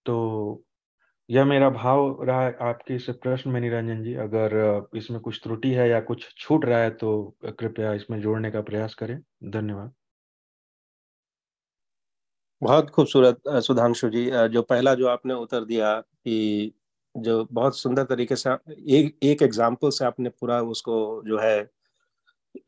तो 0.07 0.62
यह 1.29 1.45
मेरा 1.45 1.71
भाव 1.71 2.25
रहा 2.25 2.47
आपके 2.69 2.95
इस 2.97 3.07
प्रश्न 3.14 3.51
में, 3.51 3.61
निरंजन 3.61 4.03
जी। 4.05 4.14
अगर 4.19 4.57
इसमें 4.97 5.21
कुछ 5.23 5.41
त्रुटि 5.45 5.73
है 5.73 5.89
या 5.91 6.01
कुछ 6.03 6.29
छूट 6.39 6.64
रहा 6.66 6.81
है 6.81 6.91
तो 6.97 7.12
कृपया 7.51 7.93
इसमें 7.95 8.21
जोड़ने 8.23 8.51
का 8.51 8.62
प्रयास 8.62 8.95
करें। 8.97 9.19
धन्यवाद। 9.51 9.95
बहुत 12.62 12.89
खूबसूरत, 12.91 13.41
सुधांशु 13.64 14.09
जी, 14.11 14.25
जो 14.49 14.62
पहला 14.62 14.95
जो 14.95 15.07
आपने 15.09 15.35
उत्तर 15.35 15.64
दिया 15.64 15.95
कि 16.01 16.73
जो 17.19 17.47
बहुत 17.53 17.79
सुंदर 17.79 18.05
तरीके 18.07 18.37
से 18.37 18.51
एक 18.99 19.16
एक 19.25 19.43
एग्ज़ाम्पल 19.43 19.91
से 19.91 20.05
आपने 20.05 20.29
पूरा 20.31 20.61
उसको 20.64 20.97
जो 21.27 21.39
है 21.41 21.59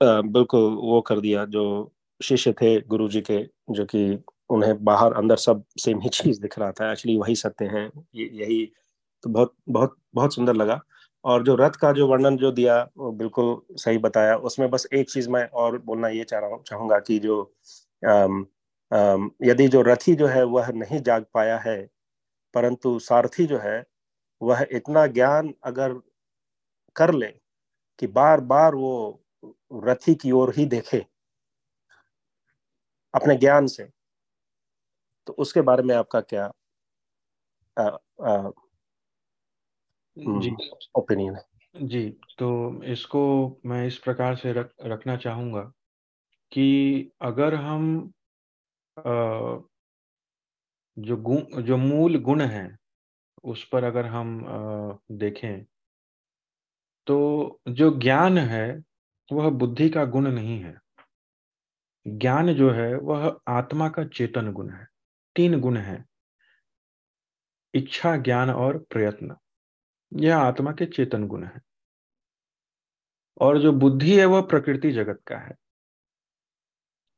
बिल्कुल 0.02 0.62
वो 0.82 1.00
कर 1.02 1.20
दिया, 1.20 1.44
जो 1.46 1.92
शिष्य 2.20 2.52
थे 2.54 2.80
गुरु 2.82 3.08
जी 3.08 3.20
के, 3.22 3.42
जो 3.70 3.84
कि 3.86 4.18
उन्हें 4.50 4.84
बाहर 4.84 5.12
अंदर 5.14 5.36
सब 5.38 5.64
सेम 5.78 6.00
ही 6.00 6.08
चीज़ 6.10 6.40
दिख 6.42 6.58
रहा 6.58 6.72
था 6.72 6.90
एक्चुअली 6.92 7.16
वही 7.18 7.34
सत्य 7.36 7.64
है 7.68 7.84
यही 8.16 8.64
तो 9.24 9.30
बहुत 9.30 9.54
बहुत 9.70 9.96
बहुत 10.14 10.34
सुंदर 10.34 10.54
लगा। 10.54 10.80
और 11.24 11.42
जो 11.44 11.54
रथ 11.56 11.70
का 11.80 11.92
जो 11.92 12.06
वर्णन 12.08 12.36
जो 12.38 12.50
दिया, 12.52 12.76
वो 12.96 13.10
बिल्कुल 13.12 13.76
सही 13.78 13.98
बताया, 14.00 14.36
उसमें 14.38 14.70
बस 14.70 14.86
एक 14.94 15.10
चीज़ 15.10 15.28
मैं 15.30 15.44
और 15.54 15.78
बोलना 15.80 16.08
ये 16.10 16.24
चाह 16.24 16.40
रहा 16.40 16.58
चाहूँगा 16.66 16.98
कि 17.00 17.18
जो 17.20 17.42
अम्म 18.02 19.30
यदि 19.42 19.66
जो 19.68 19.82
रथी 19.82 20.14
जो 20.16 20.26
है, 20.26 20.44
वह 20.44 20.68
नहीं 20.74 21.00
जाग 21.02 21.24
पाया 21.34 21.58
है, 21.60 21.78
परंतु 22.54 22.98
सारथी 23.00 23.46
जो 23.46 23.58
है 23.58 23.80
वह 24.42 24.66
इतना 24.72 25.06
ज्ञान 25.06 25.54
अगर 25.64 25.94
कर 26.96 27.14
ले 27.14 27.40
कि 27.98 28.06
बार 28.06 28.40
बार 28.40 28.74
वो 28.74 29.22
रथी 29.72 30.14
की 30.14 30.30
ओर 30.30 30.54
ही 30.54 30.66
देखे 30.66 31.06
अपने 33.14 33.36
ज्ञान 33.36 33.66
से 33.66 33.90
तो 35.26 35.32
उसके 35.32 35.60
बारे 35.60 35.82
में 35.82 35.94
आपका 35.94 36.20
क्या 36.20 36.52
ओपिनियन 40.94 41.36
है? 41.36 41.44
जी 41.76 42.10
तो 42.38 42.82
इसको 42.84 43.56
मैं 43.66 43.86
इस 43.86 43.98
प्रकार 43.98 44.36
से 44.36 44.52
रख, 44.52 44.72
रखना 44.82 45.16
चाहूँगा 45.16 45.72
कि 46.52 47.00
अगर 47.20 47.54
हम 47.54 48.12
आ, 48.98 49.02
जो 50.98 51.16
गुण 51.16 51.62
जो 51.62 51.76
मूल 51.76 52.18
गुण 52.18 52.40
है 52.40 52.79
उस 53.44 53.64
पर 53.68 53.84
अगर 53.84 54.06
हम 54.06 54.44
देखें 55.12 55.64
तो 57.06 57.60
जो 57.68 57.90
ज्ञान 57.98 58.38
है, 58.38 58.82
वह 59.32 59.48
बुद्धि 59.50 59.88
का 59.90 60.04
गुण 60.04 60.28
नहीं 60.28 60.58
है। 60.60 60.74
ज्ञान 62.06 62.52
जो 62.54 62.70
है, 62.70 62.94
वह 62.94 63.40
आत्मा 63.48 63.88
का 63.88 64.04
चेतन 64.06 64.52
गुण 64.52 64.70
है, 64.70 64.86
तीन 65.36 65.60
गुण 65.60 65.76
है। 65.76 66.04
इच्छा, 67.74 68.16
ज्ञान 68.16 68.50
और 68.50 68.78
प्रयत्न, 68.90 69.36
यह 70.12 70.36
आत्मा 70.38 70.72
के 70.72 70.86
चेतन 70.86 71.26
गुण 71.26 71.44
है। 71.44 71.60
और 73.40 73.58
जो 73.58 73.72
बुद्धि 73.72 74.18
है, 74.18 74.24
वह 74.24 74.42
प्रकृति 74.42 74.90
जगत 74.90 75.20
का 75.26 75.38
है। 75.38 75.54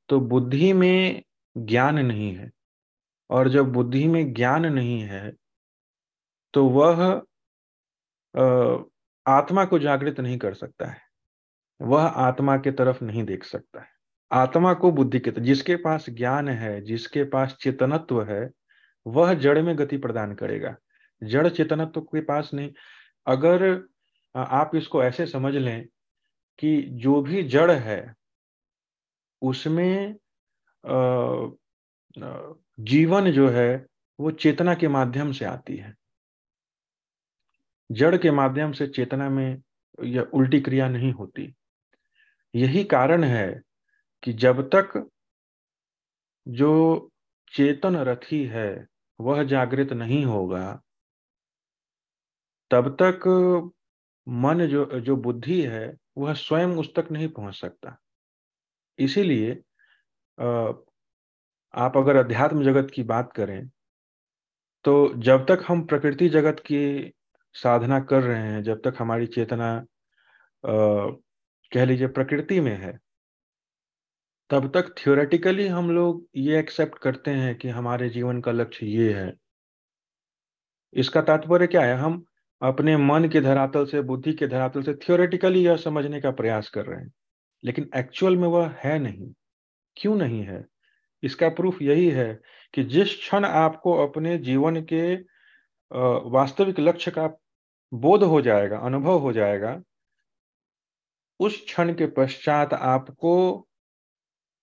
तो 0.09 0.21
बुद्धि 0.21 0.73
में 0.73 1.23
ज्ञान 1.57 1.99
नहीं 1.99 2.35
है, 2.35 2.51
और 3.31 3.49
जब 3.49 3.73
बुद्धि 3.73 4.07
में 4.09 4.33
ज्ञान 4.33 4.67
नहीं 4.67 5.01
है 5.01 5.33
तो 6.55 6.69
वह 6.69 7.23
आत्मा 9.27 9.65
को 9.65 9.79
जागृत 9.79 10.21
नहीं 10.21 10.39
कर 10.39 10.55
सकता 10.55 10.87
है। 10.87 11.01
वह 11.81 12.03
आत्मा 12.03 12.57
के 12.57 12.73
तरफ़ 12.73 13.05
नहीं 13.05 13.25
देख 13.25 13.45
सकता 13.45 13.81
है। 13.81 13.89
आत्मा 14.33 14.73
को 14.75 14.91
बुद्धि 14.91 15.19
के 15.21 15.31
जिसके 15.31 15.77
पास 15.77 16.07
ज्ञान 16.11 16.49
है, 16.49 16.81
जिसके 16.81 17.25
पास 17.25 17.57
चेतनत्व 17.61 18.23
है, 18.23 18.51
वह 19.07 19.35
जड़ 19.35 19.61
में 19.63 19.77
गति 19.79 19.97
प्रदान 19.97 20.35
करेगा। 20.35 20.77
जड़ 21.23 21.49
चेतनत्व 21.49 22.01
के 22.01 22.21
पास 22.21 22.51
नहीं। 22.55 22.73
अगर 23.27 23.85
आप 24.35 24.75
इसको 24.75 25.03
ऐसे 25.05 25.27
समझ 25.27 25.55
लें 25.55 25.87
कि 26.59 26.83
जो 26.83 27.21
भी 27.23 27.43
जड़ 27.43 27.71
है, 27.71 28.15
उसमें 29.43 30.17
जीवन 32.81 33.31
जो 33.33 33.49
है, 33.49 33.87
वो 34.21 34.31
चेतना 34.31 34.75
के 34.75 34.89
माध्यम 34.89 35.33
से 35.33 35.45
आती 35.45 35.77
है। 35.77 35.95
जड़ 37.93 38.17
के 38.17 38.31
माध्यम 38.31 38.73
से 38.73 38.87
चेतना 38.87 39.29
में 39.29 39.63
यह 39.99 40.31
उल्टी 40.35 40.61
क्रिया 40.61 40.89
नहीं 40.89 41.13
होती। 41.13 41.53
यही 42.55 42.85
कारण 42.85 43.25
है 43.25 43.63
कि 44.23 44.33
जब 44.35 44.63
तक 44.75 44.93
जो 46.47 47.11
चेतन 47.53 47.97
रथी 47.99 48.45
है, 48.45 48.87
वह 49.21 49.43
जागृत 49.45 49.93
नहीं 49.93 50.25
होगा, 50.25 50.81
तब 52.71 52.89
तक 53.03 53.27
मन 54.27 54.67
जो 54.67 54.85
जो 55.01 55.17
बुद्धि 55.17 55.61
है, 55.63 55.97
वह 56.19 56.33
स्वयं 56.35 56.77
उस 56.77 56.95
तक 56.95 57.11
नहीं 57.13 57.29
पहुँच 57.29 57.55
सकता। 57.55 57.97
इसीलिए 58.99 59.53
आप 61.75 61.97
अगर 61.97 62.17
अध्यात्म 62.17 62.65
जगत 62.65 62.91
की 62.95 63.03
बात 63.03 63.33
करें 63.33 63.69
तो 64.85 65.13
जब 65.17 65.47
तक 65.47 65.65
हम 65.69 65.85
प्रकृति 65.87 66.29
जगत 66.29 66.61
की 66.67 67.13
साधना 67.55 68.01
कर 68.01 68.23
रहे 68.23 68.43
हैं, 68.43 68.63
जब 68.63 68.81
तक 68.85 68.95
हमारी 68.99 69.27
चेतना 69.29 69.85
कह 70.65 71.85
लीजिए 71.85 72.07
प्रकृति 72.09 72.61
में 72.61 72.77
है, 72.77 72.99
तब 74.51 74.71
तक 74.75 74.95
थियोरेटिकली 74.97 75.67
हम 75.69 75.91
लोग 75.91 76.27
ये 76.37 76.59
एक्सेप्ट 76.59 76.99
करते 76.99 77.31
हैं 77.31 77.55
कि 77.55 77.69
हमारे 77.71 78.09
जीवन 78.11 78.41
का 78.41 78.53
लक्ष्य 78.53 78.87
ये 78.87 79.13
है। 79.13 79.33
इसका 80.95 81.21
तात्पर्य 81.23 81.67
क्या 81.67 81.83
है? 81.83 81.95
हम 81.97 82.25
अपने 82.63 82.97
मन 82.97 83.29
के 83.29 83.41
धरातल 83.41 83.87
से, 83.87 84.01
बुद्धि 84.03 84.33
के 84.33 84.47
धरातल 84.47 84.83
से 84.83 84.95
थियोरेटिकली 84.95 85.65
यह 85.65 85.77
समझने 85.79 86.21
का 86.21 86.31
प्रयास 86.33 86.69
कर 86.71 86.87
रहे 86.87 87.01
हैं, 87.01 87.13
लेकिन 87.65 87.89
एक्चुअल 87.97 88.37
में 88.37 88.49
वह 88.49 88.75
है 88.79 88.99
नहीं। 88.99 89.33
क्यों 89.97 90.17
नहीं 90.17 90.43
है? 90.43 90.65
इसका 91.23 91.49
प्रूफ 91.51 91.81
यही 91.83 92.09
है 92.11 92.41
कि 92.75 92.83
जिस 92.85 93.15
क्षण 93.17 93.45
आपको 93.45 93.95
अपने 94.07 94.37
जीवन 94.41 94.81
के 94.85 95.15
वास्तविक 96.31 96.81
लक्ष्य 96.81 97.11
का 97.11 97.27
बोध 97.95 98.23
हो 98.23 98.41
जाएगा, 98.41 98.79
अनुभव 98.79 99.19
हो 99.19 99.33
जाएगा, 99.33 99.83
उस 101.41 101.65
क्षण 101.65 101.95
के 101.95 102.07
पश्चात 102.07 102.75
आपको 102.75 103.67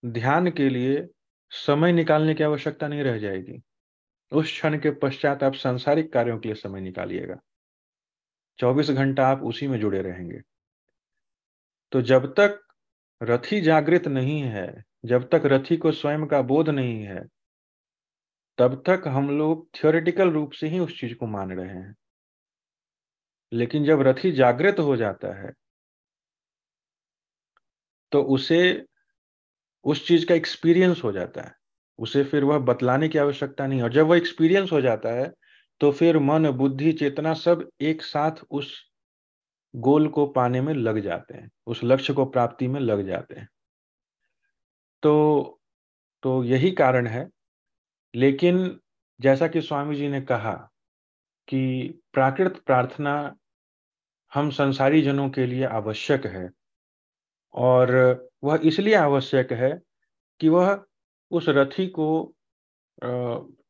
ध्यान 0.05 0.51
के 0.51 0.69
लिए 0.69 1.07
समय 1.49 1.91
निकालने 1.91 2.33
की 2.33 2.43
आवश्यकता 2.43 2.87
नहीं 2.87 3.03
रह 3.03 3.17
जाएगी। 3.17 3.61
उस 4.31 4.45
क्षण 4.45 4.79
के 4.79 4.91
पश्चात 4.91 5.43
आप 5.43 5.53
सांसारिक 5.53 6.13
कार्यों 6.13 6.39
के 6.39 6.47
लिए 6.47 6.55
समय 6.55 6.81
निकालिएगा। 6.81 7.35
चौबीस 8.59 8.89
घंटा 8.89 9.27
आप 9.27 9.41
उसी 9.43 9.67
में 9.67 9.79
जुड़े 9.79 10.01
रहेंगे। 10.01 10.39
तो 11.91 12.01
जब 12.01 12.33
तक 12.39 12.59
रथी 13.23 13.61
जागृत 13.61 14.07
नहीं 14.07 14.41
है, 14.41 14.83
जब 15.05 15.29
तक 15.29 15.41
रथी 15.45 15.77
को 15.77 15.91
स्वयं 15.91 16.25
का 16.25 16.41
बोध 16.41 16.69
नहीं 16.69 17.03
है, 17.03 17.25
तब 18.57 18.83
तक 18.85 19.03
हम 19.07 19.37
लोग 19.37 19.69
थियोरिटिकल 19.75 20.31
रूप 20.31 20.51
से 20.51 20.67
ही 20.67 20.79
उस 20.79 20.99
चीज़ 20.99 21.15
को 21.15 21.27
मान 21.27 21.51
रहे 21.51 21.69
हैं। 21.69 21.95
लेकिन 23.51 23.83
जब 23.85 24.01
रथी 24.01 24.31
जागृत 24.31 24.79
हो 24.79 24.95
जाता 24.95 25.33
है 25.35 25.51
तो 28.11 28.21
उसे, 28.25 28.85
उस 29.85 30.07
चीज़ 30.07 30.25
का 30.27 30.35
एक्सपीरियंस 30.35 31.01
हो 31.03 31.11
जाता 31.11 31.41
है। 31.41 31.53
उसे 31.99 32.23
फिर 32.23 32.43
वह 32.43 32.59
बतलाने 32.59 33.07
की 33.09 33.17
आवश्यकता 33.17 33.67
नहीं 33.67 33.81
और 33.81 33.93
जब 33.93 34.07
वह 34.07 34.17
एक्सपीरियंस 34.17 34.71
हो 34.71 34.81
जाता 34.81 35.09
है 35.11 35.31
तो 35.81 35.91
फिर 35.91 36.19
मन, 36.19 36.49
बुद्धि, 36.51 36.91
चेतना 36.93 37.33
सब 37.35 37.69
एक 37.81 38.01
साथ 38.03 38.43
उस 38.51 38.73
गोल 39.73 40.07
को 40.09 40.27
पाने 40.29 40.61
में 40.61 40.73
लग 40.73 40.99
जाते 41.01 41.35
हैं, 41.35 41.49
उस 41.67 41.81
लक्ष्य 41.83 42.13
को 42.13 42.25
प्राप्ति 42.27 42.67
में 42.67 42.79
लग 42.81 43.07
जाते 43.07 43.35
हैं। 43.35 43.49
तो 45.03 45.59
तो 46.23 46.43
यही 46.43 46.71
कारण 46.73 47.07
है। 47.07 47.27
लेकिन 48.13 48.79
जैसा 49.19 49.47
कि 49.47 49.61
स्वामी 49.61 49.95
जी 49.95 50.07
ने 50.09 50.21
कहा 50.23 50.68
कि 51.49 52.01
प्राकृत 52.13 52.61
प्रार्थना 52.65 53.13
हम 54.31 54.49
संसारी 54.51 55.01
जनों 55.01 55.29
के 55.29 55.45
लिए 55.45 55.65
आवश्यक 55.65 56.25
है। 56.25 56.49
और 57.53 57.91
वह 58.43 58.59
इसलिए 58.63 58.93
आवश्यक 58.95 59.51
है 59.53 59.71
कि 60.41 60.49
वह 60.49 60.79
उस 61.31 61.45
रथी 61.49 61.87
को 61.89 62.09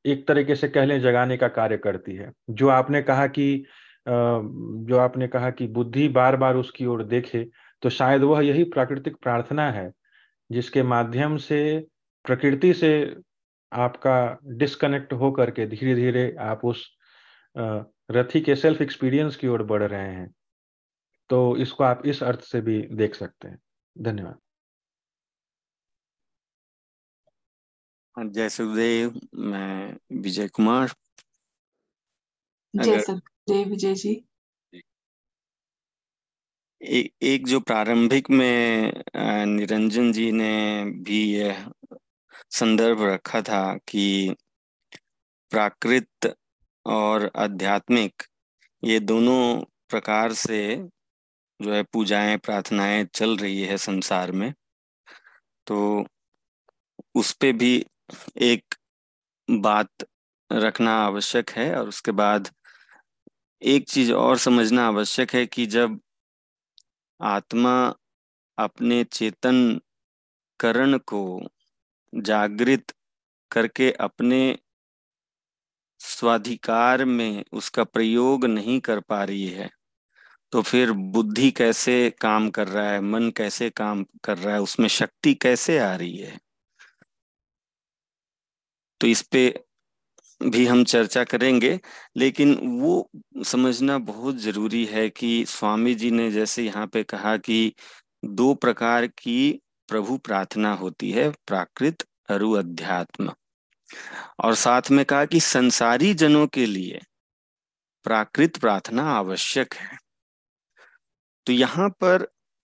एक 0.06 0.28
तरीके 0.28 0.56
से 0.56 0.68
कह 0.70 0.86
लें 0.86 1.00
जगाने 1.02 1.38
का 1.38 1.48
कार्य 1.50 1.78
करती 1.78 2.16
है। 2.16 2.32
जो 2.52 2.68
आपने 2.70 3.02
कहा 3.02 3.28
कि 3.28 3.66
जो 4.06 4.98
आपने 4.98 5.28
कहा 5.28 5.50
कि 5.52 5.68
बुद्धि 5.70 6.08
बार 6.10 6.36
बार 6.38 6.56
उसकी 6.56 6.86
ओर 6.86 7.04
देखे 7.06 7.44
तो 7.84 7.90
शायद 7.90 8.22
वह 8.24 8.46
यही 8.46 8.64
प्राकृतिक 8.66 9.16
प्रार्थना 9.18 9.70
है, 9.72 9.92
जिसके 10.50 10.84
माध्यम 10.84 11.36
से 11.38 11.88
प्रकृति 12.26 12.74
से 12.74 12.92
आपका 13.72 14.38
डिस्कनेक्ट 14.58 15.14
हो 15.14 15.32
करके 15.32 15.66
धीरे 15.68 15.96
धीरे 15.96 16.36
आप 16.42 16.66
उस 16.66 16.88
रथी 18.12 18.42
के 18.42 18.56
सेल्फ 18.56 18.82
एक्सपीरियंस 18.82 19.36
की 19.36 19.48
ओर 19.48 19.64
बढ़ 19.64 19.84
रहे 19.84 20.12
हैं। 20.16 20.34
तो 21.30 21.58
इसको 21.58 21.84
आप 21.84 22.02
इस 22.06 22.24
अर्थ 22.24 22.40
से 22.40 22.62
भी 22.62 22.82
देख 22.82 23.16
सकते 23.16 23.48
हैं। 23.48 23.60
धन्यवाद। 23.98 24.40
जय 28.18 28.50
सुखदेव 28.50 29.20
मैं 29.36 29.98
विजय 30.22 30.48
कुमार। 30.48 30.94
जय 32.76 33.00
सदगुरुदेव 33.00 33.68
विजय 33.68 33.94
जी। 33.96 34.26
ए, 36.82 37.10
एक 37.22 37.48
जो 37.48 37.60
प्रारंभिक 37.60 38.30
में 38.30 38.94
निरंजन 39.46 40.12
जी 40.12 40.32
ने 40.32 40.86
भी 40.86 41.38
यह 41.38 41.72
संदर्भ 42.52 43.02
रखा 43.04 43.42
था 43.42 43.78
कि 43.88 44.36
प्राकृत 45.52 46.36
और 46.90 47.32
आध्यात्मिक, 47.36 48.24
ये 48.84 49.00
दोनों 49.00 49.62
प्रकार 49.90 50.34
से 50.34 50.76
जो 51.62 51.74
है 51.74 51.84
पूजाएँ, 51.84 52.38
प्रार्थनाएँ 52.38 53.06
चल 53.06 53.38
रही 53.38 53.62
है 53.62 53.78
संसार 53.78 54.32
में। 54.32 54.54
तो 55.68 56.06
उस 57.16 57.32
पे 57.34 57.54
भी 57.54 57.86
एक 58.38 58.76
बात 59.50 59.90
रखना 60.52 60.92
आवश्यक 60.92 61.50
है 61.50 61.76
और 61.76 61.88
उसके 61.88 62.12
बाद 62.12 62.50
एक 63.62 63.90
चीज़ 63.90 64.14
और 64.14 64.38
समझना 64.38 64.88
आवश्यक 64.88 65.34
है 65.34 65.46
कि 65.46 65.66
जब 65.66 66.00
आत्मा 67.22 67.94
अपने 68.58 69.04
चेतन 69.04 69.80
करण 70.60 70.98
को 70.98 71.42
जागृत 72.14 72.94
करके 73.52 73.92
अपने 73.92 74.58
स्वाधिकार 76.00 77.06
में 77.06 77.44
उसका 77.54 77.84
प्रयोग 77.84 78.46
नहीं 78.46 78.80
कर 78.80 79.00
पा 79.00 79.24
रही 79.24 79.48
है 79.48 79.70
तो 80.54 80.62
फिर 80.62 80.92
बुद्धि 80.92 81.50
कैसे 81.52 82.10
काम 82.22 82.50
कर 82.50 82.68
रहा 82.68 82.92
है, 82.92 83.02
मन 83.02 83.30
कैसे 83.30 83.70
काम 83.70 84.06
कर 84.24 84.38
रहा 84.38 84.54
है, 84.54 84.62
उसमें 84.62 84.88
शक्ति 84.88 85.34
कैसे 85.34 85.78
आ 85.80 85.96
रही 85.96 86.18
है? 86.18 86.40
तो 89.02 89.08
इस 89.08 89.22
पे 89.22 89.64
भी 90.42 90.66
हम 90.66 90.84
चर्चा 90.84 91.24
करेंगे, 91.24 91.80
लेकिन 92.18 92.56
वो 92.82 93.10
समझना 93.46 93.98
बहुत 93.98 94.36
ज़रूरी 94.36 94.86
है 94.86 95.10
कि 95.10 95.46
स्वामी 95.48 95.96
जी 95.96 96.12
ने 96.12 96.32
जैसे 96.32 96.64
यहाँ 96.64 96.88
पे 96.88 97.04
कहा 97.04 97.36
कि 97.38 97.74
दो 98.26 98.54
प्रकार 98.56 99.08
की 99.08 99.62
प्रभु 99.90 100.18
प्रार्थना 100.18 100.74
होती 100.74 101.12
है, 101.12 101.30
प्राकृत 101.48 102.06
अरु 102.30 102.52
अध्यात्म। 102.54 103.34
और 104.44 104.56
साथ 104.56 104.92
में 104.92 105.06
कहा 105.06 105.26
कि 105.26 105.40
संसारी 105.40 106.14
जनों 106.14 106.48
के 106.48 106.66
लिए 106.66 107.02
प्राकृत 108.04 108.58
प्रार्थना 108.58 109.04
आवश्यक 109.12 109.74
है। 109.74 109.98
तो 111.46 111.54
यहाँ 111.54 111.90
पर 111.90 112.24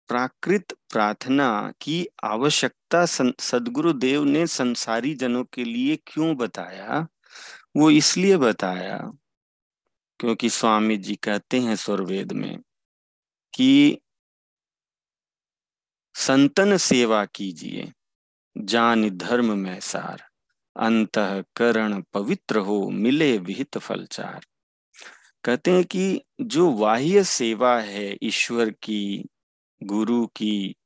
प्राकृत 0.08 0.72
प्रार्थना 0.72 1.72
की 1.80 2.06
आवश्यकता 2.24 3.04
सदगुरु 3.06 3.92
देव 3.92 4.24
ने 4.24 4.46
संसारी 4.46 5.14
जनों 5.14 5.44
के 5.44 5.64
लिए 5.64 5.96
क्यों 5.96 6.36
बताया? 6.36 7.06
वो 7.76 7.90
इसलिए 7.90 8.36
बताया 8.36 8.98
क्योंकि 10.20 10.48
स्वामी 10.50 10.96
जी 10.96 11.14
कहते 11.16 11.60
हैं 11.60 11.76
स्वरवेद 11.76 12.32
में 12.32 12.58
कि 13.54 13.98
संतन 16.14 16.76
सेवा 16.76 17.24
कीजिए, 17.24 17.92
जान 18.56 19.10
धर्म 19.10 19.58
में 19.58 19.80
सार। 19.80 20.31
अंत 20.76 21.44
करण 21.56 22.02
पवित्र 22.12 22.58
हो, 22.58 22.90
मिले 22.90 23.38
विहित 23.38 23.78
फलचार। 23.78 24.46
कहते 25.44 25.70
हैं 25.70 25.84
कि 25.84 26.22
जो 26.40 26.72
बाह्य 26.72 27.24
सेवा 27.24 27.80
है 27.80 28.18
ईश्वर 28.22 28.70
की, 28.70 29.28
गुरु 29.82 30.26
की, 30.26 30.76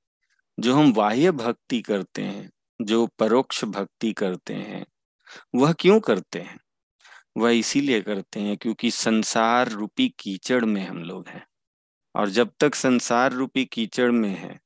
जो 0.61 0.75
हम 0.75 0.93
बाह्य 0.93 1.31
भक्ति 1.31 1.83
करते 1.83 2.23
हैं, 2.23 2.51
जो 2.83 3.07
परोक्ष 3.07 3.65
भक्ति 3.65 4.13
करते 4.13 4.55
हैं, 4.55 4.87
वह 5.55 5.73
क्यों 5.73 6.01
करते 6.01 6.41
हैं? 6.41 6.61
वह 7.37 7.51
इसीलिए 7.51 8.01
करते 8.01 8.41
हैं 8.41 8.57
क्योंकि 8.57 8.91
संसार 8.91 9.69
रूपी 9.69 10.15
कीचड़ 10.19 10.65
में 10.65 10.87
हम 10.87 10.99
लोग 10.99 11.29
हैं। 11.29 11.47
और 12.17 12.29
जब 12.29 12.53
तक 12.61 12.75
संसार 12.75 13.33
रूपी 13.33 13.65
कीचड़ 13.65 14.11
में 14.11 14.35
है, 14.35 14.61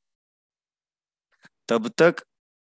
तब 1.69 1.89
तक 1.89 2.15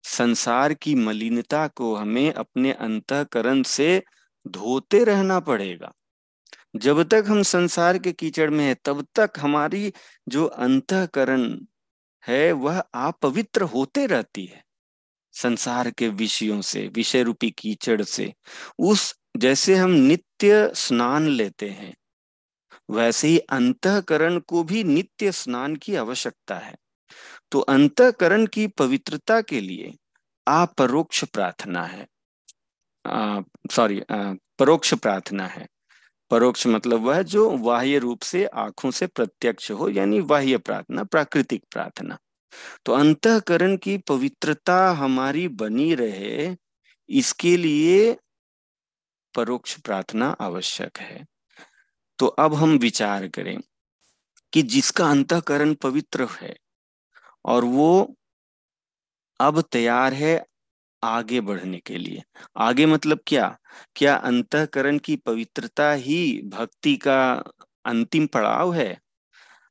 संसार 0.08 0.74
की 0.74 0.94
मलिनता 0.94 1.66
को 1.68 1.94
हमें 1.94 2.32
अपने 2.32 2.72
अंतकरण 2.72 3.62
से 3.62 4.02
धोते 4.48 5.04
रहना 5.04 5.40
पड़ेगा। 5.40 5.92
जब 6.76 7.02
तक 7.02 7.24
हम 7.28 7.42
संसार 7.42 7.98
के 7.98 8.12
कीचड़ 8.12 8.50
में 8.50 8.64
है, 8.64 8.74
तब 8.84 9.06
तक 9.14 9.30
हमारी 9.38 9.92
जो 10.28 10.46
अंतकरण 10.46 11.58
है, 12.24 12.52
वह 12.52 12.78
अपवित्र 12.78 13.62
होते 13.62 14.06
रहती 14.06 14.44
है। 14.46 14.64
संसार 15.32 15.90
के 15.90 16.08
विषयों 16.08 16.60
से 16.60 16.86
विषय 16.88 17.22
रूपी 17.22 17.50
कीचड़ 17.50 18.02
से, 18.02 18.32
उस 18.78 19.14
जैसे 19.36 19.74
हम 19.74 19.90
नित्य 19.90 20.70
स्नान 20.74 21.28
लेते 21.28 21.68
हैं, 21.68 21.94
वैसे 22.90 23.28
ही 23.28 23.38
अंतकरण 23.38 24.38
को 24.38 24.64
भी 24.64 24.84
नित्य 24.84 25.32
स्नान 25.32 25.76
की 25.76 25.94
आवश्यकता 25.94 26.58
है। 26.58 26.74
तो 27.50 27.60
अंतकरण 27.60 28.46
की 28.46 28.66
पवित्रता 28.66 29.40
के 29.40 29.60
लिए 29.60 29.94
अपरोक्ष 30.46 31.24
प्रार्थना 31.24 31.82
है। 31.84 32.06
सॉरी 33.70 34.02
परोक्ष 34.58 34.94
प्रार्थना 34.94 35.46
है। 35.46 35.66
परोक्ष 36.30 36.66
मतलब 36.66 37.00
वह 37.00 37.22
जो 37.22 37.50
बाह्य 37.50 37.98
रूप 37.98 38.22
से 38.22 38.44
आँखों 38.46 38.90
से 38.90 39.06
प्रत्यक्ष 39.06 39.70
हो, 39.70 39.88
यानी 39.88 40.20
बाह्य 40.20 40.58
प्रार्थना, 40.58 41.04
प्राकृतिक 41.04 41.64
प्रार्थना। 41.70 42.18
तो 42.84 42.92
अंतकरण 42.92 43.76
की 43.76 43.96
पवित्रता 43.98 44.90
हमारी 44.92 45.48
बनी 45.48 45.94
रहे, 45.94 46.56
इसके 47.08 47.56
लिए 47.56 48.16
परोक्ष 49.34 49.76
प्रार्थना 49.78 50.28
आवश्यक 50.40 50.98
है। 50.98 51.24
तो 52.18 52.26
अब 52.26 52.54
हम 52.54 52.76
विचार 52.78 53.28
करें 53.28 53.58
कि 54.52 54.62
जिसका 54.62 55.10
अंतकरण 55.10 55.74
पवित्र 55.74 56.24
है 56.24 56.56
और 57.44 57.64
वो 57.66 58.14
अब 59.40 59.60
तैयार 59.72 60.14
है 60.14 60.44
आगे 61.02 61.40
बढ़ने 61.40 61.78
के 61.86 61.98
लिए। 61.98 62.22
आगे 62.58 62.86
मतलब 62.86 63.20
क्या? 63.26 63.56
क्या 63.96 64.14
अंतकरण 64.16 64.98
की 64.98 65.16
पवित्रता 65.18 65.92
ही 65.94 66.42
भक्ति 66.46 66.96
का 66.98 67.20
अंतिम 67.84 68.26
पड़ाव 68.26 68.72
है? 68.74 68.98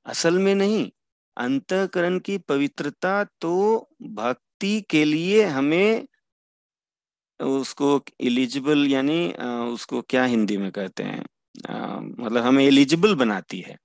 असल 0.05 0.39
में 0.39 0.53
नहीं। 0.55 0.89
अंतकरण 1.37 2.19
की 2.19 2.37
पवित्रता 2.39 3.23
तो 3.41 3.89
भक्ति 4.03 4.79
के 4.89 5.03
लिए 5.05 5.43
हमें 5.45 6.07
उसको 7.39 8.01
एलिजिबल 8.21 8.87
यानी 8.87 9.27
उसको 9.73 10.01
क्या 10.01 10.23
हिंदी 10.25 10.57
में 10.57 10.71
कहते 10.71 11.03
हैं? 11.03 11.23
मतलब 12.19 12.43
हमें 12.43 12.63
एलिजिबल 12.65 13.15
बनाती 13.15 13.59
है। 13.61 13.77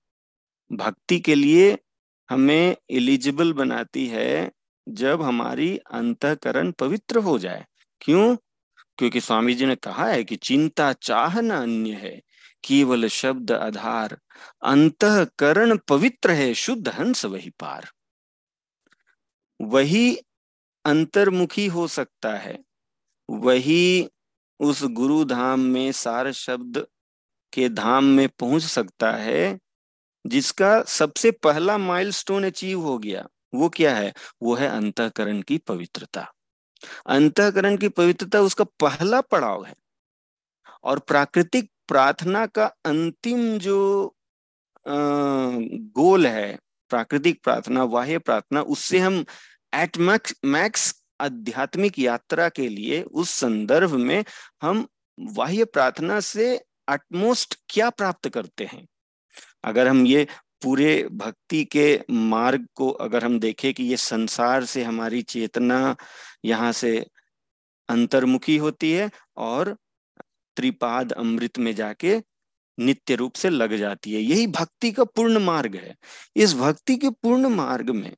भक्ति 0.70 1.18
के 1.20 1.34
लिए 1.34 1.76
हमें 2.32 2.76
एलिजिबल 2.90 3.52
बनाती 3.52 4.06
है 4.06 4.52
जब 4.88 5.22
हमारी 5.22 5.78
अंतकरण 5.78 6.72
पवित्र 6.72 7.18
हो 7.18 7.38
जाए। 7.38 7.66
क्यों? 8.00 8.36
क्योंकि 8.98 9.20
स्वामी 9.20 9.54
जी 9.54 9.66
ने 9.66 9.76
कहा 9.76 10.08
है 10.08 10.24
कि 10.24 10.36
चिंता 10.36 10.92
चाह 10.92 11.40
न 11.40 11.50
अन्य 11.50 11.92
है, 11.92 12.22
केवल 12.64 13.06
शब्द 13.06 13.52
आधार। 13.52 14.18
अंतकरण 14.62 15.76
पवित्र 15.76 16.30
है, 16.30 16.54
शुद्ध 16.54 16.88
हंस 16.88 17.24
वही 17.24 17.50
पार। 17.50 17.88
वही 19.60 20.16
अंतर्मुखी 20.84 21.66
हो 21.66 21.88
सकता 21.88 22.36
है। 22.36 22.64
वही 23.30 24.08
उस 24.60 24.84
गुरु 24.84 25.24
धाम 25.24 25.60
में 25.60 25.92
सार 25.92 26.32
शब्द 26.32 26.86
के 27.52 27.68
धाम 27.68 28.04
में 28.04 28.28
पहुँच 28.28 28.62
सकता 28.62 29.12
है 29.12 29.58
जिसका 30.26 30.82
सबसे 30.82 31.30
पहला 31.30 31.78
माइलस्टोन 31.78 32.44
अचीव 32.44 32.80
हो 32.80 32.98
गया 32.98 33.26
वो 33.54 33.68
क्या 33.68 33.96
है? 33.96 34.12
वो 34.42 34.54
है 34.54 34.68
अंतकरण 34.68 35.42
की 35.42 35.58
पवित्रता। 35.58 36.32
अंतकरण 37.06 37.76
की 37.76 37.88
पवित्रता 37.88 38.40
उसका 38.40 38.64
पहला 38.64 39.20
पड़ाव 39.20 39.64
है। 39.64 39.74
और 40.84 40.98
प्राकृतिक 40.98 41.70
प्रार्थना 41.88 42.46
का 42.46 42.66
अंतिम 42.84 43.58
जो 43.58 44.06
आ, 44.88 44.92
गोल 45.96 46.26
है 46.26 46.58
प्राकृतिक 46.88 47.42
प्रार्थना 47.44 47.84
बाह्य 47.86 48.18
प्रार्थना 48.18 48.62
उससे 48.62 48.98
हम 48.98 49.24
एट 49.74 49.98
मैक्स 49.98 50.34
मैक्स 50.44 51.04
आध्यात्मिक 51.20 51.98
यात्रा 51.98 52.48
के 52.48 52.68
लिए 52.68 53.02
उस 53.02 53.30
संदर्भ 53.30 53.92
में 53.92 54.24
हम 54.62 54.88
बाह्य 55.20 55.64
प्रार्थना 55.64 56.20
से 56.20 56.60
अटमोस्ट 56.88 57.58
क्या 57.68 57.90
प्राप्त 57.90 58.28
करते 58.28 58.64
हैं? 58.64 58.86
अगर 59.64 59.88
हम 59.88 60.06
ये 60.06 60.26
पूरे 60.62 61.08
भक्ति 61.12 61.64
के 61.64 62.00
मार्ग 62.10 62.66
को 62.74 62.90
अगर 62.90 63.24
हम 63.24 63.38
देखें 63.40 63.72
कि 63.74 63.84
ये 63.84 63.96
संसार 63.96 64.64
से 64.64 64.82
हमारी 64.82 65.22
चेतना 65.22 65.96
यहाँ 66.44 66.72
से 66.72 67.06
अंतर्मुखी 67.88 68.56
होती 68.56 68.92
है 68.92 69.10
और 69.36 69.76
त्रिपाद 70.56 71.12
अमृत 71.12 71.58
में 71.58 71.74
जाके 71.74 72.20
नित्य 72.78 73.14
रूप 73.14 73.34
से 73.34 73.50
लग 73.50 73.76
जाती 73.76 74.12
है, 74.14 74.20
यही 74.20 74.46
भक्ति 74.46 74.92
का 74.92 75.04
पूर्ण 75.04 75.38
मार्ग 75.38 75.76
है। 75.76 75.96
इस 76.36 76.54
भक्ति 76.54 76.96
के 76.96 77.10
पूर्ण 77.10 77.48
मार्ग 77.48 77.90
में 77.90 78.16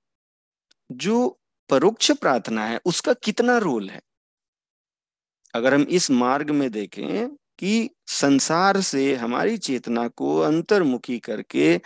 जो 0.92 1.40
परोक्ष 1.70 2.10
प्रार्थना 2.10 2.66
है, 2.66 2.80
उसका 2.84 3.12
कितना 3.12 3.58
रोल 3.58 3.90
है? 3.90 4.00
अगर 5.54 5.74
हम 5.74 5.82
इस 5.82 6.10
मार्ग 6.10 6.50
में 6.50 6.70
देखें 6.70 7.36
कि 7.58 7.90
संसार 8.06 8.80
से 8.80 9.14
हमारी 9.14 9.56
चेतना 9.56 10.08
को 10.08 10.38
अंतर्मुखी 10.38 11.18
करके, 11.18 11.80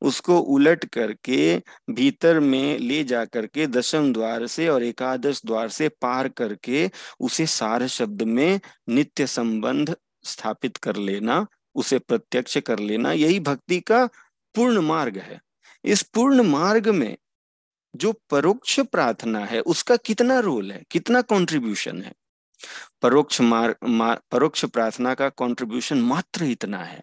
उसको 0.00 0.38
उलट 0.38 0.84
करके, 0.84 1.62
भीतर 1.90 2.40
में 2.40 2.78
ले 2.78 3.04
जा 3.04 3.24
करके, 3.24 3.66
दशम 3.66 4.12
द्वार 4.12 4.46
से 4.46 4.68
और 4.68 4.82
एकादश 4.82 5.42
द्वार 5.46 5.68
से 5.68 5.88
पार 5.88 6.28
करके, 6.28 6.90
उसे 7.20 7.46
सार 7.46 7.86
शब्द 7.86 8.22
में 8.22 8.60
नित्य 8.88 9.26
संबंध 9.26 9.96
स्थापित 10.24 10.76
कर 10.76 10.96
लेना, 10.96 11.46
उसे 11.74 11.98
प्रत्यक्ष 11.98 12.58
कर 12.58 12.78
लेना, 12.78 13.12
यही 13.12 13.40
भक्ति 13.40 13.80
का 13.80 14.06
पूर्ण 14.54 14.80
मार्ग 14.80 15.18
है। 15.18 15.40
इस 15.84 16.02
पूर्ण 16.02 16.42
मार्ग 16.42 16.88
में 16.88 17.16
जो 17.96 18.12
परोक्ष 18.30 18.80
प्रार्थना 18.80 19.38
है, 19.38 19.60
उसका 19.60 19.96
कितना 19.96 20.38
रोल 20.38 20.72
है, 20.72 20.82
कितना 20.90 21.20
कंट्रीब्यूशन 21.20 22.02
है? 22.02 22.12
परोक्ष 23.02 23.40
मार्ग 23.40 24.20
परोक्ष 24.32 24.64
प्रार्थना 24.64 25.14
का 25.14 25.28
कंट्रीब्यूशन 25.28 26.00
मात्र 26.02 26.44
इतना 26.44 26.78
है 26.78 27.02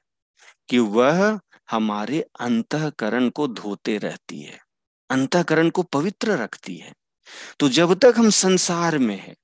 कि 0.70 0.80
वह 0.80 1.40
हमारे 1.72 2.22
अंतकरण 2.40 3.30
को 3.30 3.48
धोते 3.48 3.98
रहती 3.98 4.42
है, 4.42 4.60
अंतकरण 5.10 5.70
को 5.70 5.84
पवित्र 5.84 6.38
रखती 6.38 6.76
है। 6.78 6.94
तो 7.60 7.70
जब 7.70 7.94
तक 7.94 8.14
हम 8.18 8.30
संसार 8.30 8.98
में 8.98 9.16
है, 9.16 9.36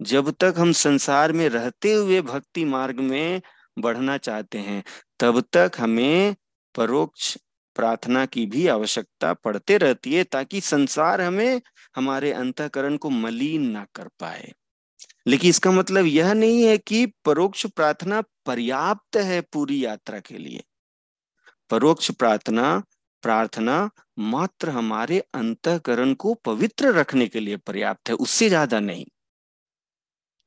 जब 0.00 0.30
तक 0.30 0.54
हम 0.58 0.72
संसार 0.72 1.32
में 1.32 1.48
रहते 1.48 1.92
हुए 1.92 2.20
भक्ति 2.22 2.64
मार्ग 2.64 3.00
में 3.00 3.40
बढ़ना 3.78 4.16
चाहते 4.18 4.58
हैं, 4.58 4.82
तब 5.20 5.40
तक 5.52 5.72
हमें 5.78 6.34
परोक्ष 6.74 7.36
प्रार्थना 7.76 8.24
की 8.26 8.46
भी 8.46 8.66
आवश्यकता 8.66 9.32
पड़ते 9.34 9.78
रहती 9.78 10.14
है 10.14 10.24
ताकि 10.24 10.60
संसार 10.60 11.20
हमें, 11.20 11.60
हमारे 11.96 12.32
अंतकरण 12.32 12.96
को 12.96 13.10
मलिन 13.10 13.70
ना 13.70 13.86
कर 13.94 14.08
पाए। 14.20 14.52
लेकिन 15.30 15.50
इसका 15.50 15.70
मतलब 15.70 16.06
यह 16.06 16.32
नहीं 16.32 16.62
है 16.62 16.78
कि 16.78 17.06
परोक्ष 17.24 17.66
प्रार्थना 17.66 18.20
पर्याप्त 18.46 19.16
है 19.16 19.40
पूरी 19.40 19.84
यात्रा 19.84 20.20
के 20.20 20.38
लिए। 20.38 20.62
परोक्ष 21.70 22.10
प्रार्थना 22.10 22.82
प्रार्थना 23.22 23.90
मात्र 24.18 24.70
हमारे 24.70 25.18
अंतकरण 25.34 26.14
को 26.14 26.34
पवित्र 26.34 26.92
रखने 26.92 27.26
के 27.26 27.40
लिए 27.40 27.56
पर्याप्त 27.56 28.08
है, 28.08 28.14
उससे 28.14 28.48
ज़्यादा 28.48 28.80
नहीं। 28.80 29.04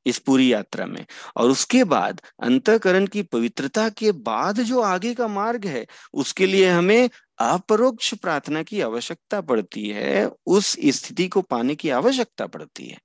इस 0.06 0.20
पूरी 0.20 0.54
यात्रा 0.54 0.86
में। 0.86 1.06
और 1.38 1.50
उसके 1.50 1.84
बाद 1.84 2.22
अंतकरण 2.44 3.08
की 3.08 3.22
पवित्रता 3.22 3.90
के 3.90 4.12
बाद 4.12 4.62
जो 4.62 4.82
आगे 4.82 5.14
का 5.14 5.28
मार्ग 5.28 5.66
है, 5.66 5.86
उसके 6.14 6.48
लिए 6.48 6.70
हमें 6.70 7.10
अपरोक्ष 7.40 8.14
प्रार्थना 8.14 8.64
की 8.64 8.82
आवश्यकता 8.82 9.42
पड़ती 9.42 9.90
है, 9.90 10.30
उस 10.46 10.78
स्थिति 10.86 11.28
को 11.28 11.42
पाने 11.42 11.76
की 11.76 11.90
आवश्यकता 11.90 12.48
पड़ती 12.48 12.88
है। 12.88 12.98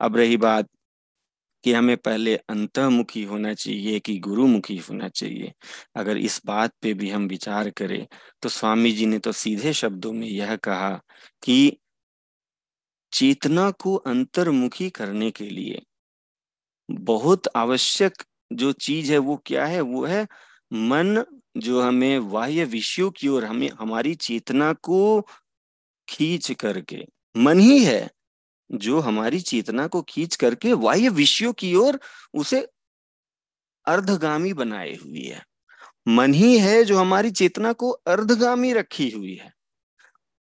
अब 0.00 0.16
रही 0.16 0.36
बात 0.36 0.68
कि 1.64 1.72
हमें 1.72 1.96
पहले 1.96 2.36
अंतमुखी 2.48 3.22
होना 3.24 3.54
चाहिए 3.54 4.00
कि 4.00 4.18
गुरुमुखी 4.18 4.76
होना 4.80 5.08
चाहिए। 5.08 5.52
अगर 5.96 6.16
इस 6.16 6.40
बात 6.46 6.72
पे 6.82 6.94
भी 6.94 7.10
हम 7.10 7.26
विचार 7.26 7.70
करें 7.70 8.06
तो 8.42 8.48
स्वामी 8.48 8.92
जी 8.92 9.06
ने 9.06 9.18
तो 9.18 9.32
सीधे 9.32 9.72
शब्दों 9.72 10.12
में 10.12 10.28
यह 10.28 10.56
कहा 10.56 10.90
कि 11.42 11.76
चेतना 13.12 13.70
को 13.70 13.94
अंतर्मुखी 13.96 14.90
करने 14.90 15.30
के 15.30 15.44
लिए 15.44 15.82
बहुत 16.88 17.48
आवश्यक 17.56 18.22
जो 18.52 18.72
चीज़ 18.72 19.12
है 19.12 19.18
वो 19.18 19.36
क्या 19.46 19.66
है? 19.66 19.80
वो 19.80 20.04
है 20.04 20.26
मन 20.72 21.24
जो 21.56 21.80
हमें 21.82 22.30
बाह्य 22.30 22.64
विषयों 22.64 23.10
की 23.10 23.28
ओर 23.28 23.44
हमें, 23.44 23.68
हमारी 23.70 24.14
चेतना 24.14 24.72
को 24.72 25.20
खींच 26.08 26.50
करके। 26.52 27.04
मन 27.36 27.60
ही 27.60 27.84
है। 27.84 28.08
जो 28.70 29.00
हमारी 29.00 29.40
चेतना 29.40 29.86
को 29.86 30.02
खींच 30.02 30.36
करके 30.36 30.74
बाह्य 30.76 31.08
विषयों 31.10 31.52
की 31.52 31.74
ओर 31.74 31.98
उसे 32.34 32.66
अर्धगामी 33.86 34.52
बनाए 34.52 34.94
हुई 34.94 35.24
है। 35.24 35.42
मन 36.08 36.34
ही 36.34 36.58
है 36.58 36.84
जो 36.84 36.98
हमारी 36.98 37.30
चेतना 37.32 37.72
को 37.74 37.90
अर्धगामी 37.90 38.72
रखी 38.72 39.10
हुई 39.10 39.34
है। 39.36 39.52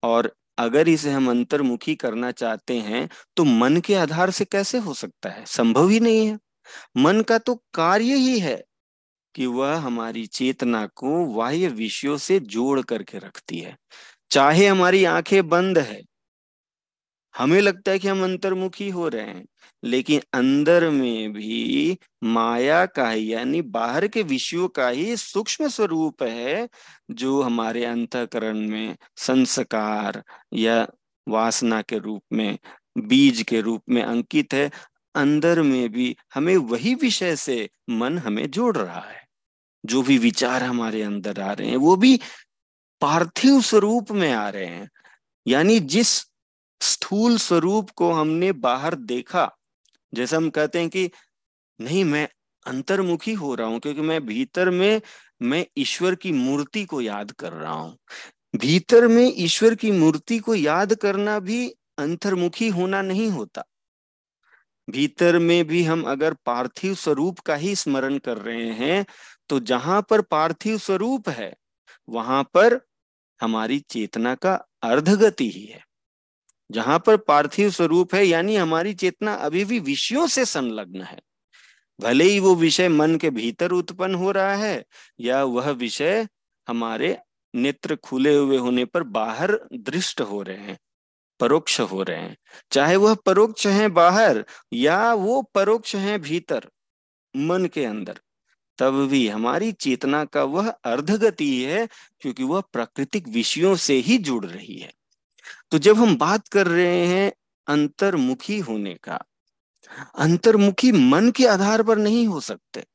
और 0.04 0.32
अगर 0.58 0.90
इसे 0.90 1.12
हम 1.12 1.30
अंतर्मुखी 1.30 1.96
करना 1.96 2.32
चाहते 2.34 2.78
हैं 2.80 3.10
तो 3.38 3.44
मन 3.46 3.78
के 3.82 3.96
आधार 3.96 4.32
से 4.32 4.46
कैसे 4.46 4.78
हो 4.80 4.94
सकता 4.94 5.30
है? 5.30 5.46
संभव 5.46 5.90
ही 5.90 6.00
नहीं 6.00 6.28
है। 6.28 6.38
मन 6.98 7.22
का 7.22 7.38
तो 7.40 7.56
कार्य 7.74 8.16
ही 8.16 8.40
है 8.40 8.64
कि 9.36 9.46
वह 9.48 9.78
हमारी 9.78 10.26
चेतना 10.28 10.86
को 10.96 11.26
बाह्य 11.36 11.68
विषयों 11.70 12.18
से 12.20 12.40
जोड़ 12.42 12.82
करके 12.84 13.20
रखती 13.20 13.60
है। 13.60 13.78
चाहे 14.32 14.68
हमारी 14.68 15.04
आँखें 15.06 15.48
बंद 15.50 15.78
है 15.80 16.02
हमें 17.38 17.62
लगता 17.62 17.92
है 17.92 18.00
कि 18.00 18.08
हम 18.08 18.24
अंतर्मुखी 18.24 18.90
हो 18.90 19.08
रहे 19.08 19.24
हैं, 19.24 19.46
लेकिन 19.84 20.22
अंदर 20.34 20.90
में 20.90 21.34
भी 21.34 21.98
माया 22.24 22.86
का 22.86 23.10
ही, 23.10 23.34
यानी 23.34 23.62
बाहर 23.62 24.08
के 24.08 24.24
विषयों 24.24 24.68
का 24.68 24.90
ही 24.90 25.18
सूक्ष्म 25.18 25.68
स्वरूप 25.68 26.24
है, 26.24 26.70
जो 27.12 27.42
हमारे 27.42 27.86
अंतकरण 27.86 28.60
में 28.60 28.96
संस्कार 29.18 30.24
या 30.54 30.88
वासना 31.28 31.82
के 31.82 31.98
रूप 31.98 32.24
में, 32.34 32.58
बीज 32.98 33.42
के 33.42 33.62
रूप 33.62 33.84
में 33.90 34.04
अंकित 34.04 34.54
है। 34.54 34.72
अंदर 35.16 35.62
में 35.62 35.90
भी 35.90 36.16
हमें 36.34 36.58
वही 36.58 36.96
विषय 36.96 37.36
से 37.36 37.70
मन 37.90 38.18
हमें 38.18 38.52
जोड़ 38.52 38.78
रहा 38.78 39.00
है। 39.00 39.28
जो 39.86 40.02
भी 40.02 40.18
विचार 40.18 40.64
हमारे 40.64 41.04
अंदर 41.04 41.42
आ 41.42 41.54
रहे 41.54 41.70
हैं, 41.70 41.78
वो 41.78 41.96
भी 41.96 42.20
पार्थिव 43.02 43.62
स्वरूप 43.62 44.12
में 44.12 44.34
आ 44.34 44.50
रहे 44.50 44.66
हैं। 44.66 44.90
यानी 45.48 45.80
जिस 45.80 46.29
स्थूल 46.82 47.38
स्वरूप 47.38 47.90
को 47.90 48.12
हमने 48.12 48.52
बाहर 48.52 48.96
देखा। 48.96 49.50
जैसे 50.14 50.36
हम 50.36 50.50
कहते 50.50 50.80
हैं 50.80 50.90
कि 50.90 51.10
नहीं, 51.80 52.04
मैं 52.04 52.28
अंतर्मुखी 52.66 53.34
हो 53.34 53.54
रहा 53.56 53.68
हूँ, 53.68 53.80
क्योंकि 53.80 54.02
मैं 54.02 54.26
भीतर 54.26 54.70
में, 54.70 55.02
मैं 55.42 55.66
ईश्वर 55.78 56.16
की 56.16 56.32
मूर्ति 56.32 56.84
को 56.86 57.02
याद 57.02 57.32
कर 57.32 57.54
रहा 57.54 57.74
हूँ। 57.74 57.98
भीतर 58.56 59.08
में 59.08 59.34
ईश्वर 59.38 59.76
की 59.76 59.92
मूर्ति 59.92 60.38
को 60.40 60.56
याद 60.56 60.94
करना 60.94 61.40
भी 61.40 61.68
अंतर्मुखी 61.98 62.68
होना 62.70 63.02
नहीं 63.02 63.30
होता। 63.30 63.64
भीतर 64.88 65.38
में 65.40 65.66
भी 65.68 65.84
हम 65.84 66.04
अगर 66.04 66.34
पार्थिव 66.46 66.94
स्वरूप 66.96 67.40
का 67.40 67.56
ही 67.56 67.76
स्मरण 67.76 68.18
कर 68.18 68.38
रहे 68.38 68.72
हैं 68.74 69.06
तो 69.50 69.60
जहाँ 69.62 70.02
पर 70.02 70.22
पार्थिव 70.22 70.78
स्वरूप 70.78 71.30
है, 71.30 71.54
वहाँ 72.08 72.44
पर 72.54 72.80
हमारी 73.40 73.80
चेतना 73.90 74.34
का 74.36 74.54
अर्धगति 74.84 75.50
ही 75.52 75.66
है। 75.66 75.84
जहाँ 76.72 77.00
पर 77.00 77.18
पार्थिव 77.18 77.70
स्वरूप 77.70 78.16
है, 78.16 78.26
यानी 78.26 78.56
हमारी 78.56 78.94
चेतना 78.94 79.34
अभी 79.34 79.66
भी 79.66 79.80
विषयों 79.80 80.28
से 80.28 80.46
संलग्न 80.46 81.02
है। 81.02 81.20
भले 82.00 82.24
ही 82.24 82.40
वो 82.40 82.56
विषय 82.56 82.90
मन 82.90 83.16
के 83.16 83.30
भीतर 83.30 83.72
उत्पन्न 83.72 84.16
हो 84.16 84.32
रहा 84.32 84.56
है, 84.56 84.86
या 85.20 85.44
वह 85.44 85.70
विषय 85.70 86.28
हमारे 86.68 87.18
नेत्र 87.54 87.96
खुले 87.96 88.36
हुए 88.36 88.58
होने 88.58 88.86
पर 88.86 89.04
बाहर 89.04 89.60
दृष्ट 89.74 90.22
हो 90.22 90.42
रहे 90.42 90.58
हैं, 90.58 90.78
परोक्ष 91.40 91.80
हो 91.82 92.04
रहे 92.04 92.22
हैं। 92.22 92.38
चाहे 92.72 92.96
वह 92.96 93.16
परोक्ष 93.16 93.68
है 93.68 93.88
बाहर, 93.90 94.46
या 94.74 95.14
वो 95.14 95.42
परोक्ष 95.56 95.96
है 95.96 96.18
भीतर, 96.20 96.70
मन 97.36 97.66
के 97.66 97.86
अंदर, 97.86 98.20
तब 98.80 99.08
भी 99.08 99.28
हमारी 99.28 99.72
चेतना 99.72 100.26
का 100.26 100.44
वह 100.44 100.70
अर्धगति 100.70 101.52
है 101.64 101.88
क्योंकि 102.22 102.44
वह 102.44 102.62
प्राकृतिक 102.74 103.28
विषयों 103.28 103.76
से 103.76 103.94
ही 103.94 104.18
जुड़ 104.18 104.46
रही 104.46 104.78
है। 104.78 104.92
तो 105.72 105.78
जब 105.78 105.98
हम 105.98 106.16
बात 106.18 106.48
कर 106.48 106.68
रहे 106.68 107.06
हैं 107.08 107.32
अंतर्मुखी 107.68 108.60
होने 108.60 108.94
का, 108.96 109.20
अंतर्मुखी 110.16 110.92
मन 110.92 111.32
के 111.32 111.46
आधार 111.48 111.84
पर 111.84 111.98
नहीं 111.98 112.28
हो 112.28 112.40
सकते। 112.40 112.86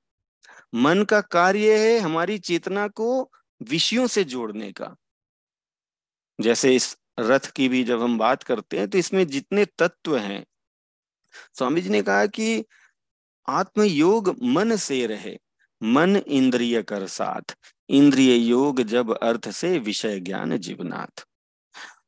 मन 0.75 1.03
का 1.03 1.21
कार्य 1.21 1.79
है 1.79 1.99
हमारी 1.99 2.39
चेतना 2.39 2.89
को 2.89 3.31
विषयों 3.61 4.07
से 4.07 4.25
जोड़ने 4.25 4.73
का। 4.73 4.95
जैसे 6.39 6.75
इस 6.77 6.97
रथ 7.21 7.51
की 7.51 7.69
भी 7.69 7.85
जब 7.85 8.03
हम 8.03 8.19
बात 8.19 8.43
करते 8.43 8.79
हैं 8.79 8.89
तो 8.89 8.99
इसमें 8.99 9.27
जितने 9.27 9.65
तत्व 9.65 10.17
हैं, 10.19 10.45
स्वामी 11.55 11.83
जी 11.83 11.89
ने 11.89 12.03
कहा 12.03 12.27
कि 12.27 12.65
आत्मयोग 13.49 14.35
मन 14.43 14.77
से 14.77 15.07
रहे, 15.07 15.37
मन 15.83 16.17
इंद्रिय 16.17 16.83
कर 16.83 17.07
साथ। 17.07 17.57
इंद्रिय 17.89 18.37
योग 18.37 18.83
जब 18.83 19.17
अर्थ 19.19 19.51
से 19.51 19.79
विषय 19.79 20.21
ज्ञान 20.21 20.57
जीवनाथ। 20.59 21.27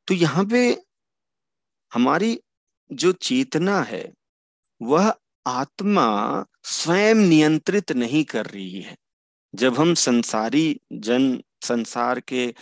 तो 0.09 0.15
यहाँ 0.15 0.45
पे 0.45 0.83
हमारी 1.93 2.41
जो 2.93 3.13
चेतना 3.13 3.81
है, 3.81 4.13
वह 4.83 5.15
आत्मा 5.47 6.45
स्वयं 6.63 7.15
नियंत्रित 7.15 7.93
नहीं 7.93 8.25
कर 8.25 8.47
रही 8.47 8.81
है। 8.81 8.97
जब 9.55 9.79
हम 9.79 9.95
संसारी 9.95 10.81
जन, 10.93 11.43
संसार 11.63 12.21
के 12.21 12.55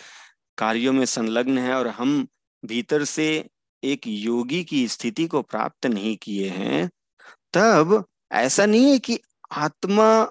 कार्यों 0.59 0.93
में 0.93 1.05
संलग्न 1.05 1.59
है 1.59 1.75
और 1.75 1.89
हम 1.89 2.29
भीतर 2.65 3.05
से 3.05 3.49
एक 3.85 4.01
योगी 4.07 4.65
की 4.65 4.89
स्थिति 4.89 5.27
को 5.27 5.43
प्राप्त 5.43 5.87
नहीं 5.87 6.17
किए 6.17 6.49
हैं, 6.49 6.91
तब 7.53 8.05
ऐसा 8.33 8.67
नहीं 8.67 8.91
है 8.93 8.99
कि 8.99 9.19
आत्मा 9.53 10.25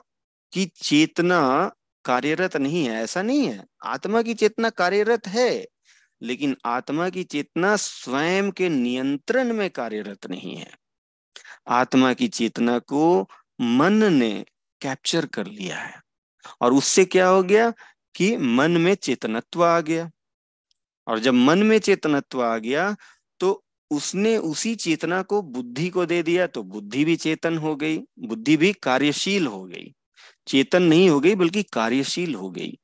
की 0.53 0.65
चेतना 0.65 1.71
कार्यरत 2.05 2.57
नहीं 2.57 2.85
है। 2.85 3.03
ऐसा 3.03 3.21
नहीं 3.21 3.47
है। 3.47 3.65
आत्मा 3.83 4.21
की 4.21 4.33
चेतना 4.33 4.69
कार्यरत 4.69 5.27
है। 5.27 5.65
लेकिन 6.23 6.55
आत्मा 6.65 7.09
की 7.09 7.23
चेतना 7.23 7.75
स्वयं 7.75 8.51
के 8.51 8.69
नियंत्रण 8.69 9.53
में 9.53 9.69
कार्यरत 9.69 10.27
नहीं 10.27 10.55
है। 10.55 10.71
आत्मा 11.67 12.13
की 12.13 12.27
चेतना 12.27 12.77
को 12.79 13.29
मन 13.61 14.03
ने 14.13 14.45
कैप्चर 14.81 15.25
कर 15.25 15.47
लिया 15.47 15.77
है। 15.77 16.01
और 16.61 16.73
उससे 16.73 17.05
क्या 17.05 17.27
हो 17.27 17.43
गया 17.43 17.73
कि 18.15 18.37
मन 18.37 18.71
में 18.71 18.93
चेतनत्व 18.95 19.63
आ 19.65 19.79
गया। 19.81 20.09
और 21.07 21.19
जब 21.19 21.33
मन 21.33 21.63
में 21.63 21.79
चेतनत्व 21.79 22.43
आ 22.43 22.57
गया 22.57 22.95
तो 23.39 23.63
उसने 23.91 24.37
उसी 24.37 24.75
चेतना 24.75 25.21
को 25.21 25.41
बुद्धि 25.41 25.89
को 25.89 26.05
दे 26.05 26.21
दिया 26.23 26.47
तो 26.47 26.63
बुद्धि 26.63 27.05
भी 27.05 27.15
चेतन 27.15 27.57
हो 27.57 27.75
गई, 27.75 27.97
बुद्धि 28.19 28.57
भी 28.57 28.73
कार्यशील 28.73 29.47
हो 29.47 29.63
गई। 29.65 29.93
चेतन 30.47 30.83
नहीं 30.83 31.09
हो 31.09 31.19
गई, 31.19 31.35
बल्कि 31.35 31.63
कार्यशील 31.63 32.35
हो 32.35 32.49
गई। 32.49 32.77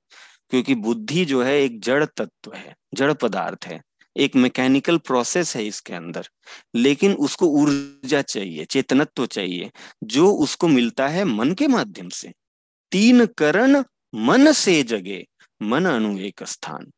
क्योंकि 0.49 0.75
बुद्धि 0.75 1.25
जो 1.25 1.43
है 1.43 1.61
एक 1.61 1.81
जड़ 1.81 2.05
तत्व 2.05 2.53
है, 2.53 2.75
जड़ 2.93 3.13
पदार्थ 3.13 3.65
है, 3.65 3.81
एक 4.17 4.35
मैकेनिकल 4.35 4.97
प्रोसेस 4.97 5.55
है 5.55 5.67
इसके 5.67 5.93
अंदर। 5.93 6.27
लेकिन 6.75 7.13
उसको 7.13 7.45
ऊर्जा 7.45 8.21
चाहिए, 8.21 8.65
चेतनत्व 8.65 9.25
चाहिए, 9.25 9.71
जो 10.03 10.31
उसको 10.31 10.67
मिलता 10.67 11.07
है 11.07 11.23
मन 11.23 11.53
के 11.53 11.67
माध्यम 11.67 12.09
से। 12.09 12.33
तीन 12.91 13.25
करण 13.25 13.83
मन 14.15 14.51
से 14.51 14.83
जगे, 14.83 15.27
मन 15.61 15.85
अनु 15.85 16.19
एक 16.19 16.43
स्थान। 16.43 16.91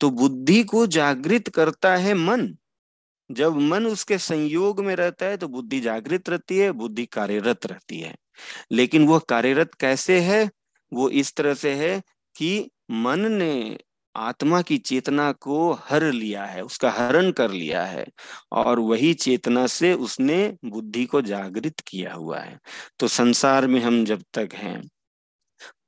तो 0.00 0.10
बुद्धि 0.10 0.64
को 0.64 0.86
जागृत 0.86 1.48
करता 1.48 1.96
है 1.96 2.14
मन। 2.14 2.56
जब 3.30 3.56
मन 3.56 3.86
उसके 3.86 4.18
संयोग 4.18 4.84
में 4.84 4.96
रहता 4.96 5.26
है 5.26 5.36
तो 5.36 5.48
बुद्धि 5.48 5.80
जागृत 5.80 6.28
रहती 6.28 6.58
है, 6.58 6.72
बुद्धि 6.72 7.06
कार्यरत 7.06 7.66
रहती 7.66 8.00
है। 8.00 8.16
लेकिन 8.72 9.06
वह 9.06 9.18
कार्यरत 9.18 9.74
कैसे 9.74 10.20
है? 10.20 10.50
वो 10.92 11.10
इस 11.10 11.34
तरह 11.34 11.54
से 11.54 11.74
है 11.74 12.02
कि 12.36 12.70
मन 12.90 13.32
ने 13.32 13.78
आत्मा 14.14 14.60
की 14.62 14.78
चेतना 14.78 15.30
को 15.32 15.72
हर 15.72 16.04
लिया 16.12 16.44
है, 16.44 16.62
उसका 16.62 16.90
हरण 16.90 17.30
कर 17.32 17.50
लिया 17.50 17.84
है 17.84 18.06
और 18.52 18.78
वही 18.78 19.12
चेतना 19.14 19.66
से 19.66 19.92
उसने 19.94 20.56
बुद्धि 20.64 21.04
को 21.06 21.22
जागृत 21.22 21.80
किया 21.80 22.14
हुआ 22.14 22.38
है। 22.38 22.58
तो 22.98 23.08
संसार 23.08 23.66
में 23.66 23.80
हम 23.80 24.04
जब 24.04 24.22
तक 24.34 24.48
हैं, 24.54 24.82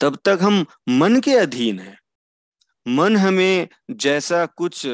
तब 0.01 0.19
तक 0.25 0.39
हम 0.43 0.65
मन 0.89 1.21
के 1.21 1.37
अधीन 1.37 1.79
हैं। 1.79 1.99
मन 2.87 3.17
हमें 3.17 3.69
जैसा 3.91 4.47
कुछ 4.47 4.87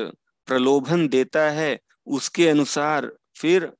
प्रलोभन 0.49 1.09
देता 1.09 1.51
है, 1.51 1.79
उसके 2.07 2.49
अनुसार 2.49 3.13
फिर 3.37 3.73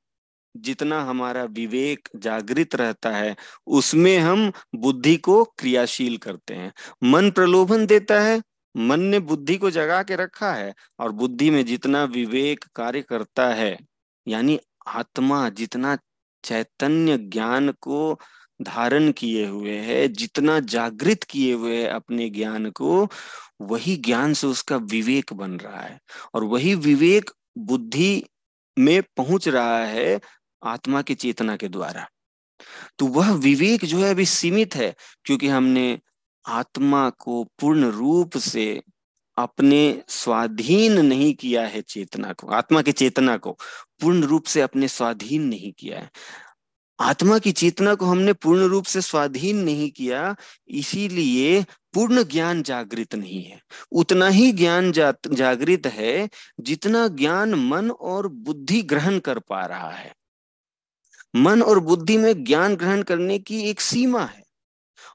जितना 0.55 1.01
हमारा 1.01 1.43
विवेक 1.43 2.09
जागृत 2.15 2.75
रहता 2.75 3.09
है, 3.09 3.35
उसमें 3.67 4.17
हम 4.17 4.51
बुद्धि 4.75 5.17
को 5.17 5.43
क्रियाशील 5.43 6.17
करते 6.17 6.53
हैं। 6.53 6.73
मन 7.03 7.31
प्रलोभन 7.31 7.85
देता 7.85 8.21
है, 8.21 8.41
मन 8.77 8.99
ने 8.99 9.19
बुद्धि 9.19 9.57
को 9.57 9.71
जगा 9.71 10.03
के 10.03 10.15
रखा 10.15 10.53
है 10.53 10.73
और 10.99 11.11
बुद्धि 11.11 11.49
में 11.49 11.65
जितना 11.65 12.03
विवेक 12.03 12.65
कार्य 12.75 13.01
करता 13.01 13.47
है, 13.47 13.77
यानी 14.27 14.59
आत्मा 14.87 15.49
जितना 15.49 15.97
चैतन्य 16.43 17.17
ज्ञान 17.17 17.71
को 17.81 18.19
धारण 18.61 19.11
किए 19.11 19.47
हुए 19.47 19.77
है, 19.77 20.07
जितना 20.07 20.59
जागृत 20.59 21.23
किए 21.23 21.53
हुए 21.53 21.77
है 21.77 21.87
अपने 21.87 22.29
ज्ञान 22.29 22.71
को, 22.71 23.07
वही 23.61 23.97
ज्ञान 23.97 24.33
से 24.33 24.47
उसका 24.47 24.77
विवेक 24.77 25.33
बन 25.33 25.51
रहा 25.51 25.81
है। 25.81 25.99
और 26.33 26.43
वही 26.43 26.75
विवेक 26.75 27.31
बुद्धि 27.57 28.23
में 28.79 29.01
पहुँच 29.01 29.47
रहा 29.47 29.85
है 29.85 30.19
आत्मा 30.65 31.01
की 31.01 31.15
चेतना 31.15 31.55
के 31.55 31.67
द्वारा। 31.67 32.07
तो 32.99 33.07
वह 33.07 33.31
विवेक 33.31 33.85
जो 33.85 34.03
है 34.03 34.11
अभी 34.11 34.25
सीमित 34.25 34.75
है 34.75 34.95
क्योंकि 35.23 35.47
हमने 35.47 35.99
आत्मा 36.45 37.09
को 37.09 37.43
पूर्ण 37.43 37.91
रूप 37.91 38.37
से 38.37 38.81
अपने 39.37 40.03
स्वाधीन 40.07 41.05
नहीं 41.05 41.33
किया 41.33 41.67
है 41.67 41.81
चेतना 41.81 42.33
को 42.33 42.47
आत्मा 42.47 42.81
की 42.81 42.91
चेतना 42.91 43.37
को 43.37 43.51
पूर्ण 44.01 44.23
रूप 44.23 44.43
से 44.43 44.61
अपने 44.61 44.87
स्वाधीन 44.87 45.41
नहीं 45.41 45.71
किया 45.71 45.99
है। 45.99 46.09
आत्मा 46.99 47.39
की 47.39 47.51
चेतना 47.51 47.95
को 47.95 48.05
हमने 48.05 48.33
पूर्ण 48.33 48.63
रूप 48.63 48.85
से 48.85 49.01
स्वाधीन 49.01 49.57
नहीं 49.57 49.91
किया 49.91 50.35
इसीलिए 50.67 51.65
पूर्ण 51.93 52.23
ज्ञान 52.23 52.63
जागृत 52.63 53.15
नहीं 53.15 53.43
है। 53.43 53.61
उतना 53.91 54.27
ही 54.27 54.51
ज्ञान 54.51 54.91
जा, 54.91 55.13
जागृत 55.31 55.87
है 55.87 56.29
जितना 56.59 57.07
ज्ञान 57.07 57.53
मन 57.53 57.91
और 57.91 58.27
बुद्धि 58.27 58.81
ग्रहण 58.81 59.19
कर 59.19 59.39
पा 59.39 59.65
रहा 59.65 59.91
है। 59.91 60.13
मन 61.35 61.61
और 61.61 61.79
बुद्धि 61.79 62.17
में 62.17 62.43
ज्ञान 62.43 62.75
ग्रहण 62.75 63.01
करने 63.01 63.39
की 63.39 63.61
एक 63.61 63.81
सीमा 63.81 64.25
है। 64.25 64.43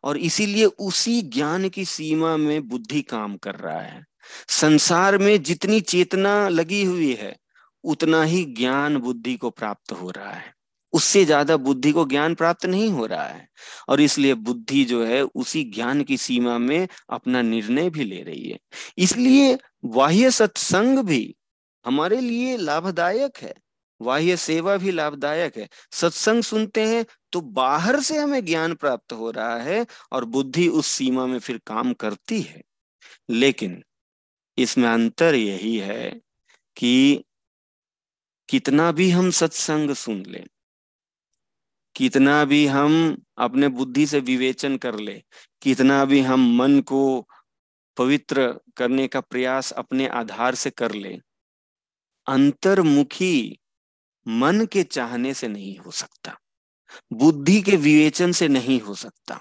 और 0.04 0.16
इसीलिए 0.16 0.64
उसी 0.64 1.22
ज्ञान 1.22 1.68
की 1.68 1.84
सीमा 1.84 2.36
में 2.36 2.68
बुद्धि 2.68 3.02
काम 3.02 3.36
कर 3.36 3.54
रहा 3.54 3.80
है। 3.80 4.06
संसार 4.48 5.18
में 5.18 5.42
जितनी 5.42 5.80
चेतना 5.80 6.48
लगी 6.48 6.84
हुई 6.84 7.14
है, 7.14 7.36
उतना 7.84 8.22
ही 8.22 8.44
ज्ञान 8.44 8.96
बुद्धि 8.96 9.36
को 9.36 9.50
प्राप्त 9.50 9.92
हो 9.92 10.10
रहा 10.10 10.30
है। 10.30 10.54
उससे 10.92 11.24
ज़्यादा 11.24 11.56
बुद्धि 11.56 11.92
को 11.92 12.04
ज्ञान 12.04 12.34
प्राप्त 12.34 12.66
नहीं 12.66 12.90
हो 12.90 13.06
रहा 13.06 13.24
है। 13.24 13.48
और 13.88 14.00
इसलिए 14.00 14.34
बुद्धि 14.34 14.84
जो 14.84 15.04
है, 15.04 15.22
उसी 15.22 15.64
ज्ञान 15.64 16.02
की 16.02 16.16
सीमा 16.16 16.58
में 16.58 16.88
अपना 17.10 17.42
निर्णय 17.42 17.90
भी 17.90 18.04
ले 18.04 18.22
रही 18.22 18.50
है। 18.50 18.58
इसलिए 18.98 19.58
बाह्य 19.84 20.30
सत्संग 20.30 20.98
भी 20.98 21.36
हमारे 21.86 22.20
लिए 22.20 22.56
लाभदायक 22.56 23.36
है। 23.36 23.54
बाह्य 24.00 24.36
सेवा 24.36 24.76
भी 24.76 24.90
लाभदायक 24.90 25.56
है। 25.56 25.68
सत्संग 25.92 26.42
सुनते 26.42 26.84
हैं 26.86 27.04
तो 27.32 27.40
बाहर 27.40 28.00
से 28.00 28.18
हमें 28.18 28.44
ज्ञान 28.44 28.74
प्राप्त 28.74 29.12
हो 29.12 29.30
रहा 29.30 29.56
है 29.56 29.86
और 30.12 30.24
बुद्धि 30.26 30.68
उस 30.68 30.86
सीमा 30.86 31.26
में 31.26 31.38
फिर 31.38 31.60
काम 31.66 31.92
करती 31.94 32.40
है। 32.42 32.62
लेकिन 33.30 33.82
इसमें 34.58 34.88
अंतर 34.88 35.34
यही 35.34 35.76
है 35.78 36.10
कि 36.76 37.24
कितना 38.48 38.90
भी 38.92 39.10
हम 39.10 39.30
सत्संग 39.30 39.90
सुन 39.94 40.22
लें, 40.28 40.46
कितना 41.96 42.44
भी 42.44 42.66
हम 42.66 43.22
अपने 43.38 43.68
बुद्धि 43.68 44.06
से 44.06 44.20
विवेचन 44.20 44.76
कर 44.76 44.98
ले, 44.98 45.22
कितना 45.62 46.04
भी 46.04 46.20
हम 46.20 46.54
मन 46.56 46.80
को 46.80 47.28
पवित्र 47.96 48.46
करने 48.76 49.06
का 49.08 49.20
प्रयास 49.20 49.72
अपने 49.72 50.06
आधार 50.08 50.54
से 50.54 50.70
कर 50.70 50.92
ले, 50.92 51.18
अंतर्मुखी 52.26 53.58
मन 54.26 54.66
के 54.66 54.82
चाहने 54.82 55.34
से 55.34 55.48
नहीं 55.48 55.76
हो 55.78 55.90
सकता, 55.90 56.36
बुद्धि 57.12 57.60
के 57.62 57.76
विवेचन 57.76 58.32
से 58.32 58.48
नहीं 58.48 58.80
हो 58.80 58.94
सकता। 58.94 59.40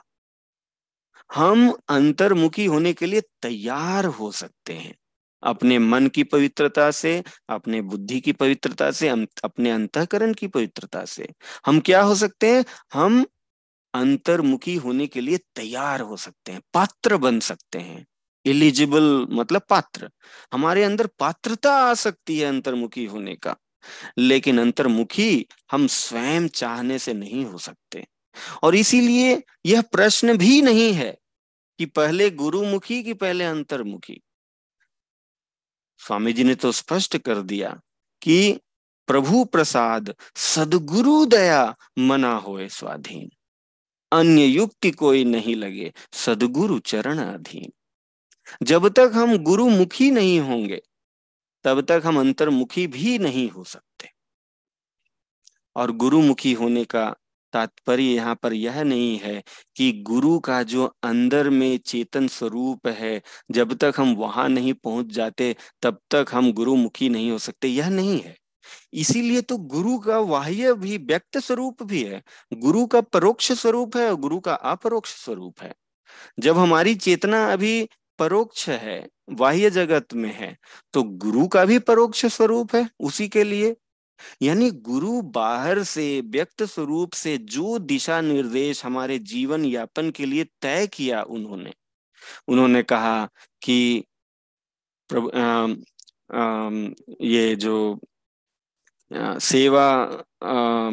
हम 1.29 1.69
अंतर्मुखी 1.89 2.65
होने 2.65 2.93
के 2.93 3.05
लिए 3.05 3.21
तैयार 3.41 4.05
हो 4.05 4.31
सकते 4.31 4.73
हैं। 4.73 4.95
अपने 5.43 5.77
मन 5.79 6.07
की 6.07 6.23
पवित्रता 6.23 6.89
से, 6.91 7.23
अपने 7.49 7.81
बुद्धि 7.81 8.19
की 8.21 8.31
पवित्रता 8.33 8.89
से 8.91 9.09
अपने 9.09 9.71
अंतकरण 9.71 10.33
की 10.33 10.47
पवित्रता 10.47 11.03
से 11.05 11.27
हम 11.65 11.79
क्या 11.79 12.01
हो 12.01 12.15
सकते 12.15 12.51
हैं? 12.51 12.65
हम 12.93 13.25
अंतर्मुखी 13.93 14.75
होने 14.75 15.07
के 15.07 15.21
लिए 15.21 15.37
तैयार 15.55 16.01
हो 16.01 16.17
सकते 16.17 16.51
हैं, 16.51 16.61
पात्र 16.73 17.17
बन 17.17 17.39
सकते 17.41 17.79
हैं। 17.79 18.05
एलिजिबल 18.45 19.27
मतलब 19.31 19.61
पात्र। 19.69 20.09
हमारे 20.53 20.83
अंदर 20.83 21.07
पात्रता 21.19 21.73
आ 21.81 21.93
सकती 21.95 22.37
है 22.39 22.47
अंतर्मुखी 22.47 23.05
होने 23.05 23.35
का। 23.35 23.55
लेकिन 24.17 24.59
अंतर्मुखी 24.59 25.45
हम 25.71 25.87
स्वयं 25.87 26.47
चाहने 26.47 26.99
से 26.99 27.13
नहीं 27.13 27.45
हो 27.45 27.57
सकते। 27.57 28.07
और 28.63 28.75
इसीलिए 28.75 29.43
यह 29.65 29.81
प्रश्न 29.81 30.37
भी 30.37 30.61
नहीं 30.61 30.93
है 30.93 31.17
कि 31.79 31.85
पहले 31.85 32.29
गुरुमुखी 32.29 33.03
कि 33.03 33.13
पहले 33.13 33.45
अंतर्मुखी। 33.45 34.21
स्वामी 35.97 36.33
जी 36.33 36.43
ने 36.43 36.55
तो 36.55 36.71
स्पष्ट 36.71 37.17
कर 37.17 37.41
दिया 37.41 37.79
कि 38.21 38.59
प्रभु 39.07 39.45
प्रसाद 39.45 40.15
सदगुरु 40.35 41.25
दया 41.25 41.75
मना 41.97 42.33
होए 42.35 42.67
स्वाधीन। 42.69 43.29
अन्य 44.11 44.45
युक्ति 44.45 44.91
कोई 44.91 45.23
नहीं 45.23 45.55
लगे, 45.55 45.93
सदगुरु 46.13 46.79
चरण 46.79 47.19
अधीन 47.19 47.71
जब 48.63 48.89
तक 48.89 49.11
हम 49.15 49.37
गुरुमुखी 49.37 50.11
नहीं 50.11 50.39
होंगे 50.39 50.81
तब 51.63 51.81
तक 51.81 52.01
हम 52.05 52.19
अंतर्मुखी 52.19 52.87
भी 52.87 53.19
नहीं 53.19 53.49
हो 53.49 53.63
सकते। 53.63 54.09
और 55.75 55.91
गुरुमुखी 55.91 56.53
होने 56.53 56.85
का 56.85 57.15
तात्पर्य 57.53 58.03
यहाँ 58.03 58.35
पर 58.35 58.53
यह 58.53 58.83
नहीं 58.83 59.17
है 59.17 59.43
कि 59.75 59.91
गुरु 59.91 60.39
का 60.39 60.63
जो 60.63 60.93
अंदर 61.03 61.49
में 61.49 61.77
चेतन 61.77 62.27
स्वरूप 62.27 62.87
है, 62.87 63.21
जब 63.51 63.73
तक 63.73 63.93
हम 63.97 64.15
वहाँ 64.15 64.49
नहीं 64.49 64.73
पहुँच 64.73 65.05
जाते, 65.05 65.55
तब 65.81 65.99
तक 66.11 66.25
हम 66.31 66.53
गुरुमुखी 66.53 67.09
नहीं 67.09 67.31
हो 67.31 67.37
सकते, 67.37 67.67
यह 67.67 67.89
नहीं 67.89 68.21
है। 68.21 68.35
इसीलिए 68.93 69.41
तो 69.41 69.57
गुरु 69.57 69.99
का 69.99 70.21
बाह्य 70.21 70.73
भी 70.73 70.97
व्यक्त 70.97 71.37
स्वरूप 71.37 71.83
भी 71.83 72.03
है। 72.03 72.23
गुरु 72.53 72.85
का 72.85 73.01
परोक्ष 73.01 73.51
स्वरूप 73.51 73.97
है 73.97 74.09
और 74.09 74.15
गुरु 74.15 74.39
का 74.39 74.53
अपरोक्ष 74.53 75.25
स्वरूप 75.25 75.61
है। 75.61 75.73
जब 76.39 76.57
हमारी 76.57 76.95
चेतना 76.95 77.53
अभी 77.53 77.89
परोक्ष 78.19 78.69
है 78.69 79.07
बाह्य 79.29 79.69
जगत 79.69 80.13
में 80.15 80.31
है 80.35 80.55
तो 80.93 81.03
गुरु 81.19 81.47
का 81.47 81.63
भी 81.65 81.79
परोक्ष 81.81 82.25
स्वरूप 82.27 82.75
है 82.75 82.87
उसी 83.01 83.27
के 83.29 83.43
लिए। 83.43 83.75
यानी 84.43 84.69
गुरु 84.83 85.21
बाहर 85.33 85.83
से 85.85 86.05
व्यक्त 86.27 86.63
स्वरूप 86.65 87.13
से 87.15 87.37
जो 87.49 87.77
दिशा 87.81 88.21
निर्देश 88.21 88.85
हमारे 88.85 89.19
जीवन 89.27 89.65
यापन 89.65 90.11
के 90.11 90.25
लिए 90.25 90.43
तय 90.61 90.87
किया 90.93 91.23
उन्होंने। 91.29 91.73
उन्होंने 92.49 92.83
कहा 92.85 93.25
कि 93.61 94.03
प्रभु 95.09 95.29
ये 97.23 97.55
जो 97.57 97.75
आ, 99.11 99.37
सेवा 99.39 99.83
आ, 100.43 100.91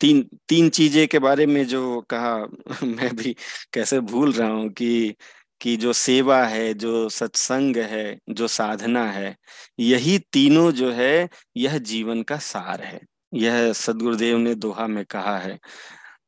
तीन 0.00 0.22
तीन 0.48 0.68
चीज़ें 0.70 1.06
के 1.08 1.18
बारे 1.18 1.46
में 1.46 1.64
जो 1.66 2.00
कहा 2.10 2.36
मैं 2.84 3.14
भी 3.16 3.34
कैसे 3.72 4.00
भूल 4.02 4.32
रहा 4.32 4.48
हूँ 4.50 4.68
कि 4.70 5.14
कि 5.60 5.76
जो 5.76 5.92
सेवा 5.92 6.44
है, 6.44 6.74
जो 6.74 7.08
सत्संग 7.08 7.76
है, 7.76 8.18
जो 8.30 8.48
साधना 8.48 9.10
है, 9.10 9.36
यही 9.78 10.18
तीनों 10.18 10.72
जो 10.72 10.92
है, 10.92 11.28
यह 11.56 11.78
जीवन 11.78 12.22
का 12.22 12.36
सार 12.36 12.82
है। 12.82 13.00
यह 13.34 13.72
सदगुरुदेव 13.72 14.38
ने 14.38 14.54
दोहा 14.54 14.86
में 14.86 15.04
कहा 15.04 15.38
है। 15.38 15.58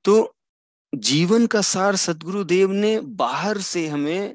तो 0.05 0.37
जीवन 0.95 1.47
का 1.47 1.61
सार 1.61 1.97
सदगुरुदेव 1.97 2.73
ने 2.73 3.01
बाहर 3.01 3.59
से 3.59 3.89
हमें, 3.89 4.35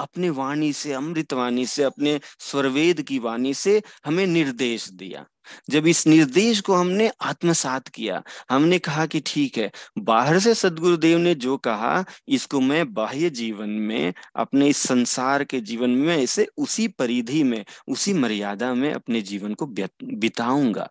अपने 0.00 0.30
वाणी 0.30 0.72
से 0.72 0.92
अमृत 0.92 1.32
वाणी 1.32 1.66
से, 1.66 1.82
अपने 1.82 2.20
स्वरवेद 2.38 3.02
की 3.02 3.18
वाणी 3.18 3.54
से 3.54 3.82
हमें 4.06 4.26
निर्देश 4.26 4.88
दिया। 4.88 5.26
जब 5.70 5.86
इस 5.86 6.06
निर्देश 6.06 6.60
को 6.60 6.74
हमने 6.74 7.10
आत्मसात 7.20 7.88
किया, 7.88 8.22
हमने 8.50 8.78
कहा 8.78 9.06
कि 9.06 9.22
ठीक 9.26 9.58
है, 9.58 9.70
बाहर 9.98 10.38
से 10.38 10.54
सदगुरुदेव 10.54 11.18
ने 11.18 11.34
जो 11.34 11.56
कहा, 11.56 12.04
इसको 12.28 12.60
मैं 12.60 12.94
बाह्य 12.94 13.30
जीवन 13.30 13.68
में, 13.68 14.14
अपने 14.36 14.68
इस 14.68 14.76
संसार 14.76 15.44
के 15.44 15.60
जीवन 15.60 15.90
में, 15.90 16.16
इसे 16.16 16.48
उसी 16.56 16.88
परिधि 16.88 17.42
में, 17.42 17.64
उसी 17.88 18.12
मर्यादा 18.12 18.74
में 18.74 18.92
अपने 18.92 19.22
जीवन 19.22 19.54
को 19.54 19.66
बिताऊँगा। 20.04 20.90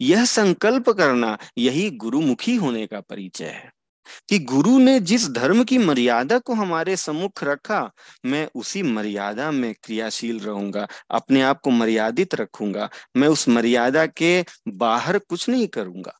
यह 0.00 0.24
संकल्प 0.24 0.90
करना 0.90 1.38
यही 1.58 1.90
गुरुमुखी 1.90 2.54
होने 2.54 2.86
का 2.86 3.00
परिचय 3.00 3.44
है। 3.44 3.79
कि 4.28 4.38
गुरु 4.38 4.78
ने 4.78 5.00
जिस 5.00 5.28
धर्म 5.30 5.64
की 5.64 5.78
मर्यादा 5.78 6.38
को 6.38 6.54
हमारे 6.54 6.96
सम्मुख 6.96 7.44
रखा, 7.44 7.90
मैं 8.26 8.48
उसी 8.54 8.82
मर्यादा 8.82 9.50
में 9.50 9.74
क्रियाशील 9.82 10.40
रहूँगा, 10.40 10.88
अपने 11.10 11.42
आप 11.42 11.60
को 11.60 11.70
मर्यादित 11.70 12.34
रखूँगा, 12.34 12.90
मैं 13.16 13.28
उस 13.28 13.48
मर्यादा 13.48 14.06
के 14.06 14.44
बाहर 14.68 15.18
कुछ 15.18 15.48
नहीं 15.48 15.68
करूँगा। 15.68 16.18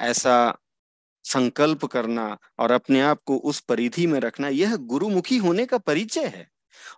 ऐसा 0.00 0.58
संकल्प 1.24 1.84
करना 1.84 2.36
और 2.58 2.70
अपने 2.70 3.00
आप 3.00 3.20
को 3.26 3.36
उस 3.36 3.60
परिधि 3.60 4.06
में 4.06 4.20
रखना, 4.20 4.48
यह 4.48 4.76
गुरुमुखी 4.76 5.36
होने 5.36 5.66
का 5.66 5.78
परिचय 5.78 6.26
है। 6.26 6.48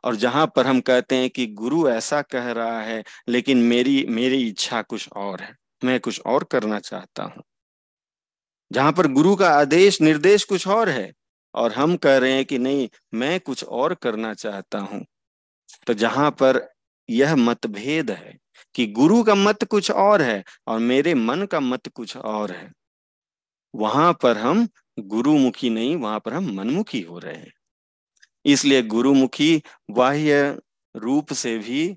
और 0.04 0.16
जहाँ 0.16 0.46
पर 0.56 0.66
हम 0.66 0.80
कहते 0.80 1.16
हैं 1.16 1.30
कि 1.30 1.46
गुरु 1.46 1.88
ऐसा 1.90 2.22
कह 2.22 2.50
रहा 2.52 2.80
है, 2.82 3.04
लेकिन 3.28 3.58
मेरी 3.58 4.06
मेरी 4.08 4.48
इच्छा 4.48 4.82
कुछ 4.82 5.08
और 5.08 5.40
है, 5.40 5.56
मैं 5.84 6.00
कुछ 6.00 6.20
और 6.26 6.44
करना 6.44 6.78
चाहता 6.80 7.22
हूँ। 7.22 7.42
जहाँ 8.70 8.92
पर 8.92 9.06
गुरु 9.08 9.34
का 9.36 9.48
आदेश, 9.50 10.00
निर्देश 10.00 10.44
कुछ 10.44 10.66
और 10.68 10.88
है, 10.88 11.12
और 11.54 11.72
हम 11.72 11.96
कह 11.96 12.16
रहे 12.18 12.32
हैं 12.32 12.44
कि 12.44 12.58
नहीं, 12.58 12.88
मैं 13.14 13.38
कुछ 13.40 13.64
और 13.64 13.94
करना 13.94 14.32
चाहता 14.34 14.78
हूँ। 14.80 15.04
तो 15.86 15.94
जहाँ 15.94 16.30
पर 16.32 16.60
यह 17.08 17.34
मतभेद 17.36 18.10
है 18.10 18.36
कि 18.74 18.86
गुरु 18.88 19.22
का 19.22 19.34
मत 19.34 19.64
कुछ 19.64 19.90
और 19.90 20.22
है 20.22 20.42
और 20.66 20.78
मेरे 20.80 21.14
मन 21.14 21.44
का 21.46 21.60
मत 21.60 21.88
कुछ 21.88 22.16
और 22.16 22.52
है, 22.52 22.70
वहाँ 23.74 24.12
पर 24.22 24.38
हम 24.38 24.66
गुरुमुखी 24.98 25.70
नहीं, 25.70 25.96
वहाँ 25.96 26.20
पर 26.20 26.34
हम 26.34 26.52
मनमुखी 26.54 27.00
हो 27.00 27.18
रहे 27.18 27.34
हैं। 27.34 27.52
इसलिए 28.44 28.82
गुरुमुखी 28.84 29.62
बाह्य 29.90 30.58
रूप 30.94 31.32
से 31.34 31.56
भी 31.58 31.96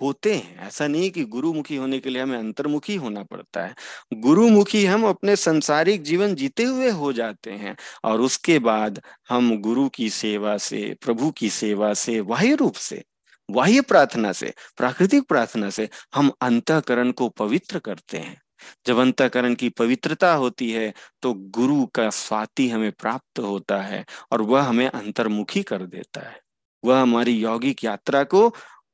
होते 0.00 0.34
हैं। 0.34 0.66
ऐसा 0.66 0.86
नहीं 0.86 1.10
कि 1.10 1.24
गुरुमुखी 1.24 1.76
होने 1.76 1.98
के 1.98 2.10
लिए 2.10 2.22
हमें 2.22 2.38
अंतर्मुखी 2.38 2.94
होना 2.96 3.22
पड़ता 3.22 3.64
है। 3.64 3.74
गुरुमुखी 4.14 4.84
हम 4.86 5.06
अपने 5.06 5.36
सांसारिक 5.36 6.02
जीवन 6.02 6.34
जीते 6.34 6.64
हुए 6.64 6.90
हो 6.90 7.12
जाते 7.12 7.50
हैं 7.52 7.76
और 8.04 8.20
उसके 8.20 8.58
बाद 8.58 9.00
हम 9.28 9.56
गुरु 9.60 9.88
की 9.88 10.10
सेवा 10.10 10.56
से, 10.58 10.94
प्रभु 11.02 11.30
की 11.30 11.50
सेवा 11.50 11.92
से, 11.94 12.20
बाह्य 12.22 12.54
रूप 12.54 12.74
से, 12.74 13.02
बाह्य 13.48 13.80
प्रार्थना 13.80 14.32
से, 14.32 14.52
प्राकृतिक 14.76 15.22
प्रार्थना 15.22 15.70
से 15.70 15.88
हम 16.14 16.30
अंतकरण 16.40 17.10
को 17.12 17.28
पवित्र 17.28 17.78
करते 17.78 18.18
हैं। 18.18 18.40
जब 18.86 18.98
अंतकरण 18.98 19.54
की 19.54 19.68
पवित्रता 19.68 20.32
होती 20.34 20.70
है 20.70 20.92
तो 21.22 21.32
गुरु 21.34 21.86
का 21.86 22.08
स्वाति 22.10 22.68
हमें 22.68 22.90
प्राप्त 22.92 23.38
होता 23.38 23.80
है 23.82 24.04
और 24.32 24.42
वह 24.42 24.62
हमें 24.62 24.86
अंतर्मुखी 24.86 25.62
कर 25.62 25.82
देता 25.86 26.20
है। 26.20 26.40
वह 26.82 27.00
हमारी 27.00 27.32
यौगिक 27.32 27.84
यात्रा 27.84 28.22
को 28.24 28.48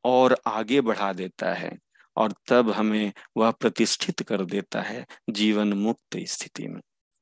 और 0.04 0.36
आगे 0.46 0.80
बढ़ा 0.80 1.12
देता 1.12 1.54
है 1.54 1.78
और 2.16 2.34
तब 2.48 2.70
हमें 2.70 3.12
वह 3.36 3.50
प्रतिष्ठित 3.50 4.22
कर 4.22 4.44
देता 4.44 4.82
है 4.82 5.06
जीवन 5.30 5.72
मुक्त 5.72 6.16
स्थिति 6.16 6.68
में। 6.68 6.80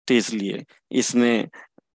तो 0.08 0.14
इसलिए 0.14 0.64
इसमें 0.92 1.48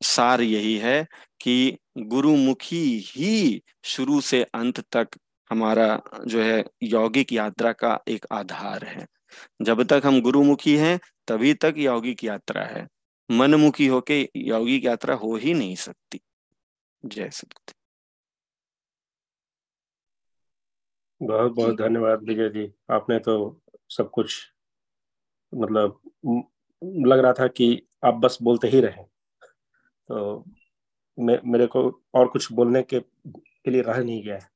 सार 0.05 0.41
यही 0.41 0.77
है 0.79 1.07
कि 1.41 1.79
गुरुमुखी 1.99 2.99
ही 2.99 3.63
शुरू 3.85 4.21
से 4.21 4.43
अंत 4.43 4.81
तक 4.81 5.09
हमारा 5.51 6.03
जो 6.27 6.43
है 6.43 6.65
यौगिक 6.83 7.33
यात्रा 7.33 7.73
का 7.73 7.99
एक 8.09 8.27
आधार 8.33 8.85
है। 8.85 9.07
जब 9.63 9.83
तक 9.83 10.03
हम 10.05 10.21
गुरुमुखी 10.21 10.77
हैं, 10.77 11.01
तभी 11.29 11.55
तक 11.55 11.75
यौगिक 11.79 12.25
यात्रा 12.25 12.65
है। 12.65 12.87
मनमुखी 13.31 13.87
होके 13.87 14.29
यौगिक 14.37 14.85
यात्रा 14.85 15.15
हो 15.15 15.37
ही 15.37 15.55
नहीं 15.55 15.77
सकती। 15.77 16.21
जय 17.07 17.31
सत्य 17.31 17.76
बहुत 21.21 21.53
बहुत 21.53 21.77
धन्यवाद 21.77 22.23
विजय 22.23 22.49
जी। 22.49 22.73
आपने 22.91 23.19
तो 23.19 23.63
सब 23.89 24.11
कुछ 24.11 24.35
मतलब 25.53 26.01
लग 27.07 27.19
रहा 27.19 27.33
था 27.33 27.47
कि 27.47 27.83
आप 28.05 28.15
बस 28.15 28.39
बोलते 28.43 28.69
ही 28.69 28.81
रहे। 28.81 29.03
तो 30.09 30.45
मे, 31.19 31.39
मेरे 31.45 31.67
को 31.67 31.83
और 32.15 32.29
कुछ 32.29 32.53
बोलने 32.53 32.83
के, 32.83 33.01
के 33.01 33.71
लिए 33.71 33.83
रह 33.83 34.03
नहीं 34.05 34.23
गया 34.23 34.35
है। 34.35 34.51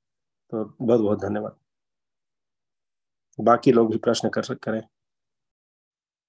तो 0.50 0.64
बहुत 0.82 1.00
बहुत 1.00 1.18
धन्यवाद। 1.18 1.56
बाकी 3.38 3.72
लोग 3.72 3.90
भी 3.92 3.98
प्रश्न 3.98 4.28
कर 4.28 4.42
सकते 4.42 4.70
करें। 4.70 4.82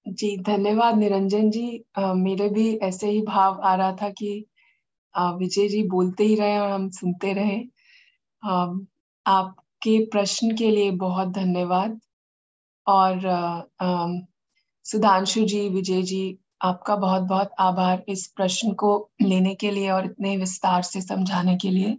जी 0.06 0.36
धन्यवाद 0.36 0.96
निरंजन 0.96 1.50
जी। 1.50 1.84
आ, 1.96 2.14
मेरे 2.14 2.48
भी 2.48 2.76
ऐसे 2.76 3.10
ही 3.10 3.22
भाव 3.22 3.60
आ 3.60 3.74
रहा 3.74 3.92
था 3.92 4.10
कि 4.10 4.46
विजय 5.14 5.68
जी 5.68 5.82
बोलते 5.88 6.24
ही 6.24 6.34
रहे 6.34 6.58
और 6.58 6.70
हम 6.70 6.88
सुनते 6.90 7.32
रहे। 7.32 7.60
आ, 8.42 8.72
आप 9.26 9.56
के 9.82 9.98
प्रश्न 10.06 10.56
के 10.56 10.70
लिए 10.70 10.90
बहुत 10.98 11.28
धन्यवाद। 11.28 12.00
और 12.86 13.20
सुधांशु 14.86 15.44
जी, 15.44 15.68
विजय 15.68 16.02
जी, 16.02 16.38
आपका 16.62 16.96
बहुत 16.96 17.22
बहुत 17.22 17.50
आभार 17.60 18.04
इस 18.08 18.26
प्रश्न 18.26 18.72
को 18.74 18.92
लेने 19.22 19.54
के 19.54 19.70
लिए 19.70 19.90
और 19.90 20.04
इतने 20.06 20.36
विस्तार 20.36 20.82
से 20.82 21.00
समझाने 21.00 21.56
के 21.56 21.70
लिए। 21.70 21.96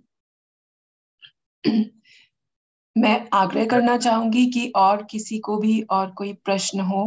मैं 2.95 3.27
आग्रह 3.33 3.65
करना 3.65 3.97
चाहूँगी 3.97 4.45
कि 4.45 4.67
और 4.75 5.03
किसी 5.03 5.39
को 5.39 5.57
भी 5.57 5.81
और 5.91 6.11
कोई 6.11 6.33
प्रश्न 6.45 6.79
हो 6.81 7.05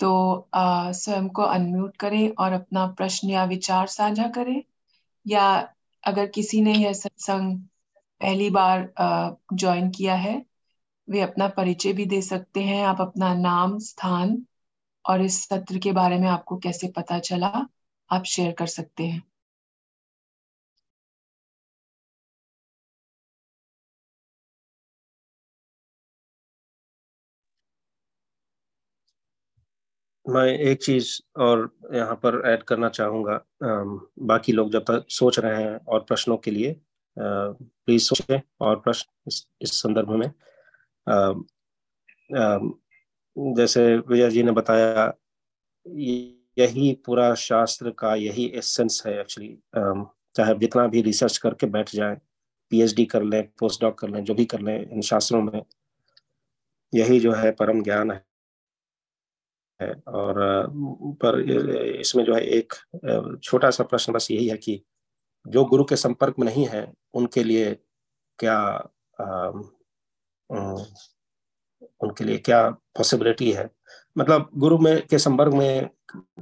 तो 0.00 0.10
स्वयं 0.54 1.28
को 1.28 1.42
अनम्यूट 1.42 1.96
करें 1.96 2.28
और 2.30 2.52
अपना 2.52 2.86
प्रश्न 2.98 3.28
या 3.30 3.44
विचार 3.44 3.86
साझा 3.86 4.28
करें। 4.28 4.62
या 5.26 5.46
अगर 6.04 6.26
किसी 6.26 6.60
ने 6.60 6.74
यह 6.74 6.92
सत्संग 6.92 7.58
पहली 8.20 8.48
बार 8.50 8.92
ज्वाइन 9.54 9.90
किया 9.90 10.14
है। 10.16 10.34
वे 11.08 11.20
अपना 11.20 11.48
परिचय 11.48 11.92
भी 11.92 12.06
दे 12.06 12.20
सकते 12.22 12.62
हैं, 12.62 12.84
आप 12.86 13.00
अपना 13.00 13.32
नाम, 13.34 13.78
स्थान 13.80 14.36
और 15.04 15.22
इस 15.22 15.42
सत्र 15.48 15.78
के 15.78 15.92
बारे 15.92 16.18
में 16.18 16.28
आपको 16.28 16.56
कैसे 16.58 16.88
पता 16.96 17.18
चला, 17.20 17.66
आप 18.10 18.24
शेयर 18.26 18.52
कर 18.52 18.66
सकते 18.68 19.06
हैं। 19.06 19.22
मैं 30.26 30.44
एक 30.44 30.82
चीज़ 30.82 31.10
और 31.40 31.60
यहाँ 31.94 32.14
पर 32.16 32.40
ऐड 32.46 32.62
करना 32.62 32.88
चाहूँगा 32.88 33.40
बाकी 34.26 34.52
लोग 34.52 34.72
जब 34.72 34.82
तक 34.82 35.06
सोच 35.10 35.38
रहे 35.38 35.62
हैं 35.62 35.78
और 35.86 36.00
प्रश्नों 36.00 36.36
के 36.36 36.50
लिए 36.50 36.76
प्लीज़ 37.18 38.02
सोचें 38.02 38.40
और 38.60 38.80
प्रश्न 38.80 39.12
इस, 39.26 39.46
इस 39.62 39.72
संदर्भ 39.82 40.10
में। 40.10 40.26
आ, 41.08 41.16
आ, 42.42 42.58
जैसे 43.56 43.96
विजय 43.98 44.30
जी 44.30 44.42
ने 44.42 44.52
बताया 44.52 45.12
यही 46.58 46.92
पूरा 47.06 47.34
शास्त्र 47.34 47.90
का 47.90 48.14
यही 48.14 48.46
एसेंस 48.46 49.02
है 49.06 49.20
एक्चुअली 49.20 49.58
चाहे 50.36 50.54
जितना 50.54 50.86
भी 50.86 51.02
रिसर्च 51.02 51.38
करके 51.38 51.66
बैठ 51.66 51.94
जाए 51.94 52.16
पीएचडी 52.70 53.04
कर 53.04 53.22
लें 53.22 53.48
पोस्ट 53.58 53.80
डॉक 53.80 53.98
कर 53.98 54.08
लें 54.08 54.24
जो 54.24 54.34
भी 54.34 54.44
कर 54.44 54.60
लें 54.60 54.90
इन 54.90 55.00
शास्त्रों 55.00 55.42
में 55.42 55.62
यही 56.94 57.20
जो 57.20 57.32
है 57.32 57.50
परम 57.50 57.82
ज्ञान 57.82 58.10
है। 58.10 58.24
और 60.08 60.34
पर 61.22 61.40
इसमें 62.00 62.24
जो 62.24 62.34
है 62.34 62.40
एक 62.40 62.72
छोटा 63.42 63.70
सा 63.70 63.84
प्रश्न 63.84 64.12
बस 64.12 64.30
यही 64.30 64.48
है 64.48 64.56
कि 64.56 64.82
जो 65.46 65.64
गुरु 65.64 65.84
के 65.84 65.96
संपर्क 65.96 66.34
में 66.38 66.46
नहीं 66.46 66.66
है 66.66 66.92
उनके 67.18 67.44
लिए 67.44 67.74
क्या 68.38 68.56
आ, 69.20 69.48
उनके 72.00 72.24
लिए 72.24 72.38
क्या 72.38 72.68
पॉसिबिलिटी 72.70 73.50
है? 73.52 73.70
मतलब 74.18 74.50
गुरु 74.56 74.78
में 74.78 75.06
के 75.06 75.18
संपर्क 75.18 75.54
में 75.54 75.88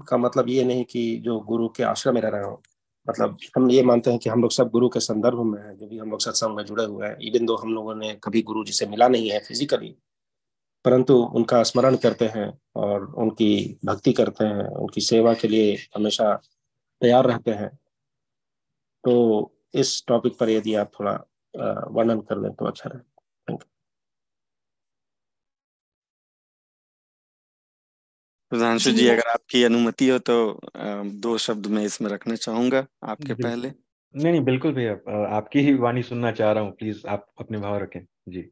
का 0.08 0.16
मतलब 0.16 0.48
ये 0.48 0.64
नहीं 0.64 0.84
कि 0.84 1.16
जो 1.18 1.38
गुरु 1.40 1.68
के 1.68 1.82
आश्रम 1.82 2.14
में 2.14 2.20
रह 2.20 2.28
रहे 2.28 2.44
हो। 2.44 2.62
मतलब 3.08 3.36
हम 3.56 3.70
ये 3.70 3.82
मानते 3.82 4.10
हैं 4.10 4.18
कि 4.18 4.30
हम 4.30 4.42
लोग 4.42 4.50
सब 4.50 4.70
गुरु 4.70 4.88
के 4.88 5.00
संदर्भ 5.00 5.42
में 5.42 5.60
हैं 5.62 5.76
जो 5.76 5.86
भी 5.86 5.98
हम 5.98 6.10
लोग 6.10 6.20
सत्संग 6.20 6.56
में 6.56 6.64
जुड़े 6.64 6.84
हुए 6.84 7.06
हैं। 7.06 7.16
इवन 7.20 7.46
दो 7.46 7.56
हम 7.56 7.74
लोगों 7.74 7.94
ने 7.94 8.14
कभी 8.24 8.42
गुरु 8.42 8.64
जी 8.64 8.72
से 8.72 8.86
मिला 8.86 9.08
नहीं 9.08 9.30
है 9.30 9.38
फिजिकली 9.40 9.94
परंतु 10.84 11.14
उनका 11.34 11.62
स्मरण 11.62 11.96
करते 11.96 12.26
हैं 12.26 12.48
और 12.76 13.04
उनकी 13.14 13.78
भक्ति 13.84 14.12
करते 14.12 14.44
हैं 14.44 14.66
उनकी 14.76 15.00
सेवा 15.00 15.34
के 15.34 15.48
लिए 15.48 15.74
हमेशा 15.96 16.34
तैयार 17.00 17.26
रहते 17.26 17.50
हैं। 17.50 17.68
तो 19.04 19.14
इस 19.74 20.02
टॉपिक 20.08 20.38
पर 20.40 20.50
यदि 20.50 20.74
आप 20.74 20.90
थोड़ा 21.00 21.12
वर्णन 21.90 22.20
कर 22.20 22.38
लें 22.42 22.52
तो 22.54 22.66
अच्छा 22.66 22.90
रहे। 22.90 23.00
थैंक 23.00 23.62
यू 23.62 23.68
प्रधानशु 28.52 28.90
जी 28.90 29.06
अगर 29.08 29.28
आपकी 29.28 29.62
अनुमति 29.64 30.08
हो 30.08 30.18
तो 30.28 30.34
दो 31.22 31.36
शब्द 31.38 31.66
मैं 31.66 31.84
इसमें 31.84 32.10
रखना 32.10 32.34
चाहूँगा 32.36 32.86
आपके 33.04 33.34
पहले। 33.34 33.68
नहीं 33.68 34.32
नहीं 34.32 34.42
बिल्कुल 34.44 34.72
भैया 34.72 34.92
आपकी 35.36 35.60
ही 35.60 35.74
वाणी 35.76 36.02
सुनना 36.02 36.32
चाह 36.32 36.52
रहा 36.52 36.62
हूँ 36.64 36.72
प्लीज़ 36.72 37.06
आप 37.06 37.26
अपने 37.40 37.58
भाव 37.58 37.78
रखें। 37.78 38.00
जी 38.28 38.42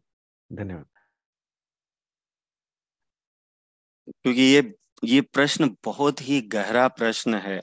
धन्यवाद। 0.50 0.86
क्योंकि 4.08 4.42
ये 4.42 4.72
ये 5.02 5.20
प्रश्न 5.34 5.68
बहुत 5.84 6.20
ही 6.22 6.40
गहरा 6.52 6.86
प्रश्न 6.88 7.34
है 7.36 7.62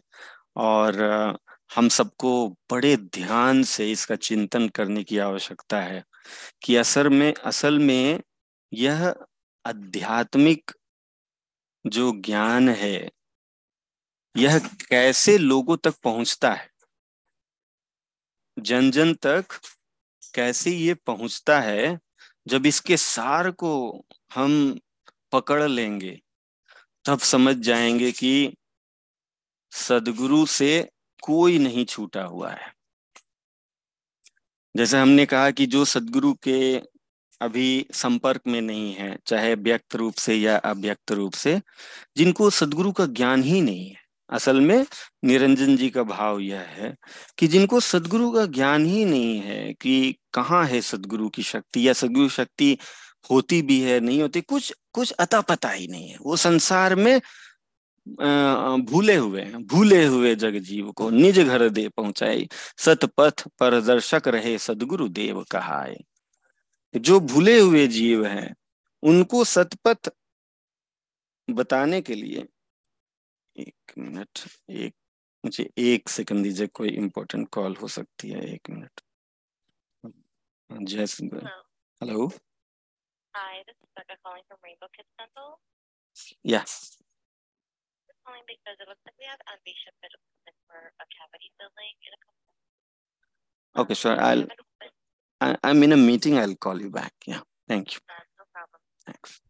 और 0.57 1.01
हम 1.71 1.87
सबको 1.89 2.49
बड़े 2.49 2.97
ध्यान 2.97 3.63
से 3.63 3.91
इसका 3.91 4.15
चिंतन 4.15 4.69
करने 4.69 5.03
की 5.03 5.17
आवश्यकता 5.17 5.81
है 5.81 6.03
कि 6.63 6.75
असर 6.75 7.09
में, 7.09 7.33
असल 7.33 7.79
में 7.79 8.21
यह 8.73 9.15
आध्यात्मिक 9.65 10.71
जो 11.87 12.11
ज्ञान 12.11 12.69
है, 12.69 13.09
यह 14.37 14.59
कैसे 14.89 15.37
लोगों 15.37 15.77
तक 15.77 15.95
पहुँचता 16.03 16.53
है? 16.53 16.69
जन 18.59 18.91
जन 18.91 19.13
तक 19.13 19.45
कैसे 20.35 20.71
ये 20.71 20.93
पहुँचता 20.93 21.59
है 21.61 21.99
जब 22.47 22.65
इसके 22.65 22.97
सार 22.97 23.51
को 23.51 24.05
हम 24.33 24.79
पकड़ 25.31 25.63
लेंगे, 25.63 26.21
तब 27.05 27.19
समझ 27.19 27.55
जाएँगे 27.55 28.11
कि 28.11 28.55
सदगुरु 29.71 30.45
से 30.45 30.90
कोई 31.21 31.59
नहीं 31.59 31.85
छूटा 31.85 32.23
हुआ 32.23 32.51
है। 32.51 32.73
जैसे 34.77 34.97
हमने 34.97 35.25
कहा 35.25 35.51
कि 35.51 35.65
जो 35.65 35.85
सदगुरु 35.85 36.33
के 36.33 36.77
अभी 37.41 37.85
संपर्क 37.93 38.41
में 38.47 38.61
नहीं 38.61 38.93
है, 38.93 39.17
चाहे 39.27 39.55
व्यक्त 39.55 39.95
रूप 39.95 40.13
से 40.13 40.35
या 40.35 40.57
अव्यक्त 40.57 41.11
रूप 41.11 41.33
से, 41.33 41.61
जिनको 42.17 42.49
सदगुरु 42.49 42.91
का 42.91 43.05
ज्ञान 43.05 43.43
ही 43.43 43.61
नहीं 43.61 43.89
है। 43.89 44.01
असल 44.29 44.61
में 44.61 44.85
निरंजन 45.25 45.77
जी 45.77 45.89
का 45.89 46.03
भाव 46.03 46.39
यह 46.39 46.59
है 46.59 46.95
कि 47.37 47.47
जिनको 47.47 47.79
सदगुरु 47.79 48.31
का 48.31 48.45
ज्ञान 48.45 48.85
ही 48.85 49.05
नहीं 49.05 49.39
है 49.39 49.73
कि 49.73 50.15
कहाँ 50.33 50.65
है 50.65 50.81
सदगुरु 50.81 51.29
की 51.29 51.43
शक्ति, 51.43 51.87
या 51.87 51.93
सदगुरु 51.93 52.29
शक्ति 52.29 52.77
होती 53.31 53.61
भी 53.61 53.81
है, 53.81 53.99
नहीं 53.99 54.21
होती, 54.21 54.41
कुछ 54.41 54.73
कुछ 54.93 55.11
अता 55.11 55.41
पता 55.41 55.69
ही 55.69 55.87
नहीं 55.87 56.09
है। 56.09 56.17
वो 56.21 56.35
संसार 56.35 56.95
में 56.95 57.21
भूले 58.89 59.15
हुए 59.15 59.41
हैं 59.41 59.63
भूले 59.67 60.05
हुए 60.05 60.33
जग 60.35 60.57
जीव 60.69 60.91
को 60.91 61.09
निज 61.09 61.39
घर 61.39 61.67
दे 61.69 61.87
पहुंचाई 61.89 62.47
सत 62.77 63.05
पथ 63.17 63.47
पर 63.59 63.79
दर्शक 63.81 64.27
रहे 64.27 64.57
सदगुरु 64.57 65.07
देव 65.09 65.43
कहाए। 65.51 65.97
जो 66.95 67.19
भूले 67.19 67.59
हुए 67.59 67.85
जीव 67.87 68.25
हैं 68.25 68.55
उनको 69.03 69.43
सतपथ 69.45 70.11
बताने 71.47 72.01
के 72.01 72.15
लिए 72.15 72.47
एक 73.55 73.93
मिनट 73.97 74.39
एक 74.69 74.95
मुझे 75.43 75.69
एक 75.77 76.09
सेकंड 76.09 76.43
दीजिए 76.43 76.67
कोई 76.67 76.89
इंपॉर्टेंट 76.89 77.47
कॉल 77.49 77.75
हो 77.81 77.87
सकती 77.87 78.29
है 78.29 78.43
एक 78.53 78.69
मिनट। 78.69 79.01
जैस 80.71 81.17
hello 81.21 82.31
Hi, 83.33 83.63
this 83.65 83.75
is 83.75 83.89
Becca 83.97 84.15
calling 84.25 84.43
from 84.47 84.57
Rainbow 84.61 84.87
Kids 84.95 85.07
Dental. 85.17 85.51
Yeah. 86.43 86.65
Calling 88.25 88.45
because 88.47 88.77
it 88.79 88.87
looks 88.87 89.03
like 89.05 89.17
we 89.19 89.25
have 89.25 89.41
Ambisha 89.53 89.91
Medical 90.01 90.31
for 90.67 90.79
a 91.03 91.05
cavity 91.15 91.49
filling 91.57 91.95
in 92.05 92.11
a 92.13 92.19
couple. 92.23 93.83
Okay, 93.83 93.93
sure. 93.93 94.19
I'll. 94.19 94.45
I, 95.41 95.57
I'm 95.63 95.81
in 95.83 95.91
a 95.91 95.97
meeting. 95.97 96.37
I'll 96.37 96.55
call 96.55 96.79
you 96.79 96.89
back. 96.89 97.13
Yeah. 97.25 97.41
Thank 97.67 97.93
you. 97.93 97.99
Uh, 98.09 98.23
no 98.39 98.45
problem. 98.53 98.81
Thanks. 99.05 99.41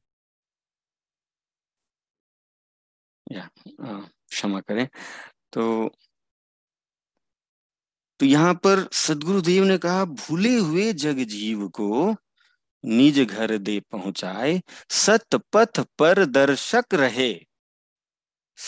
या 3.31 3.49
क्षमा 4.29 4.59
करें 4.61 4.87
तो 5.53 5.63
तो 8.19 8.25
यहाँ 8.25 8.53
पर 8.63 8.87
सदगुरुदेव 8.93 9.63
ने 9.65 9.77
कहा 9.77 10.03
भूले 10.05 10.55
हुए 10.55 10.91
जग 11.03 11.19
जीव 11.29 11.67
को 11.79 12.15
निज 12.83 13.19
घर 13.19 13.57
दे 13.57 13.79
पहुँचाए 13.91 14.61
सत 14.89 15.35
पथ 15.53 15.79
पर 15.99 16.25
दर्शक 16.25 16.93
रहे 16.93 17.33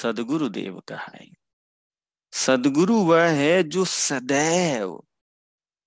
सदगुरु 0.02 0.50
देव 0.50 0.80
कहा 0.80 1.18
सदगुरु 2.32 2.96
वह 2.96 3.30
है 3.30 3.64
जो 3.64 3.86
सदैव 3.86 5.04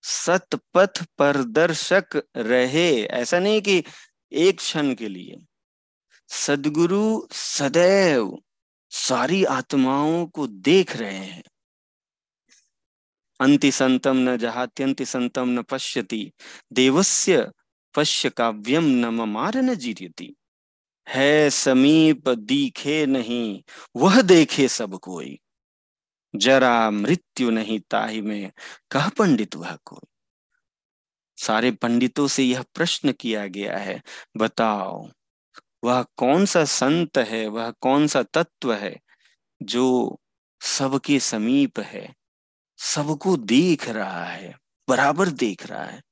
सत 0.02 0.60
पथ 0.74 1.04
पर 1.18 1.44
दर्शक 1.44 2.22
रहे। 2.36 3.02
ऐसा 3.02 3.38
नहीं 3.38 3.62
कि 3.62 3.84
एक 4.32 4.58
क्षण 4.58 4.94
के 4.94 5.08
लिए। 5.08 5.46
सदगुरु 6.28 7.28
सदैव 7.32 8.42
सारी 8.90 9.44
आत्माओं 9.44 10.26
को 10.26 10.46
देख 10.46 10.96
रहे 10.96 11.18
हैं। 11.18 11.42
अंति 13.40 13.72
संतम 13.72 14.16
न 14.16 14.36
जहात्यंति 14.36 15.04
संतम 15.04 15.48
न 15.48 15.62
पश्यति। 15.62 16.32
देवस्य 16.72 17.52
पश्य 17.94 18.30
काव्यम 18.30 18.84
न 18.84 19.04
ममार 19.04 19.56
न 19.56 19.74
जीरती 19.74 20.36
है 21.08 21.50
समीप 21.50 22.28
दिखे 22.28 23.06
नहीं, 23.06 23.62
वह 23.96 24.22
देखे 24.22 24.68
सब 24.68 24.98
कोई। 24.98 25.40
जरा 26.36 26.90
मृत्यु 26.90 27.50
नहीं 27.50 27.80
ताही 27.80 28.20
में, 28.20 28.52
कह 28.90 29.08
पंडित 29.08 29.56
वह 29.56 29.78
कोई? 29.84 30.08
सारे 31.36 31.70
पंडितों 31.70 32.28
से 32.28 32.42
यह 32.42 32.64
प्रश्न 32.74 33.12
किया 33.12 33.46
गया 33.46 33.78
है, 33.78 34.02
बताओ, 34.36 35.10
वह 35.84 36.06
कौन 36.16 36.46
सा 36.46 36.64
संत 36.64 37.18
है, 37.18 37.46
वह 37.46 37.70
कौन 37.70 38.06
सा 38.06 38.22
तत्व 38.22 38.74
है, 38.74 39.00
जो 39.62 40.18
सबके 40.60 41.20
समीप 41.20 41.80
है, 41.80 42.14
सबको 42.78 43.36
देख 43.36 43.88
रहा 43.88 44.24
है, 44.24 44.58
बराबर 44.88 45.28
देख 45.28 45.66
रहा 45.66 45.84
है? 45.84 46.02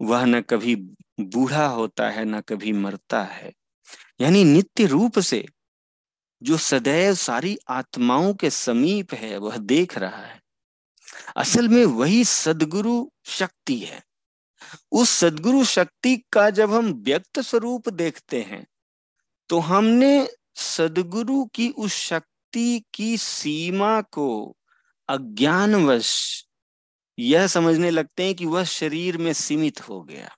वह 0.00 0.24
न 0.24 0.40
कभी 0.40 0.76
बूढ़ा 1.20 1.66
होता 1.66 2.10
है, 2.10 2.24
न 2.24 2.40
कभी 2.40 2.72
मरता 2.72 3.24
है 3.24 3.57
यानी 4.20 4.44
नित्य 4.44 4.86
रूप 4.86 5.18
से, 5.18 5.44
जो 6.42 6.56
सदैव 6.56 7.14
सारी 7.14 7.56
आत्माओं 7.68 8.34
के 8.34 8.50
समीप 8.50 9.14
है, 9.14 9.36
वह 9.38 9.56
देख 9.56 9.98
रहा 9.98 10.24
है। 10.24 10.40
असल 11.36 11.68
में 11.68 11.84
वही 11.84 12.24
सदगुरु 12.24 13.10
शक्ति 13.26 13.78
है। 13.78 14.02
उस 14.92 15.10
सदगुरु 15.10 15.64
शक्ति 15.64 16.16
का 16.32 16.48
जब 16.50 16.72
हम 16.72 16.92
व्यक्त 17.02 17.40
स्वरूप 17.40 17.88
देखते 17.88 18.42
हैं 18.42 18.66
तो 19.50 19.58
हमने 19.58 20.28
सदगुरु 20.56 21.44
की 21.46 21.68
उस 21.68 21.94
शक्ति 21.94 22.82
की 22.94 23.16
सीमा 23.16 24.00
को 24.02 24.56
अज्ञानवश, 25.08 26.44
यह 27.18 27.46
समझने 27.46 27.90
लगते 27.90 28.24
हैं 28.24 28.34
कि 28.34 28.46
वह 28.46 28.64
शरीर 28.64 29.18
में 29.18 29.32
सीमित 29.32 29.80
हो 29.80 30.02
गया। 30.02 30.36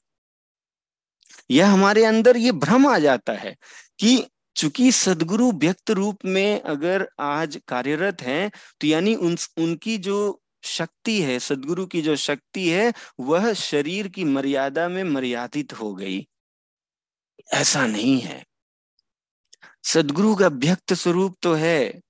यह 1.51 1.71
हमारे 1.71 2.05
अंदर 2.05 2.37
ये 2.37 2.53
भ्रम 2.53 2.87
आ 2.87 2.99
जाता 2.99 3.33
है 3.33 3.57
कि 3.99 4.27
चूँकि 4.57 4.93
सदगुरु 4.93 5.53
व्यक्त 5.53 5.91
रूप 5.91 6.19
में 6.25 6.63
अगर 6.63 7.09
आज 7.21 7.61
कार्यरत 7.69 8.23
हैं 8.23 8.51
तो 8.81 8.87
यानी 8.87 9.15
उन, 9.15 9.37
उनकी 9.59 9.99
जो 9.99 10.43
शक्ति 10.63 11.23
है, 11.23 11.39
सदगुरु 11.39 11.87
की 11.87 12.03
जो 12.03 12.17
शक्ति 12.17 12.69
है, 12.69 12.93
वह 13.21 13.53
शरीर 13.53 14.09
की 14.09 14.25
मर्यादा 14.25 14.89
में 14.89 15.05
मर्यादित 15.05 15.73
हो 15.73 15.95
गई। 15.95 16.27
ऐसा 17.55 17.87
नहीं 17.87 18.21
है। 18.21 18.45
सदगुरु 19.85 20.35
का 20.35 20.49
व्यक्त 20.49 20.93
स्वरूप 20.93 21.37
तो 21.43 21.55
है। 21.55 22.01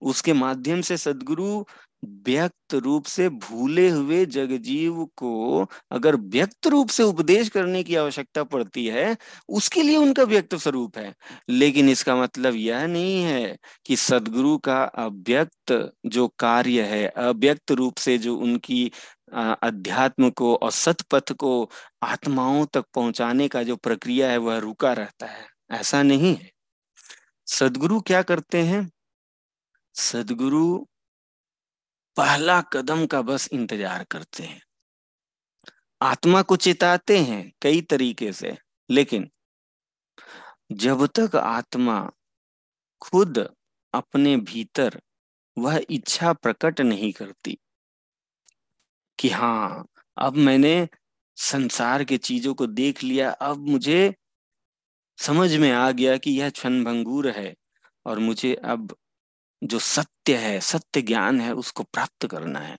उसके 0.00 0.32
माध्यम 0.32 0.80
से 0.80 0.96
सदगुरु 0.96 1.64
व्यक्त 2.04 2.74
रूप 2.74 3.04
से 3.04 3.28
भूले 3.28 3.88
हुए 3.90 4.26
जगजीव 4.26 5.04
को 5.16 5.66
अगर 5.90 6.16
व्यक्त 6.16 6.66
रूप 6.66 6.88
से 6.88 7.02
उपदेश 7.02 7.48
करने 7.48 7.82
की 7.82 7.94
आवश्यकता 7.96 8.44
पड़ती 8.44 8.86
है, 8.86 9.16
उसके 9.48 9.82
लिए 9.82 9.96
उनका 9.96 10.22
व्यक्त 10.22 10.54
स्वरूप 10.54 10.98
है। 10.98 11.14
लेकिन 11.48 11.88
इसका 11.88 12.16
मतलब 12.16 12.54
यह 12.54 12.86
नहीं 12.86 13.22
है 13.22 13.56
कि 13.86 13.96
सदगुरु 13.96 14.58
का 14.58 14.82
अव्यक्त 14.82 15.92
जो 16.06 16.28
कार्य 16.38 16.82
है, 16.82 17.06
अव्यक्त 17.08 17.72
रूप 17.72 17.96
से 17.96 18.18
जो 18.18 18.36
उनकी 18.36 18.92
अध्यात्म 19.62 20.30
को 20.30 20.54
और 20.56 20.70
सतपथ 20.70 21.32
को 21.32 21.70
आत्माओं 22.02 22.66
तक 22.66 22.84
पहुँचाने 22.94 23.48
का 23.48 23.62
जो 23.62 23.76
प्रक्रिया 23.76 24.30
है, 24.30 24.36
वह 24.36 24.58
रुका 24.58 24.92
रहता 24.92 25.26
है। 25.26 25.46
ऐसा 25.70 26.02
नहीं 26.02 26.34
है। 26.36 26.50
सदगुरु 27.46 28.00
क्या 28.00 28.22
करते 28.22 28.62
हैं? 28.62 28.90
सदगुरु 29.94 30.86
पहला 32.16 32.60
कदम 32.72 33.04
का 33.06 33.20
बस 33.22 33.48
इंतज़ार 33.52 34.04
करते 34.10 34.42
हैं। 34.42 34.60
आत्मा 36.00 36.42
को 36.42 36.56
चिताते 36.56 37.18
हैं 37.20 37.52
कई 37.62 37.80
तरीके 37.82 38.32
से, 38.32 38.56
लेकिन 38.90 39.28
जब 40.74 41.06
तक 41.08 41.36
आत्मा 41.36 42.00
खुद 43.02 43.38
अपने 43.94 44.36
भीतर 44.38 45.00
वह 45.56 45.80
इच्छा 45.90 46.32
प्रकट 46.32 46.80
नहीं 46.80 47.12
करती 47.12 47.58
कि 49.18 49.28
हाँ 49.30 49.86
अब 50.16 50.36
मैंने 50.38 50.88
संसार 51.38 52.04
के 52.04 52.16
चीज़ों 52.18 52.54
को 52.54 52.66
देख 52.68 53.02
लिया, 53.04 53.30
अब 53.30 53.68
मुझे 53.68 54.14
समझ 55.18 55.54
में 55.56 55.70
आ 55.72 55.90
गया 55.92 56.16
कि 56.16 56.30
यह 56.32 56.50
क्षण 56.50 56.82
भंगूर 56.84 57.28
है 57.30 57.54
और 58.06 58.18
मुझे 58.18 58.54
अब 58.54 58.94
जो 59.62 59.78
सत्य 59.78 60.36
है, 60.36 60.58
सत्य 60.60 61.02
ज्ञान 61.02 61.40
है, 61.40 61.52
उसको 61.54 61.82
प्राप्त 61.84 62.26
करना 62.26 62.60
है। 62.60 62.76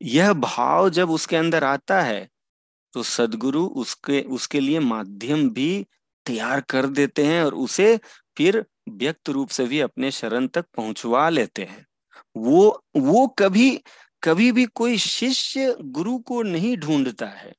यह 0.00 0.32
भाव 0.34 0.88
जब 0.90 1.10
उसके 1.10 1.36
अंदर 1.36 1.64
आता 1.64 2.00
है 2.02 2.28
तो 2.94 3.02
सदगुरु 3.02 3.64
उसके 3.76 4.20
उसके 4.30 4.60
लिए 4.60 4.80
माध्यम 4.80 5.48
भी 5.50 5.86
तैयार 6.26 6.60
कर 6.68 6.86
देते 6.88 7.26
हैं 7.26 7.42
और 7.44 7.54
उसे 7.56 7.96
फिर 8.36 8.64
व्यक्त 8.90 9.28
रूप 9.28 9.48
से 9.48 9.66
भी 9.66 9.80
अपने 9.80 10.10
शरण 10.10 10.46
तक 10.46 10.66
पहुंचवा 10.76 11.28
लेते 11.28 11.62
हैं। 11.62 11.86
वो 12.36 12.84
वो 12.96 13.26
कभी 13.38 13.70
कभी 14.22 14.50
भी 14.52 14.64
कोई 14.74 14.98
शिष्य 14.98 15.74
गुरु 15.80 16.18
को 16.20 16.42
नहीं 16.42 16.76
ढूंढता 16.76 17.26
है, 17.28 17.54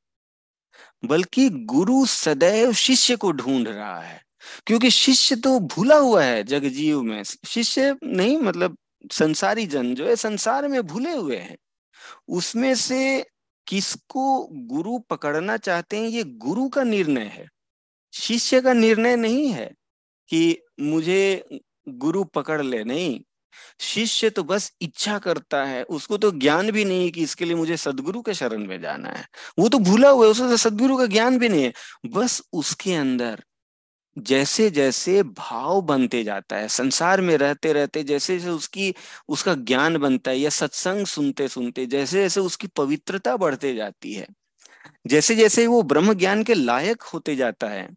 बल्कि 1.04 1.50
गुरु 1.50 2.06
सदैव 2.06 2.74
शिष्य 2.74 3.16
को 3.16 3.32
ढूंढ 3.32 3.68
रहा 3.68 4.00
है। 4.02 4.22
क्योंकि 4.65 4.90
शिष्य 4.91 5.36
तो 5.36 5.60
भूला 5.60 5.98
हुआ 5.98 6.24
है 6.24 6.44
जगजीव 6.44 7.02
में। 7.02 7.24
शिष्य 7.24 7.95
नहीं 8.03 8.38
मतलब 8.38 8.78
संसारी 9.11 9.65
जन 9.65 9.95
जो 9.95 10.07
है, 10.07 10.15
संसार 10.15 10.68
में 10.68 10.82
भूले 10.84 11.11
हुए 11.11 11.38
हैं। 11.38 11.57
उसमें 12.28 12.76
से 12.76 13.26
किसको 13.68 14.49
गुरु 14.52 14.99
पकड़ना 14.99 15.57
चाहते 15.57 15.98
हैं, 15.98 16.07
ये 16.07 16.24
गुरु 16.24 16.70
का 16.70 16.84
निर्णय 16.84 17.24
है। 17.24 17.48
शिष्य 18.14 18.61
का 18.61 18.74
निर्णय 18.74 19.15
नहीं 19.15 19.48
है 19.48 19.74
कि 20.30 20.60
मुझे 20.80 21.45
गुरु 21.90 22.24
पकड़ 22.24 22.61
ले, 22.61 22.84
नहीं। 22.84 23.22
शिष्य 23.80 24.30
तो 24.30 24.44
बस 24.44 24.74
इच्छा 24.82 25.20
करता 25.20 25.64
है, 25.64 25.84
उसको 25.84 26.18
तो 26.18 26.32
ज्ञान 26.32 26.72
भी 26.72 26.86
नहीं 26.86 27.11
कि 27.11 27.24
इसके 27.24 27.45
लिए 27.45 27.56
मुझे 27.56 27.78
सदगुरु 27.78 28.22
के 28.22 28.34
शरण 28.34 28.65
में 28.68 28.82
जाना 28.82 29.10
है। 29.10 29.28
वो 29.60 29.70
तो 29.70 29.80
भूला 29.80 30.10
हुआ 30.10 30.26
है 30.26 30.32
उसे 30.32 30.41
तो 30.41 30.57
सदगुरु 30.57 30.98
का 30.98 31.06
ज्ञान 31.06 31.40
भी 31.40 31.49
नहीं 31.49 31.64
है। 31.64 31.74
बस 32.06 32.41
उसके 32.53 32.94
अंदर 32.94 33.44
जैसे 34.18 34.69
जैसे 34.69 35.22
भाव 35.23 35.81
बनते 35.81 36.23
जाता 36.23 36.56
है, 36.56 36.68
संसार 36.68 37.22
में 37.22 37.38
रहते 37.38 37.73
रहते 37.73 38.03
जैसे 38.03 38.38
जैसे 38.40 38.49
उसकी, 38.49 38.94
उसका 39.30 39.53
ज्ञान 39.56 39.98
बनता 39.98 40.31
है 40.31 40.38
या 40.38 40.49
सत्संग 40.49 41.06
सुनते 41.06 41.48
सुनते 41.48 41.85
जैसे 41.85 42.22
जैसे 42.22 42.40
उसकी 42.40 42.68
पवित्रता 42.68 43.38
बढ़ते 43.38 43.73
जाती 43.76 44.14
है 44.14 44.27
जैसे 45.07 45.35
जैसे 45.35 45.68
वो 45.68 45.84
ब्रह्म 45.84 46.14
ज्ञान 46.14 46.44
के 46.44 46.53
लायक 46.53 47.02
होते 47.03 47.35
जाता 47.35 47.69
है 47.69 47.90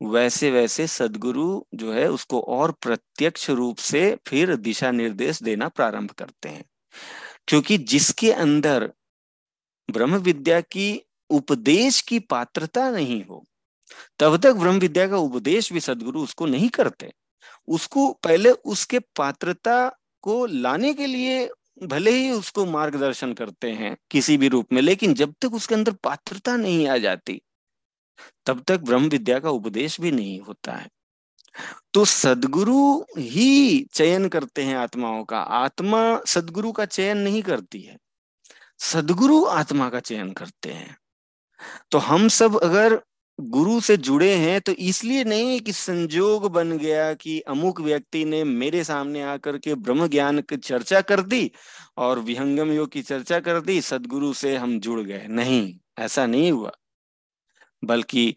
वैसे 0.00 0.50
वैसे 0.50 0.86
सदगुरु 0.86 1.62
जो 1.74 1.92
है 1.92 2.08
उसको 2.10 2.40
और 2.40 2.72
प्रत्यक्ष 2.72 3.50
रूप 3.50 3.78
से 3.78 4.16
फिर 4.26 4.56
दिशा 4.56 4.90
निर्देश 4.90 5.42
देना 5.42 5.68
प्रारंभ 5.68 6.10
करते 6.10 6.48
हैं, 6.48 6.64
क्योंकि 7.48 7.78
जिसके 7.78 8.32
अंदर 8.32 8.90
ब्रह्म 9.88 10.16
विद्या 10.16 10.60
की 10.60 11.02
उपदेश 11.30 12.00
की 12.00 12.18
पात्रता 12.18 12.90
नहीं 12.90 13.24
हो 13.24 13.44
तब 14.20 14.36
तक 14.36 14.52
ब्रह्म 14.54 14.78
विद्या 14.78 15.06
का 15.08 15.16
उपदेश 15.18 15.72
भी 15.72 15.80
सदगुरु 15.80 16.22
उसको 16.22 16.46
नहीं 16.46 16.68
करते। 16.70 17.12
उसको 17.68 18.10
पहले 18.22 18.50
उसके 18.50 18.98
पात्रता 19.16 19.88
को 20.24 20.44
लाने 20.46 20.92
के 20.94 21.06
लिए 21.06 21.48
भले 21.82 22.10
ही 22.10 22.30
उसको 22.30 22.64
मार्गदर्शन 22.66 23.32
करते 23.32 23.70
हैं 23.72 23.96
किसी 24.10 24.36
भी 24.36 24.48
रूप 24.48 24.72
में, 24.72 24.80
लेकिन 24.82 25.14
जब 25.14 25.34
तक 25.42 25.54
उसके 25.54 25.74
अंदर 25.74 25.92
पात्रता 26.04 26.56
नहीं 26.56 26.86
आ 26.88 26.96
जाती, 26.98 27.40
तब 28.46 28.62
तक 28.68 28.80
ब्रह्म 28.80 29.08
विद्या 29.08 29.38
का 29.38 29.50
उपदेश 29.50 30.00
भी 30.00 30.10
नहीं 30.12 30.40
होता 30.40 30.72
है। 30.72 30.88
तो 31.94 32.04
सदगुरु 32.04 33.04
ही 33.18 33.86
चयन 33.92 34.28
करते 34.28 34.62
हैं 34.62 34.76
आत्माओं 34.76 35.22
का। 35.24 35.38
आत्मा 35.38 36.00
सदगुरु 36.26 36.72
का 36.72 36.84
चयन 36.86 37.18
नहीं 37.18 37.42
करती 37.42 37.80
है, 37.80 37.96
सदगुरु 38.80 39.44
आत्मा 39.46 39.88
का 39.90 40.00
चयन 40.00 40.32
करते 40.32 40.72
हैं। 40.72 40.96
तो 41.90 41.98
हम 42.00 42.28
सब 42.30 42.58
अगर 42.58 43.00
गुरु 43.40 43.80
से 43.80 43.96
जुड़े 43.96 44.34
हैं 44.34 44.60
तो 44.60 44.72
इसलिए 44.72 45.24
नहीं 45.24 45.60
कि 45.60 45.72
संजोग 45.72 46.52
बन 46.52 46.78
गया 46.78 47.14
कि 47.14 47.40
अमुक 47.40 47.80
व्यक्ति 47.80 48.24
ने 48.24 48.44
मेरे 48.44 48.84
सामने 48.84 49.22
आकर 49.22 49.58
के 49.58 49.74
ब्रह्म 49.74 50.08
ज्ञान 50.08 50.40
की 50.40 50.56
चर्चा 50.56 51.00
कर 51.00 51.22
दी 51.22 51.50
और 51.96 52.18
विहंगम 52.18 52.72
योग 52.72 52.90
की 52.90 53.02
चर्चा 53.02 53.40
कर 53.40 53.60
दी, 53.60 53.80
सदगुरु 53.80 54.32
से 54.32 54.56
हम 54.56 54.80
जुड़ 54.80 55.00
गए। 55.00 55.26
नहीं, 55.28 55.78
ऐसा 55.98 56.26
नहीं 56.26 56.52
हुआ। 56.52 56.72
बल्कि 57.84 58.36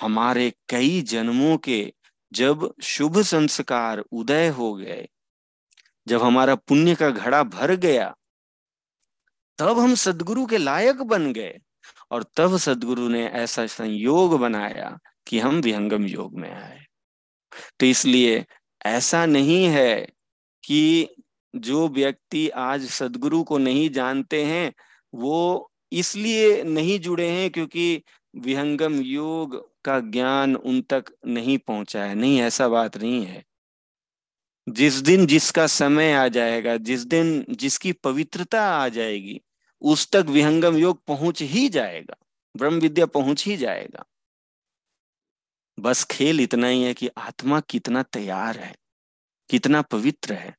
हमारे 0.00 0.52
कई 0.68 1.02
जन्मों 1.02 1.56
के 1.56 1.92
जब 2.32 2.74
शुभ 2.82 3.22
संस्कार 3.22 4.04
उदय 4.12 4.48
हो 4.48 4.74
गए, 4.74 5.08
जब 6.08 6.22
हमारा 6.22 6.54
पुण्य 6.54 6.94
का 6.94 7.10
घड़ा 7.10 7.42
भर 7.42 7.74
गया, 7.74 8.16
तब 9.58 9.78
हम 9.78 9.94
सदगुरु 9.94 10.46
के 10.46 10.58
लायक 10.58 11.02
बन 11.02 11.32
गए। 11.32 11.58
और 12.10 12.24
तब 12.36 12.56
सदगुरु 12.56 13.08
ने 13.08 13.26
ऐसा 13.26 13.66
संयोग 13.66 14.40
बनाया 14.40 14.98
कि 15.26 15.38
हम 15.38 15.56
विहंगम 15.56 16.06
योग 16.06 16.38
में 16.38 16.50
आए। 16.50 16.84
तो 17.80 17.86
इसलिए 17.86 18.44
ऐसा 18.86 19.26
नहीं 19.26 19.64
है 19.64 20.08
कि 20.64 21.08
जो 21.56 21.88
व्यक्ति 21.88 22.48
आज 22.48 22.86
सदगुरु 22.86 23.44
को 23.44 23.58
नहीं 23.58 23.90
जानते 23.90 24.44
हैं, 24.44 24.72
वो 25.14 25.72
इसलिए 25.92 26.62
नहीं 26.62 27.00
जुड़े 27.00 27.28
हैं 27.28 27.50
क्योंकि 27.50 28.02
विहंगम 28.36 29.00
योग 29.00 29.70
का 29.84 30.00
ज्ञान 30.00 30.56
उन 30.56 30.80
तक 30.82 31.04
नहीं 31.26 31.58
पहुँचा 31.58 32.04
है। 32.04 32.14
नहीं, 32.14 32.40
ऐसा 32.40 32.68
बात 32.68 32.96
नहीं 32.96 33.26
है। 33.26 33.44
जिस 34.68 34.94
दिन 34.94 35.26
जिसका 35.26 35.66
समय 35.66 36.12
आ 36.12 36.28
जाएगा, 36.28 36.76
जिस 36.76 37.00
दिन 37.00 37.46
जिसकी 37.50 37.92
पवित्रता 37.92 38.62
आ 38.62 38.88
जाएगी 38.88 39.40
उस 39.86 40.08
तक 40.10 40.26
विहंगम 40.28 40.76
योग 40.76 41.00
पहुँच 41.06 41.42
ही 41.42 41.68
जाएगा, 41.68 42.16
ब्रह्म 42.54 42.80
विद्या 42.80 43.06
पहुँच 43.06 43.46
ही 43.46 43.56
जाएगा। 43.56 44.04
बस 45.78 46.04
खेल 46.04 46.40
इतना 46.40 46.66
ही 46.66 46.82
है 46.82 46.94
कि 46.94 47.08
आत्मा 47.18 47.60
कितना 47.60 48.02
तैयार 48.02 48.58
है, 48.58 48.74
कितना 49.50 49.82
पवित्र 49.82 50.34
है। 50.34 50.54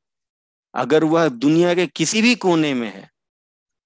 अगर 0.74 1.04
वह 1.04 1.28
दुनिया 1.30 1.74
के 1.74 1.88
किसी 1.88 2.22
भी 2.22 2.36
कोने 2.36 2.74
में 2.74 2.88
है, 2.88 3.10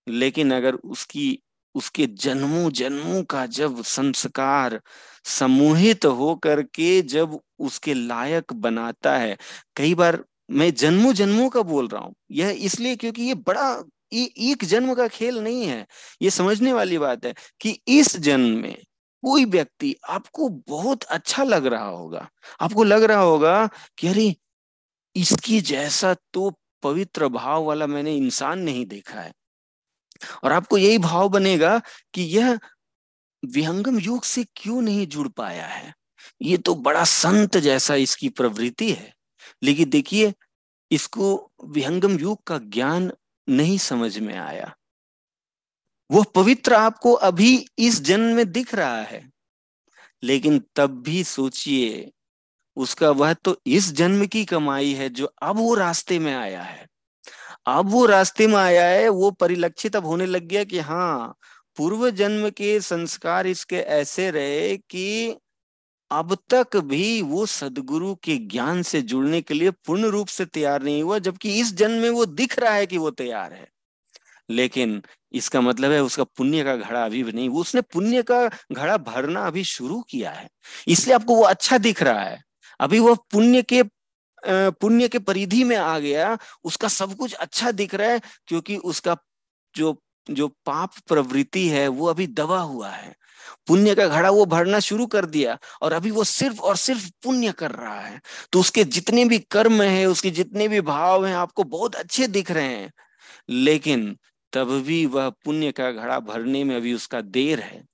लेकिन 0.07 0.53
अगर 0.53 0.75
उसकी, 0.75 1.39
उसके 1.75 2.05
जन्मों 2.07 2.69
जन्मों 2.71 3.23
का 3.23 3.45
जब 3.45 3.81
संस्कार 3.83 4.79
समूहित 5.25 6.05
हो 6.05 6.35
करके 6.35 7.01
जब 7.01 7.39
उसके 7.59 7.93
लायक 7.93 8.53
बनाता 8.53 9.17
है, 9.17 9.37
कई 9.75 9.95
बार 9.95 10.23
मैं 10.51 10.73
जन्मों 10.73 11.13
जन्मों 11.13 11.49
का 11.49 11.61
बोल 11.61 11.87
रहा 11.87 12.01
हूँ। 12.01 12.13
यह 12.31 12.49
इसलिए 12.59 12.95
क्योंकि 12.95 13.23
ये 13.23 13.33
बड़ा 13.33 13.83
एक 14.13 14.65
जन्म 14.65 14.95
का 14.95 15.07
खेल 15.07 15.39
नहीं 15.39 15.65
है। 15.65 15.87
ये 16.21 16.29
समझने 16.29 16.73
वाली 16.73 16.97
बात 16.97 17.25
है 17.25 17.33
कि 17.61 17.81
इस 17.87 18.17
जन्म 18.17 18.61
में 18.61 18.77
कोई 19.23 19.45
व्यक्ति 19.45 19.95
आपको 20.09 20.49
बहुत 20.49 21.03
अच्छा 21.03 21.43
लग 21.43 21.65
रहा 21.65 21.85
होगा। 21.85 22.29
आपको 22.61 22.83
लग 22.83 23.03
रहा 23.03 23.21
होगा 23.21 23.69
कि 23.97 24.07
अरे, 24.07 24.35
इसकी 25.15 25.61
जैसा 25.61 26.15
तो 26.33 26.59
पवित्र 26.83 27.27
भाव 27.27 27.63
वाला 27.63 27.87
मैंने 27.87 28.15
इंसान 28.15 28.59
नहीं 28.59 28.85
देखा 28.85 29.21
है। 29.21 29.33
और 30.43 30.51
आपको 30.51 30.77
यही 30.77 30.97
भाव 30.97 31.29
बनेगा 31.29 31.81
कि 32.13 32.21
यह 32.21 32.59
विहंगम 33.45 33.99
योग 33.99 34.23
से 34.23 34.45
क्यों 34.55 34.81
नहीं 34.81 35.07
जुड़ 35.07 35.27
पाया 35.27 35.65
है? 35.65 35.93
ये 36.41 36.57
तो 36.57 36.75
बड़ा 36.75 37.03
संत 37.03 37.57
जैसा 37.57 37.95
इसकी 37.95 38.29
प्रवृत्ति 38.29 38.91
है। 38.91 39.13
लेकिन 39.63 39.89
देखिए, 39.89 40.33
इसको 40.91 41.51
विहंगम 41.65 42.19
योग 42.19 42.43
का 42.43 42.57
ज्ञान 42.57 43.11
नहीं 43.47 43.77
समझ 43.77 44.17
में 44.19 44.37
आया। 44.37 44.75
वह 46.11 46.23
पवित्र 46.35 46.73
आपको 46.73 47.13
अभी 47.13 47.65
इस 47.79 48.01
जन्म 48.01 48.35
में 48.35 48.51
दिख 48.51 48.75
रहा 48.75 49.01
है। 49.01 49.29
लेकिन 50.23 50.61
तब 50.75 51.01
भी 51.03 51.23
सोचिए, 51.23 52.11
उसका 52.77 53.11
वह 53.11 53.33
तो 53.33 53.61
इस 53.67 53.93
जन्म 53.93 54.25
की 54.27 54.45
कमाई 54.45 54.93
है 54.93 55.09
जो 55.09 55.25
अब 55.43 55.57
वो 55.57 55.75
रास्ते 55.75 56.19
में 56.19 56.35
आया 56.35 56.63
है। 56.63 56.87
अब 57.67 57.89
वो 57.89 58.05
रास्ते 58.05 58.47
में 58.47 58.55
आया 58.55 58.85
है, 58.85 59.09
वो 59.09 59.31
परिलक्षित 59.31 59.95
अब 59.95 60.05
होने 60.05 60.25
लग 60.25 60.43
गया 60.43 60.63
कि 60.63 60.79
हाँ 60.79 61.35
पूर्व 61.77 62.11
जन्म 62.11 62.49
के 62.49 62.81
संस्कार 62.81 63.47
इसके 63.47 63.77
ऐसे 63.77 64.31
रहे 64.31 64.77
कि 64.77 65.37
अब 66.11 66.37
तक 66.49 66.77
भी 66.77 67.21
वो 67.21 67.45
सदगुरु 67.45 68.15
के 68.15 68.37
ज्ञान 68.37 68.81
से 68.81 69.01
जुड़ने 69.01 69.41
के 69.41 69.53
लिए 69.53 69.71
पूर्ण 69.71 70.05
रूप 70.05 70.27
से 70.27 70.45
तैयार 70.45 70.83
नहीं 70.83 71.03
हुआ, 71.03 71.19
जबकि 71.19 71.59
इस 71.59 71.73
जन्म 71.73 72.01
में 72.01 72.09
वो 72.09 72.25
दिख 72.25 72.59
रहा 72.59 72.73
है 72.73 72.85
कि 72.85 72.97
वो 72.97 73.11
तैयार 73.11 73.53
है। 73.53 73.67
लेकिन 74.49 75.01
इसका 75.33 75.61
मतलब 75.61 75.91
है 75.91 76.03
उसका 76.03 76.23
पुण्य 76.23 76.63
का 76.63 76.75
घड़ा 76.75 77.05
अभी 77.05 77.23
भी 77.23 77.31
नहीं, 77.31 77.49
उसने 77.49 77.81
पुण्य 77.81 78.21
का 78.21 78.47
घड़ा 78.47 78.97
भरना 78.97 79.47
अभी 79.47 79.63
शुरू 79.63 80.01
किया 80.01 80.31
है। 80.31 80.49
इसलिए 80.87 81.15
आपको 81.15 81.35
वो 81.35 81.43
अच्छा 81.43 81.77
दिख 81.77 82.03
रहा 82.03 82.23
है। 82.23 82.41
अभी 82.79 82.99
वो 82.99 83.15
पुण्य 83.15 83.61
के 83.61 83.83
पुण्य 84.47 85.07
के 85.07 85.19
परिधि 85.19 85.63
में 85.63 85.75
आ 85.75 85.99
गया, 85.99 86.37
उसका 86.63 86.87
सब 86.87 87.15
कुछ 87.15 87.33
अच्छा 87.33 87.71
दिख 87.71 87.95
रहा 87.95 88.09
है, 88.09 88.21
क्योंकि 88.47 88.77
उसका 88.77 89.17
जो 89.75 90.01
जो 90.29 90.47
पाप 90.47 90.91
प्रवृत्ति 91.07 91.67
है, 91.67 91.87
वो 91.87 92.07
अभी 92.07 92.27
दबा 92.27 92.59
हुआ 92.59 92.89
है। 92.89 93.15
पुण्य 93.67 93.95
का 93.95 94.07
घड़ा 94.07 94.29
वो 94.29 94.45
भरना 94.45 94.79
शुरू 94.79 95.05
कर 95.05 95.25
दिया 95.25 95.57
और 95.81 95.93
अभी 95.93 96.11
वो 96.11 96.23
सिर्फ़ 96.23 96.59
और 96.59 96.77
सिर्फ़ 96.77 97.11
पुण्य 97.23 97.51
कर 97.51 97.71
रहा 97.71 97.99
है। 97.99 98.21
तो 98.51 98.59
उसके 98.59 98.83
जितने 98.83 99.25
भी 99.25 99.39
कर्म 99.39 99.81
है, 99.81 100.05
उसके 100.05 100.29
जितने 100.29 100.67
भी 100.67 100.81
भाव 100.81 101.25
हैं, 101.25 101.35
आपको 101.35 101.63
बहुत 101.63 101.95
अच्छे 101.95 102.27
दिख 102.27 102.51
रहे 102.51 102.75
हैं। 102.75 102.93
लेकिन 103.49 104.17
तब 104.53 104.67
भी 104.69 105.05
वह 105.05 105.29
पुण्य 105.29 105.71
का 105.71 105.91
घड़ा 105.91 106.19
भरने 106.19 106.63
में 106.63 106.75
अभी 106.75 106.93
उसका 106.93 107.21
देर 107.21 107.59
है। 107.59 107.85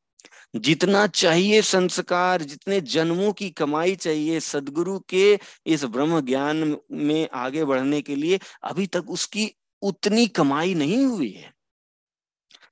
जितना 0.55 1.07
चाहिए 1.07 1.61
संस्कार, 1.61 2.41
जितने 2.41 2.81
जन्मों 2.81 3.33
की 3.33 3.49
कमाई 3.49 3.95
चाहिए 3.95 4.39
सदगुरु 4.39 4.99
के 4.99 5.39
इस 5.65 5.83
ब्रह्म 5.83 6.21
ज्ञान 6.21 6.77
में 6.91 7.29
आगे 7.33 7.65
बढ़ने 7.65 8.01
के 8.01 8.15
लिए, 8.15 8.39
अभी 8.63 8.87
तक 8.87 9.09
उसकी 9.09 9.55
उतनी 9.81 10.27
कमाई 10.27 10.73
नहीं 10.73 11.05
हुई 11.05 11.31
है। 11.31 11.53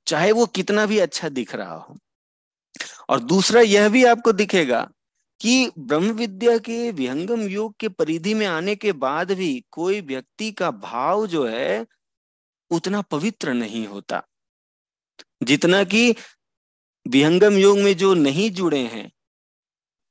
चाहे 0.08 0.32
वो 0.32 0.46
कितना 0.46 0.86
भी 0.86 1.00
अच्छा 1.00 1.30
दिख 1.30 1.56
रहा 1.56 1.76
हो। 1.76 1.98
और 3.10 3.20
दूसरा 3.20 3.62
यह 3.62 3.90
भी 3.90 4.06
आपको 4.06 4.32
दिखेगा 4.32 4.92
कि 5.42 5.72
ब्रह्म 5.80 6.12
विद्या 6.12 6.58
के 6.58 6.92
विहंगम 6.92 7.42
योग 7.42 7.76
के 7.80 7.90
परिधि 7.90 8.34
में 8.34 8.46
आने 8.46 8.76
के 8.76 8.92
बाद 8.92 9.32
भी 9.32 9.66
कोई 9.72 10.02
व्यक्ति 10.02 10.52
का 10.52 10.72
भाव 10.72 11.28
जो 11.28 11.48
है 11.48 11.86
उतना 12.72 13.02
पवित्र 13.02 13.54
नहीं 13.54 13.88
होता। 13.88 14.24
जितना 15.44 15.84
कि 15.84 16.16
विहंगम 17.08 17.54
योग 17.54 17.78
में 17.78 17.98
जो 17.98 18.14
नहीं 18.14 18.52
जुड़े 18.52 18.80
हैं, 18.80 19.12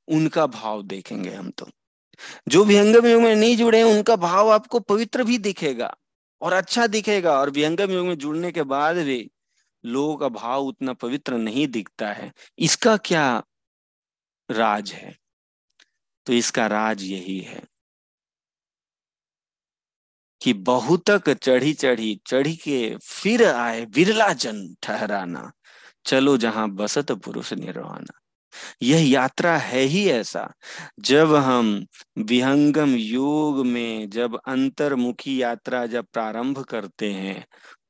उनका 0.07 0.47
भाव 0.47 0.83
देखेंगे 0.83 1.29
हम 1.29 1.49
तो। 1.49 1.69
जो 2.47 2.63
विहंगम 2.63 3.07
योग 3.07 3.21
में 3.21 3.35
नहीं 3.35 3.57
जुड़े 3.57 3.77
हैं, 3.77 3.85
उनका 3.85 4.15
भाव 4.15 4.49
आपको 4.49 4.79
पवित्र 4.79 5.23
भी 5.23 5.37
दिखेगा 5.37 5.97
और 6.41 6.53
अच्छा 6.53 6.87
दिखेगा। 6.87 7.39
और 7.39 7.49
विहंगम 7.49 7.91
योग 7.91 8.07
में 8.07 8.17
जुड़ने 8.17 8.51
के 8.51 8.63
बाद 8.63 8.95
भी 8.95 9.31
लोगों 9.85 10.15
का 10.17 10.29
भाव 10.31 10.65
उतना 10.65 10.93
पवित्र 10.95 11.37
नहीं 11.39 11.67
दिखता 11.69 12.11
है। 12.13 12.31
इसका 12.59 12.97
क्या 13.05 13.27
राज 14.49 14.91
है? 14.91 15.15
तो 16.27 16.33
इसका 16.33 16.65
राज 16.67 17.03
यही 17.03 17.39
है 17.41 17.61
कि 20.41 20.53
बहुतक 20.53 21.29
चढ़ी 21.35 21.73
चढ़ी 21.73 22.19
चढ़ी 22.27 22.55
के 22.57 22.95
फिर 23.03 23.43
आए 23.45 23.85
बिरला 23.95 24.31
जन 24.35 24.65
ठहराना। 24.83 25.51
चलो 26.05 26.35
जहाँ 26.37 26.69
बसत 26.71 27.11
पुरुष 27.25 27.53
निर्वाणा 27.55 28.19
यह 28.83 29.09
यात्रा 29.11 29.57
है 29.59 29.81
ही 29.85 30.07
ऐसा। 30.09 30.49
जब 31.01 31.33
हम 31.37 31.85
विहंगम 32.19 32.95
योग 32.95 33.65
में 33.67 34.09
जब 34.11 34.39
अंतर्मुखी 34.47 35.41
यात्रा 35.41 35.85
जब 35.87 36.05
प्रारंभ 36.13 36.63
करते 36.69 37.11
हैं 37.13 37.45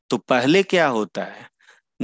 तो 0.10 0.18
पहले 0.20 0.64
क्या 0.66 0.88
होता 0.90 1.24
है? 1.26 1.50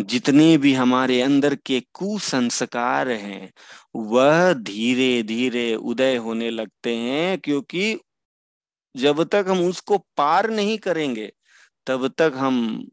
जितने 0.02 0.58
भी 0.58 0.74
हमारे 0.74 1.22
अंदर 1.22 1.56
के 1.56 1.84
कुसंस्कार 1.94 3.10
हैं, 3.10 3.54
वह 3.96 4.54
धीरे 4.54 5.24
धीरे 5.24 5.76
उदय 5.76 6.16
होने 6.16 6.50
लगते 6.50 6.96
हैं, 6.96 7.40
क्योंकि 7.40 8.00
जब 8.98 9.24
तक 9.24 9.46
हम 9.48 9.60
उसको 9.60 9.98
पार 9.98 10.50
नहीं 10.50 10.78
करेंगे, 10.78 11.34
तब 11.88 12.08
तक 12.08 12.34
हम 12.36 12.88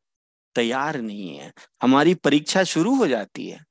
तैयार 0.55 1.01
नहीं 1.01 1.36
है। 1.36 1.52
हमारी 1.82 2.14
परीक्षा 2.14 2.64
शुरू 2.64 2.94
हो 2.94 3.06
जाती 3.06 3.48
है। 3.48 3.64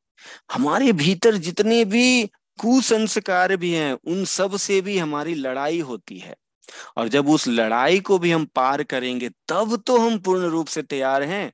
हमारे 0.51 0.93
भीतर 0.93 1.37
जितने 1.37 1.85
भी 1.85 2.25
कुसंस्कार 2.59 3.55
भी 3.55 3.73
हैं, 3.73 3.93
उन 3.93 4.25
सबसे 4.25 4.81
भी 4.81 4.97
हमारी 4.97 5.35
लड़ाई 5.35 5.79
होती 5.79 6.17
है। 6.17 6.35
और 6.97 7.07
जब 7.07 7.29
उस 7.29 7.47
लड़ाई 7.47 7.99
को 7.99 8.19
भी 8.19 8.31
हम 8.31 8.45
पार 8.45 8.83
करेंगे, 8.83 9.29
तब 9.29 9.83
तो 9.87 9.97
हम 9.97 10.19
पूर्ण 10.19 10.41
रूप 10.41 10.67
से 10.67 10.81
तैयार 10.81 11.23
हैं। 11.23 11.51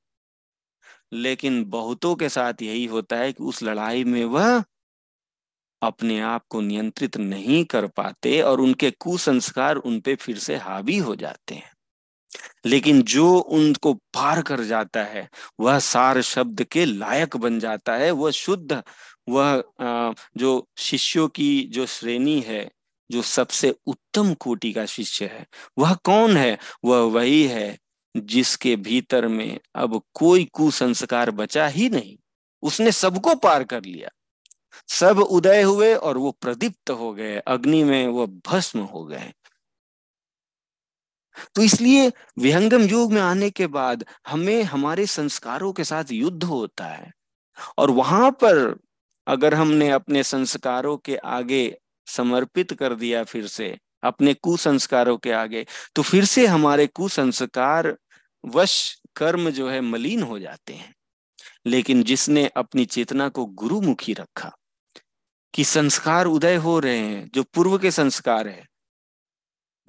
लेकिन 1.14 1.66
बहुतों 1.66 2.16
के 2.16 2.30
साथ 2.30 2.54
यही 2.62 2.86
होता 2.86 3.16
है 3.16 3.34
कि 3.34 3.44
उस 3.44 3.64
लड़ाई 3.64 4.04
में 4.04 4.26
वह 4.26 4.64
अपने 5.82 6.20
आप 6.22 6.44
को 6.50 6.62
नियंत्रित 6.62 7.18
नहीं 7.18 7.66
कर 7.66 7.88
पाते 7.88 8.42
और 8.42 8.62
उनके 8.62 8.92
कुसंस्कार 8.92 9.76
उन 9.76 10.00
पे 10.00 10.16
फिर 10.16 10.38
से 10.38 10.56
हावी 10.56 10.98
हो 10.98 11.16
जाते 11.16 11.56
हैं। 11.56 11.72
लेकिन 12.66 13.02
जो 13.02 13.38
उनको 13.38 13.94
पार 13.94 14.42
कर 14.42 14.64
जाता 14.64 15.04
है, 15.04 15.30
वह 15.60 15.80
सार 15.80 16.22
शब्द 16.22 16.64
के 16.64 16.86
लायक 16.86 17.38
बन 17.38 17.60
जाता 17.60 17.94
है, 17.94 18.12
वह 18.12 18.32
शुद्ध, 18.32 18.84
वह 19.30 19.64
जो 20.38 20.68
शिष्यों 20.78 21.28
की 21.28 21.64
जो 21.64 21.86
श्रेणी 21.86 22.40
है, 22.42 22.72
जो 23.12 23.22
सबसे 23.22 23.76
उत्तम 23.86 24.34
कोटि 24.34 24.74
का 24.74 24.86
शिष्य 24.86 25.26
है, 25.26 25.48
वह 25.78 25.94
कौन 25.94 26.38
है? 26.38 26.58
वह 26.86 27.00
वही 27.00 27.44
है 27.44 27.78
जिसके 28.16 28.76
भीतर 28.76 29.28
में 29.28 29.60
अब 29.76 30.02
कोई 30.14 30.46
कुसंस्कार 30.46 31.32
बचा 31.32 31.68
ही 31.68 31.90
नहीं। 31.90 32.18
उसने 32.64 32.92
सबको 32.92 33.36
पार 33.36 33.64
कर 33.64 33.84
लिया। 33.84 34.10
सब 34.88 35.20
उदय 35.20 35.62
हुए 35.62 35.94
और 35.94 36.18
वो 36.18 36.32
प्रदीप्त 36.32 36.90
हो 36.90 37.14
गए। 37.14 37.38
अग्नि 37.38 37.84
में 37.84 38.08
वो 38.08 38.28
भस्म 38.28 38.80
हो 38.80 39.06
गए। 39.06 39.34
तो 41.56 41.62
इसलिए 41.62 42.12
विहंगम 42.40 42.82
योग 42.82 43.14
में 43.14 43.22
आने 43.22 43.50
के 43.50 43.68
बाद 43.68 44.06
हमें 44.28 44.64
हमारे 44.64 45.06
संस्कारों 45.06 45.74
के 45.74 45.84
साथ 45.84 46.12
युद्ध 46.12 46.44
होता 46.44 46.86
है। 46.86 47.12
और 47.78 47.92
वहाँ 47.92 48.32
पर 48.32 48.76
अगर 49.28 49.54
हमने 49.54 49.90
अपने 49.90 50.24
संस्कारों 50.24 50.98
के 50.98 51.16
आगे 51.16 51.78
समर्पित 52.08 52.74
कर 52.74 52.96
दिया 52.96 53.24
फिर 53.24 53.48
से, 53.48 53.78
अपने 54.04 54.34
कुसंस्कारों 54.34 55.18
के 55.18 55.32
आगे 55.32 55.66
तो 55.96 56.02
फिर 56.02 56.26
से 56.26 56.46
हमारे 56.48 56.88
कुसंस्कार 56.88 57.98
वश 58.46 59.02
कर्म 59.16 59.50
जो 59.50 59.70
है 59.70 59.82
मलिन 59.82 60.24
हो 60.24 60.40
जाते 60.40 60.74
हैं। 60.74 60.96
लेकिन 61.66 62.04
जिसने 62.04 62.48
अपनी 62.48 62.86
चेतना 62.86 63.30
को 63.30 63.46
गुरुमुखी 63.46 64.14
रखा, 64.14 64.58
कि 65.54 65.64
संस्कार 65.64 66.26
उदय 66.26 66.56
हो 66.56 66.80
रहे 66.80 67.00
हैं, 67.00 67.32
जो 67.34 67.44
पूर्व 67.44 67.78
के 67.78 67.92
संस्कार 67.92 68.48
है, 68.48 68.68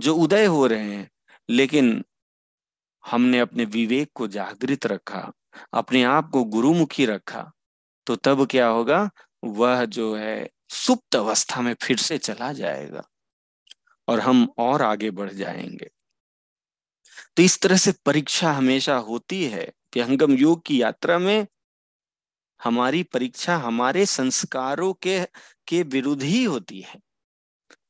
जो 0.00 0.14
उदय 0.14 0.46
हो 0.46 0.66
रहे 0.66 0.92
हैं, 0.92 1.10
लेकिन 1.50 2.04
हमने 3.06 3.38
अपने 3.38 3.64
विवेक 3.64 4.10
को 4.14 4.26
जागृत 4.26 4.86
रखा, 4.86 5.32
अपने 5.72 6.02
आप 6.02 6.30
को 6.30 6.44
गुरुमुखी 6.44 7.06
रखा 7.06 7.52
तो 8.06 8.16
तब 8.16 8.46
क्या 8.46 8.66
होगा? 8.66 9.10
वह 9.44 9.84
जो 9.84 10.16
है 10.16 10.50
सुप्त 10.68 11.16
अवस्था 11.16 11.60
में 11.60 11.74
फिर 11.82 11.96
से 11.96 12.18
चला 12.18 12.52
जाएगा 12.52 13.08
और 14.08 14.20
हम 14.20 14.48
और 14.58 14.82
आगे 14.82 15.10
बढ़ 15.10 15.32
जाएँगे। 15.32 15.90
तो 17.36 17.42
इस 17.42 17.60
तरह 17.60 17.76
से 17.76 17.92
परीक्षा 17.92 18.52
हमेशा 18.52 18.96
होती 18.96 19.44
है 19.44 19.72
व्यंगम 19.94 20.32
योग 20.32 20.62
की 20.66 20.82
यात्रा 20.82 21.18
में 21.18 21.46
हमारी 22.64 23.02
परीक्षा 23.02 23.56
हमारे 23.56 24.06
संस्कारों 24.06 24.92
के 24.92 25.26
के 25.68 25.82
विरुद्ध 25.82 26.22
ही 26.22 26.44
होती 26.44 26.80
है। 26.80 27.00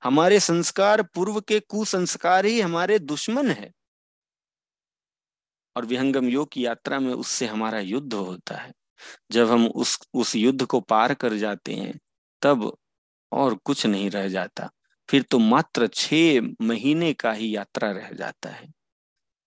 हमारे 0.05 0.41
संस्कार 0.41 1.03
पूर्व 1.03 1.41
के 1.41 1.61
कुसंस्कार 1.61 2.47
ही 2.47 2.61
हमारे 2.61 2.99
दुश्मन 2.99 3.51
है। 3.51 3.73
और 5.77 5.85
विहंगम 5.85 6.29
योग 6.29 6.53
की 6.53 6.66
यात्रा 6.66 7.01
में 7.01 7.15
उससे 7.15 7.47
हमारा 7.47 7.79
युद्ध 7.79 8.15
होता 8.15 8.57
है। 8.57 8.73
जब 9.33 9.51
हम 9.51 9.66
उस 9.66 9.99
उस 10.15 10.37
युद्ध 10.37 10.66
को 10.66 10.81
पार 10.81 11.15
कर 11.15 11.35
जाते 11.35 11.75
हैं, 11.75 12.01
तब 12.43 12.77
और 13.33 13.55
कुछ 13.55 13.87
नहीं 13.87 14.11
रह 14.11 14.29
जाता। 14.29 14.71
फिर 15.11 15.23
तो 15.23 15.39
मात्र 15.39 15.87
छह 15.87 16.41
महीने 16.65 17.12
का 17.12 17.33
ही 17.33 17.57
यात्रा 17.57 17.91
रह 17.91 18.11
जाता 18.11 18.51
है। 18.51 18.74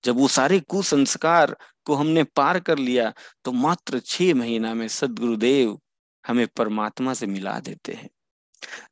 जब 0.08 0.18
वो 0.18 0.28
सारे 0.28 0.60
कुसंस्कार 0.70 1.56
को 1.86 1.96
हमने 1.96 2.24
पार 2.36 2.60
कर 2.60 2.78
लिया 2.78 3.14
तो 3.46 3.52
मात्र 3.52 4.00
छह 4.06 4.34
महीना 4.36 4.74
में 4.74 4.88
सदगुरुदेव 4.88 5.78
हमें 6.26 6.48
परमात्मा 6.48 7.14
से 7.14 7.26
मिला 7.28 7.60
देते 7.60 7.94
हैं। 7.94 8.10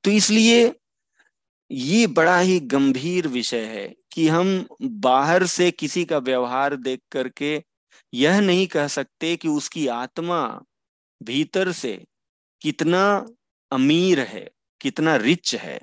तो 0.03 0.11
इसलिए 0.11 0.73
ये 1.71 2.07
बड़ा 2.07 2.37
ही 2.39 2.59
गंभीर 2.59 3.27
विषय 3.27 3.63
है 3.65 3.87
कि 4.11 4.27
हम 4.27 4.65
बाहर 4.81 5.45
से 5.45 5.69
किसी 5.71 6.05
का 6.05 6.17
व्यवहार 6.17 6.75
देख 6.75 6.99
करके 7.11 7.63
यह 8.13 8.39
नहीं 8.39 8.67
कह 8.67 8.87
सकते 8.87 9.35
कि 9.35 9.47
उसकी 9.47 9.87
आत्मा 9.87 10.41
भीतर 11.21 11.71
से 11.71 12.03
कितना 12.61 13.03
अमीर 13.71 14.19
है, 14.19 14.49
कितना 14.81 15.15
रिच 15.15 15.55
है। 15.55 15.79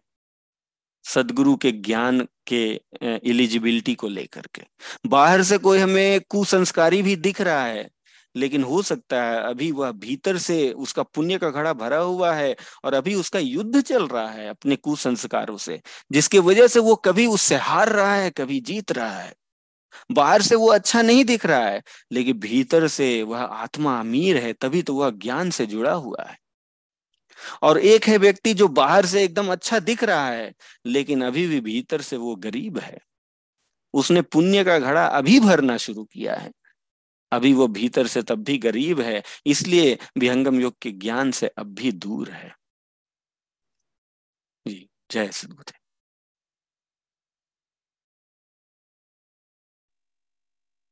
सदगुरु 1.05 1.55
के 1.57 1.73
ज्ञान 1.73 2.27
के 2.47 2.65
एलिजिबिलिटी 3.03 3.95
को 3.95 4.09
लेकर 4.09 4.47
के। 4.55 4.63
बाहर 5.09 5.43
से 5.43 5.59
कोई 5.59 5.79
हमें 5.79 6.21
कुसंस्कारी 6.29 7.03
भी 7.03 7.17
दिख 7.19 7.41
रहा 7.41 7.65
है, 7.65 7.89
लेकिन 8.35 8.63
हो 8.63 8.81
सकता 8.83 9.23
है 9.23 9.43
अभी 9.43 9.71
वह 9.73 9.91
भीतर 9.93 10.39
से 10.39 10.71
उसका 10.73 11.03
पुण्य 11.05 11.39
का 11.39 11.51
घड़ा 11.51 11.73
भरा 11.75 11.99
हुआ 11.99 12.33
है 12.35 12.55
और 12.85 12.95
अभी 12.95 13.15
उसका 13.15 13.39
युद्ध 13.39 13.81
चल 13.81 14.07
रहा 14.07 14.29
है 14.29 14.49
अपने 14.49 14.77
कुसंस्कारों 14.79 15.57
से, 15.57 15.81
जिसके 16.13 16.39
वजह 16.41 16.67
से 16.67 16.81
वो 16.81 16.95
कभी 16.97 17.27
उससे 17.29 17.57
हार 17.57 17.89
रहा 17.89 18.15
है, 18.15 18.31
कभी 18.31 18.61
जीत 18.63 18.93
रहा 18.93 19.19
है। 19.19 19.35
बाहर 20.13 20.43
से 20.43 20.55
वो 20.55 20.69
अच्छा 20.69 21.03
नहीं 21.03 21.25
दिख 21.25 21.45
रहा 21.47 21.67
है, 21.67 21.83
लेकिन 22.13 22.39
भीतर 22.39 22.87
से 22.89 23.23
वह 23.23 23.41
आत्मा 23.41 23.99
अमीर 24.01 24.37
है, 24.37 24.53
तभी 24.53 24.83
तो 24.83 24.95
वह 24.95 25.11
ज्ञान 25.13 25.51
से 25.51 25.67
जुड़ा 25.67 25.93
हुआ 25.93 26.23
है। 26.23 26.37
और 27.63 27.79
एक 27.79 28.05
है 28.05 28.17
व्यक्ति 28.19 28.55
जो 28.55 28.69
बाहर 28.69 29.07
से 29.07 29.25
एकदम 29.25 29.53
अच्छा 29.53 29.79
दिख 29.81 30.05
रहा 30.05 30.29
है, 30.29 30.53
लेकिन 30.87 31.25
अभी 31.25 31.47
भी 31.47 31.61
भीतर 31.61 32.01
से 32.01 32.17
वो 32.17 32.35
गरीब 32.37 32.79
है। 32.79 32.99
उसने 33.95 34.23
पुण्य 34.23 34.65
का 34.65 34.79
घड़ा 34.79 35.07
अभी 35.09 35.41
भरना 35.41 35.77
शुरू 35.77 36.05
किया 36.05 36.35
है। 36.37 36.53
अभी 37.33 37.53
वो 37.53 37.69
भीतर 37.69 38.07
से 38.07 38.23
तब 38.23 38.45
भी 38.45 38.59
गरीब 38.59 39.01
है, 39.01 39.23
इसलिए 39.47 39.99
विहंगम 40.19 40.61
योग 40.61 40.75
के 40.83 40.91
ज्ञान 40.93 41.31
से 41.33 41.49
अब 41.49 41.75
भी 41.75 41.93
दूर 41.93 42.31
है। 42.31 42.55
जी, 44.67 44.89
जय 45.11 45.29
सदगुरुदेव 45.33 45.79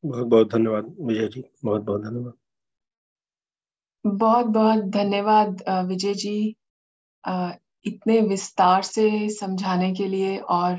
बहुत 0.05 0.27
बहुत 0.27 0.51
धन्यवाद, 0.53 0.95
विजय 1.01 1.29
जी 1.29 1.43
बहुत 1.65 1.83
बहुत 1.83 2.03
धन्यवाद। 2.03 2.33
बहुत 4.05 4.47
बहुत 4.47 4.85
धन्यवाद 4.91 5.63
विजय 5.89 6.15
जी 6.15 6.57
इतने 7.87 8.21
विस्तार 8.21 8.83
से 8.83 9.29
समझाने 9.31 9.93
के 9.95 10.07
लिए 10.09 10.37
और 10.51 10.79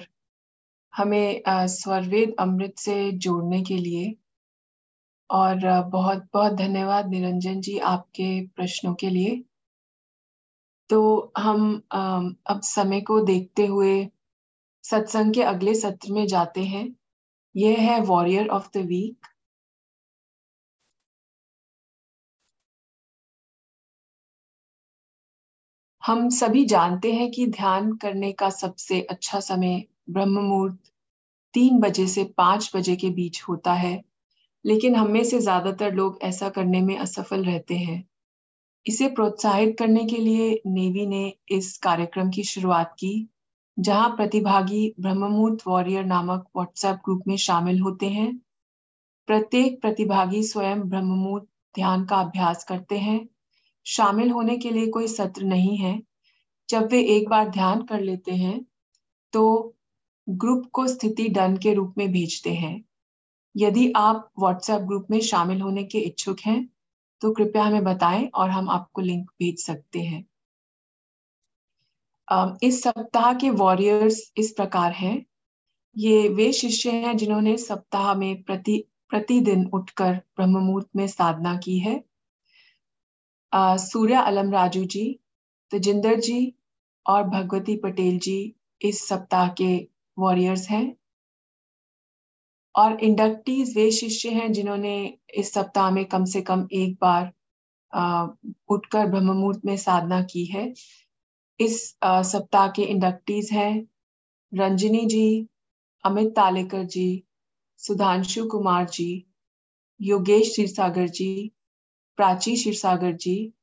हमें 0.94 1.42
स्वरवेद 1.48 2.34
अमृत 2.40 2.74
से 2.80 3.12
जोड़ने 3.18 3.62
के 3.64 3.78
लिए। 3.78 4.16
और 5.30 5.56
बहुत 5.90 6.26
बहुत 6.34 6.54
धन्यवाद 6.54 7.10
निरंजन 7.10 7.62
जी 7.62 7.78
आपके 7.80 8.30
प्रश्नों 8.56 8.94
के 8.94 9.10
लिए। 9.10 9.44
तो 10.90 11.32
हम 11.38 11.76
अब 11.92 12.62
समय 12.64 13.02
को 13.02 13.20
देखते 13.26 13.66
हुए 13.66 13.94
सत्संग 14.84 15.34
के 15.34 15.44
अगले 15.44 15.74
सत्र 15.76 16.14
में 16.14 16.26
जाते 16.28 16.64
हैं। 16.64 16.88
यह 17.56 17.80
है 17.82 18.00
वॉरियर 18.02 18.48
ऑफ़ 18.50 18.70
द 18.74 18.86
वीक 18.88 19.28
हम 26.04 26.30
सभी 26.30 26.64
जानते 26.66 27.12
हैं 27.14 27.30
कि 27.32 27.46
ध्यान 27.48 27.92
करने 27.94 28.32
का 28.32 28.50
सबसे 28.50 29.00
अच्छा 29.02 29.40
समय 29.40 29.84
ब्रह्म 30.10 30.40
मुहूर्त 30.40 30.78
तीन 31.54 31.80
बजे 31.80 32.06
से 32.08 32.24
पाँच 32.38 32.72
बजे 32.76 32.96
के 32.96 33.10
बीच 33.10 33.42
होता 33.44 33.74
है, 33.74 33.94
लेकिन 34.66 34.96
हम 34.96 35.12
में 35.12 35.24
से 35.24 35.40
ज़्यादातर 35.40 35.94
लोग 35.94 36.20
ऐसा 36.24 36.50
करने 36.50 36.82
में 36.82 36.98
असफल 36.98 37.44
रहते 37.44 37.76
हैं। 37.78 38.04
इसे 38.86 39.08
प्रोत्साहित 39.10 39.76
करने 39.80 40.06
के 40.06 40.18
लिए 40.18 40.62
नेवी 40.68 41.06
ने 41.08 41.34
इस 41.52 41.78
कार्यक्रम 41.78 42.30
की 42.30 42.44
शुरुआत 42.44 42.94
की, 43.00 43.28
जहाँ 43.78 44.10
प्रतिभागी 44.10 44.94
ब्रह्ममुहूर्त 45.00 45.68
वॉरियर 45.68 46.06
नामक 46.06 46.48
व्हाट्सएप 46.56 46.96
ग्रुप 47.06 47.24
में 47.28 47.36
शामिल 47.40 47.80
होते 47.80 48.10
हैं। 48.10 48.32
प्रत्येक 49.28 49.82
प्रतिभागी 49.82 50.44
स्वयं 50.44 50.82
ब्रह्ममुहूर्त 50.82 51.48
ध्यान 51.76 52.06
का 52.06 52.16
अभ्यास 52.18 52.64
करते 52.64 52.98
हैं। 53.00 53.20
शामिल 53.86 54.32
होने 54.32 54.58
के 54.58 54.70
लिए 54.70 54.88
कोई 54.90 55.08
सत्र 55.08 55.44
नहीं 55.46 55.78
है। 55.78 56.02
जब 56.70 56.88
वे 56.92 57.02
एक 57.16 57.30
बार 57.30 57.50
ध्यान 57.50 57.82
कर 57.84 58.02
लेते 58.02 58.32
हैं 58.34 58.60
तो 59.34 59.76
ग्रुप 60.28 60.70
को 60.74 60.88
स्थिति 60.88 61.28
डन 61.30 61.58
के 61.58 61.74
रूप 61.74 61.94
में 61.98 62.12
भेजते 62.12 62.54
हैं। 62.54 62.84
यदि 63.56 63.92
आप 63.96 64.30
व्हाट्सएप 64.40 64.82
ग्रुप 64.82 65.08
में 65.12 65.20
शामिल 65.22 65.62
होने 65.62 65.84
के 65.84 66.00
इच्छुक 66.00 66.40
हैं 66.40 66.68
तो 67.22 67.32
कृपया 67.32 67.64
हमें 67.64 67.84
बताएँ 67.84 68.28
और 68.28 68.50
हम 68.50 68.70
आपको 68.70 69.02
लिंक 69.02 69.32
भेज 69.40 69.66
सकते 69.66 70.02
हैं। 70.02 70.26
इस 72.64 72.82
सप्ताह 72.84 73.34
के 73.34 73.50
वॉरियर्स 73.50 74.22
इस 74.38 74.52
प्रकार 74.52 74.92
हैं। 74.92 75.26
ये 75.96 76.28
वे 76.30 76.52
शिष्य 76.54 76.92
हैं 76.92 77.16
जिन्होंने 77.18 77.58
सप्ताह 77.58 78.14
में 78.16 78.42
प्रति, 78.44 78.84
प्रतिदिन 79.10 79.66
उठकर 79.74 80.14
ब्रह्म 80.36 80.60
मुहूर्त 80.60 80.88
में 80.96 81.08
साधना 81.08 81.56
की 81.58 81.78
है। 81.80 82.04
सूर्या 83.54 84.22
अलम 84.22 84.52
राजू 84.52 84.84
जी, 84.86 85.20
तजिंदर 85.72 86.20
जी 86.20 86.54
और 87.06 87.24
भगवती 87.30 87.76
पटेल 87.78 88.20
जी 88.20 88.40
इस 88.82 89.08
सप्ताह 89.08 89.48
के 89.62 89.76
वॉरियर्स 90.18 90.68
हैं। 90.70 90.96
और 92.76 93.00
इंडक्टीज 93.04 93.76
वे 93.78 93.90
शिष्य 93.92 94.30
हैं 94.30 94.52
जिन्होंने 94.54 94.96
इस 95.36 95.54
सप्ताह 95.54 95.90
में 95.92 96.04
कम 96.06 96.26
से 96.26 96.42
कम 96.42 96.68
एक 96.74 96.94
बार 97.02 97.32
उठकर 98.70 99.08
ब्रह्म 99.08 99.34
मुहूर्त 99.34 99.66
में 99.66 99.76
साधना 99.78 100.22
की 100.24 100.46
है। 100.46 100.74
इस 101.60 101.82
सप्ताह 102.04 102.68
के 102.68 102.84
इंडक्टीज 102.84 103.52
हैं 103.52 103.74
रंजनी 104.52 105.06
जी, 105.06 105.48
अमित 106.04 106.30
तालेकर 106.36 106.84
जी, 106.86 107.24
सुधांशु 107.80 108.46
कुमार 108.46 108.86
जी, 108.90 109.26
योगेश 110.00 110.50
क्षीरसागर 110.50 111.08
जी 111.10 111.52
प्राची 112.18 112.56
क्षीरसागर 112.56 113.12
जी, 113.12 113.54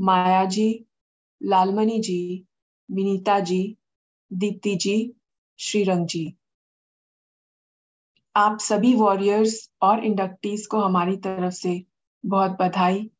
माया 0.00 0.44
जी, 0.44 0.84
लालमणि 1.42 1.98
जी, 1.98 2.46
विनीता 2.90 3.40
जी, 3.40 3.76
दीप्ति 4.32 4.74
जी, 4.76 5.14
श्रीरंग 5.58 6.06
जी। 6.06 6.36
आप 8.34 8.58
सभी 8.58 8.94
वॉरियर्स 8.94 9.70
और 9.82 10.04
इंडक्टीज 10.04 10.66
को 10.66 10.80
हमारी 10.80 11.16
तरफ़ 11.16 11.54
से 11.54 11.84
बहुत 12.24 12.50
बधाई 12.50 13.10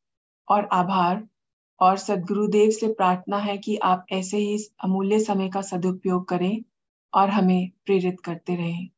और 0.48 0.68
आभार 0.72 1.28
और 1.80 1.96
सदगुरुदेव 1.96 2.70
से 2.70 2.88
प्रार्थना 2.92 3.38
है 3.38 3.59
कि 3.59 3.76
आप 3.76 4.06
ऐसे 4.12 4.36
ही 4.36 4.55
इस 4.55 4.70
अमूल्य 4.84 5.20
समय 5.20 5.48
का 5.48 5.62
सदुपयोग 5.62 6.28
करें 6.28 6.62
और 7.14 7.30
हमें 7.30 7.70
प्रेरित 7.86 8.20
करते 8.20 8.56
रहें। 8.56 8.88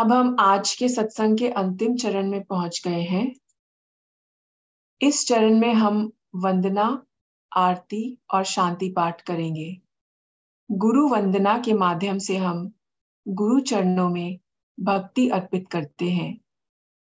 अब 0.00 0.12
हम 0.12 0.36
आज 0.40 0.74
के 0.74 0.88
सत्संग 0.88 1.38
के 1.38 1.48
अंतिम 1.48 1.96
चरण 1.96 2.30
में 2.30 2.44
पहुँच 2.44 2.82
गए 2.84 3.02
हैं। 3.02 3.34
इस 5.02 5.26
चरण 5.26 5.58
में 5.58 5.74
हम 5.74 6.12
वंदना, 6.34 7.06
आरती 7.56 8.18
और 8.34 8.44
शांति 8.44 8.88
पाठ 8.88 9.22
करेंगे। 9.22 9.80
गुरु 10.70 11.08
वंदना 11.08 11.58
के 11.58 11.72
माध्यम 11.72 12.18
से 12.18 12.36
हम 12.36 12.72
गुरु 13.28 13.60
चरणों 13.60 14.08
में 14.08 14.38
भक्ति 14.80 15.28
अर्पित 15.28 15.68
करते 15.70 16.10
हैं। 16.10 16.40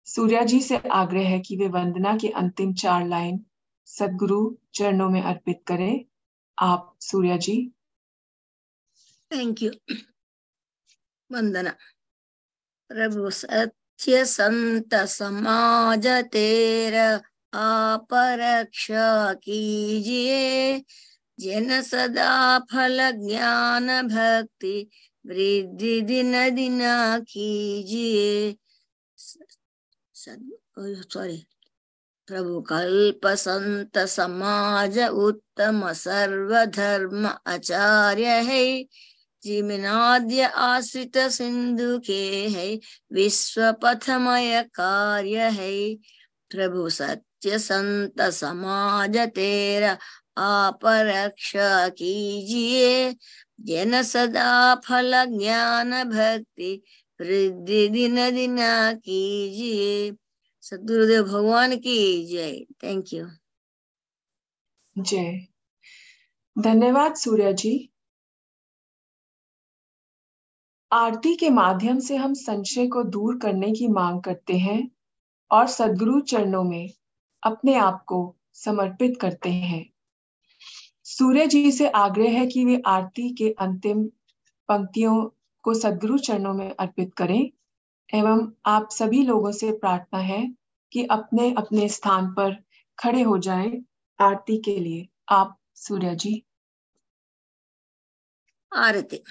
सूर्या 0.05 0.43
जी 0.43 0.61
से 0.61 0.77
आग्रह 0.77 1.29
है 1.29 1.39
कि 1.39 1.57
वे 1.57 1.67
वंदना 1.67 2.17
के 2.17 2.27
अंतिम 2.29 2.73
चार 2.73 3.07
लाइन 3.07 3.45
सदगुरु 3.85 4.57
चरणों 4.73 5.09
में 5.09 5.21
अर्पित 5.21 5.63
करें। 5.67 6.05
आप, 6.59 6.95
सूर्या 7.01 7.37
जी। 7.37 7.71
Thank 9.31 9.61
you 9.61 9.71
Vandana. 11.31 11.75
प्रभु 12.89 13.29
सत्य 13.29 14.25
संत 14.25 14.95
समाज 14.95 16.07
तेरा 16.07 17.07
आप 17.53 18.07
रक्षा 18.13 19.33
कीजिए 19.33 20.79
जन 21.39 21.81
सदा 21.81 22.59
फल 22.71 22.99
ज्ञान 23.11 23.87
भक्ति 24.07 24.75
वृद्धि 25.27 26.01
दिन 26.01 26.33
दिन 26.55 26.79
कीजिए 27.29 28.55
सॉरी 30.15 31.37
प्रभु 32.27 32.61
कल्प 32.61 33.27
संत 33.27 33.97
समाज 34.07 34.99
उत्तम 34.99 35.81
सर्वधर्म 35.93 37.25
आचार्य 37.47 38.25
है। 38.49 38.63
जिमिनाद्य 39.45 40.43
आश्रित 40.43 41.17
सिंधु 41.17 41.99
के 41.99 42.47
है 42.47 42.79
विश्व 43.13 43.71
पथमय 43.71 44.63
कार्य 44.63 45.39
है। 45.39 45.95
प्रभु 46.49 46.89
सत्य 46.89 47.59
संत 47.59 48.21
समाज 48.21 49.17
तेरा 49.17 49.97
आप 50.37 50.79
रक्षा 50.85 51.89
कीजिए, 51.89 53.15
जन 53.61 54.01
सदा 54.03 54.75
फल 54.75 55.25
ज्ञान 55.37 56.03
भक्ति 56.03 56.83
वृद्धि 57.21 57.87
दिन 57.87 58.15
दिन 58.15 58.57
कीजिए। 58.95 60.13
सदगुरुदेव 60.61 61.23
भगवान 61.23 61.77
की 61.77 62.25
जय। 62.25 62.65
थैंक 62.83 63.05
यू 63.13 63.27
जय। 64.97 65.47
धन्यवाद 66.57 67.15
सूर्या 67.15 67.51
जी। 67.51 67.92
आरती 70.93 71.35
के 71.35 71.49
माध्यम 71.49 71.99
से 71.99 72.15
हम 72.15 72.33
संशय 72.33 72.87
को 72.87 73.03
दूर 73.03 73.37
करने 73.37 73.71
की 73.71 73.87
मांग 73.87 74.21
करते 74.21 74.57
हैं 74.57 74.91
और 75.51 75.67
सदगुरु 75.67 76.19
चरणों 76.21 76.63
में 76.63 76.89
अपने 77.43 77.75
आप 77.75 78.03
को 78.07 78.35
समर्पित 78.53 79.17
करते 79.21 79.49
हैं। 79.49 79.89
सूर्य 81.03 81.47
जी 81.47 81.71
से 81.71 81.89
आग्रह 81.89 82.29
है 82.29 82.47
कि 82.47 82.65
वे 82.65 82.81
आरती 82.85 83.29
के 83.33 83.49
अंतिम 83.49 84.03
पंक्तियों 84.69 85.29
को 85.61 85.73
सदगुरु 85.73 86.17
चरणों 86.17 86.53
में 86.53 86.75
अर्पित 86.79 87.13
करें 87.13 87.49
एवं 88.13 88.51
आप 88.65 88.89
सभी 88.91 89.23
लोगों 89.23 89.51
से 89.51 89.71
प्रार्थना 89.71 90.19
है 90.19 90.53
कि 90.91 91.05
अपने 91.05 91.53
अपने 91.53 91.89
स्थान 91.89 92.33
पर 92.33 92.63
खड़े 92.99 93.21
हो 93.21 93.37
जाएँ 93.37 93.83
आरती 94.19 94.57
के 94.57 94.79
लिए। 94.79 95.07
आप 95.29 95.57
सूर्य 95.75 96.15
जी। 96.15 96.43
आरती। 98.73 99.23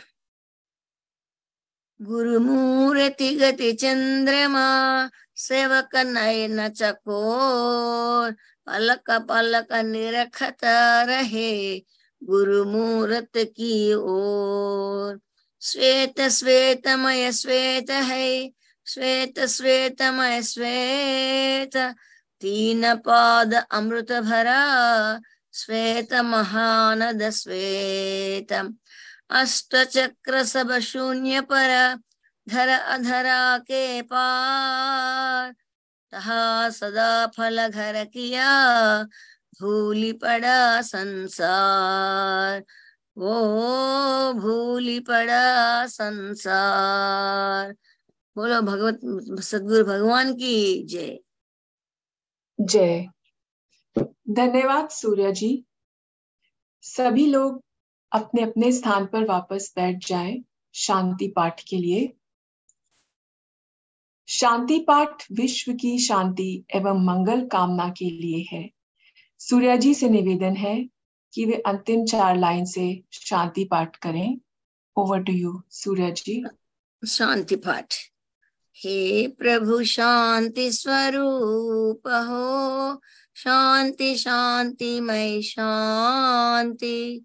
गुरुमूर्ति 2.03 3.35
गति 3.35 3.73
चंद्रमा, 3.73 5.11
सेवक 5.37 5.97
नयन 5.97 6.69
चकोर, 6.69 8.31
पलक 8.67 9.11
पलक 9.11 9.73
निरखत 9.73 10.65
रहे 11.09 11.79
गुरुमूर्त 12.25 13.33
की 13.37 13.95
ओर। 13.95 15.21
श्वेत 15.61 16.21
श्वेतमय 16.21 17.33
श्वेत 17.33 17.91
है, 17.91 18.53
श्वेत 18.87 19.41
श्वेतमय 19.41 20.43
श्वेत। 20.43 21.77
तीन 22.41 22.95
पाद 22.95 23.55
अमृत 23.71 24.13
भरा 24.13 25.21
श्वेत 25.53 26.15
महानद 26.15 27.31
श्वेत 27.31 28.53
अष्ट 29.33 29.77
चक्र 29.77 30.45
सब 30.45 30.79
शून्य 30.79 31.41
पर 31.41 32.01
धर 32.49 32.69
अधरा 32.69 33.59
के 33.59 34.03
पार। 34.03 35.53
तहा 36.11 36.71
सदा 36.71 37.27
फल 37.27 37.69
घर 37.69 38.05
किया, 38.05 39.03
भूली 39.61 40.13
पड़ा 40.13 40.83
संसार। 40.83 42.65
वो 43.19 44.33
भूली 44.33 45.01
पड़ा 45.01 45.87
संसार। 45.87 47.73
बोलो 48.37 48.63
भगवत, 48.63 49.01
सदगुरु 49.43 49.85
भगवान 49.85 50.35
की 50.35 50.85
जय। 50.85 51.19
जय। 52.61 53.07
धन्यवाद 54.31 54.89
सूर्य 54.89 55.33
जी। 55.33 55.65
सभी 56.83 57.27
लोग 57.27 57.65
अपने 58.13 58.43
अपने 58.43 58.73
स्थान 58.73 59.07
पर 59.07 59.25
वापस 59.25 59.73
बैठ 59.77 60.07
जाएँ 60.07 60.45
शांति 60.75 61.29
पाठ 61.29 61.65
के 61.65 61.77
लिए। 61.77 62.13
शांति 64.29 64.79
पाठ 64.79 65.27
विश्व 65.33 65.73
की 65.73 65.99
शांति 65.99 66.65
एवं 66.75 67.05
मंगल 67.05 67.47
कामना 67.47 67.89
के 67.89 68.05
लिए 68.05 68.47
है। 68.53 68.71
सूर्या 69.39 69.77
जी 69.77 69.95
से 69.95 70.09
निवेदन 70.09 70.57
है 70.57 70.89
कि 71.35 71.45
वे 71.45 71.63
अंतिम 71.67 72.05
चार 72.05 72.39
लाइन 72.39 72.65
से 72.65 73.03
शांति 73.13 73.65
पाठ 73.65 73.97
करें। 73.97 74.39
Over 74.97 75.23
to 75.23 75.33
you 75.33 75.63
Surya 75.71 76.11
ji. 76.11 76.45
शांति 77.09 77.57
पाठ। 77.57 77.95
हे 78.77 79.29
प्रभु, 79.29 79.85
शांति 79.85 80.73
स्वरूप 80.73 82.09
हो। 82.09 83.03
शांति 83.37 84.17
शांति 84.17 85.01
मई 85.01 85.43
शांति। 85.43 87.25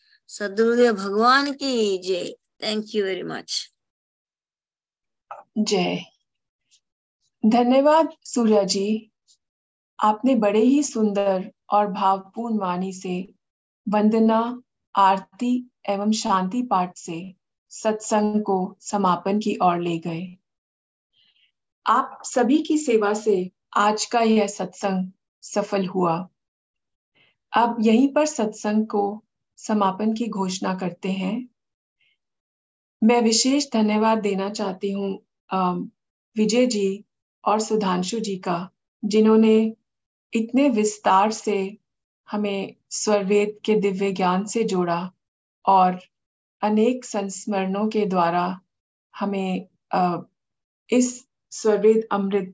सदगुरुदेव 0.31 0.93
भगवान 0.93 1.53
की 1.53 1.97
जय। 1.97 2.35
थैंक 2.63 2.85
यू 2.95 3.05
वेरी 3.05 3.23
मच 3.23 3.73
जय। 5.57 5.99
धन्यवाद 7.45 8.09
सूर्या 8.23 8.63
जी। 8.63 9.11
आपने 9.99 10.35
बड़े 10.35 10.59
ही 10.59 10.83
सुंदर 10.83 11.51
और 11.69 11.87
भावपूर्ण 11.87 12.57
वाणी 12.57 12.93
से 12.93 13.33
वंदना, 13.89 14.61
आरती 14.95 15.71
एवं 15.89 16.11
शांति 16.11 16.63
पाठ 16.63 16.97
से 16.97 17.35
सत्संग 17.69 18.43
को 18.43 18.77
समापन 18.79 19.39
की 19.39 19.57
ओर 19.63 19.79
ले 19.79 19.99
गए। 19.99 20.37
आप 21.85 22.19
सभी 22.23 22.61
की 22.61 22.77
सेवा 22.77 23.13
से 23.13 23.51
आज 23.77 24.05
का 24.05 24.19
यह 24.19 24.47
सत्संग 24.47 25.11
सफल 25.41 25.85
हुआ। 25.85 26.29
अब 27.51 27.77
यहीं 27.79 28.13
पर 28.13 28.25
सत्संग 28.25 28.87
को 28.87 29.23
समापन 29.61 30.13
की 30.13 30.27
घोषणा 30.27 30.73
करते 30.75 31.11
हैं। 31.11 31.35
मैं 33.01 33.21
विशेष 33.21 33.65
धन्यवाद 33.73 34.21
देना 34.21 34.49
चाहती 34.49 34.91
हूँ 34.91 35.11
विजय 36.35 36.65
जी 36.67 37.03
और 37.43 37.59
सुधांशु 37.59 38.19
जी 38.19 38.35
का, 38.37 38.69
जिन्होंने 39.03 39.55
इतने 40.33 40.67
विस्तार 40.69 41.31
से 41.31 41.77
हमें 42.29 42.75
स्वरवेद 42.89 43.57
के 43.65 43.75
दिव्य 43.81 44.11
ज्ञान 44.11 44.45
से 44.45 44.63
जोड़ा 44.63 45.11
और 45.65 45.99
अनेक 46.61 47.05
संस्मरणों 47.05 47.87
के 47.89 48.05
द्वारा 48.05 48.45
हमें 49.13 49.67
इस 50.89 51.09
स्वरवेद 51.51 52.07
अमृत 52.11 52.53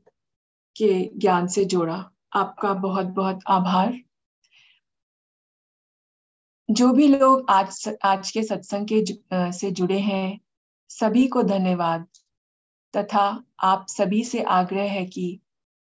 के 0.75 0.93
ज्ञान 1.17 1.47
से 1.47 1.65
जोड़ा। 1.65 2.03
आपका 2.33 2.73
बहुत 2.73 3.05
बहुत 3.15 3.39
आभार। 3.47 3.93
जो 6.71 6.93
भी 6.93 7.07
लोग 7.07 7.45
आज 7.49 7.97
आज 8.03 8.31
के 8.31 8.43
सत्संग 8.43 8.87
के 8.91 9.51
से 9.51 9.71
जुड़े 9.71 9.99
हैं, 9.99 10.39
सभी 10.89 11.27
को 11.27 11.43
धन्यवाद। 11.43 12.07
तथा 12.95 13.43
आप 13.59 13.85
सभी 13.89 14.23
से 14.23 14.41
आग्रह 14.41 14.91
है 14.91 15.05
कि 15.05 15.39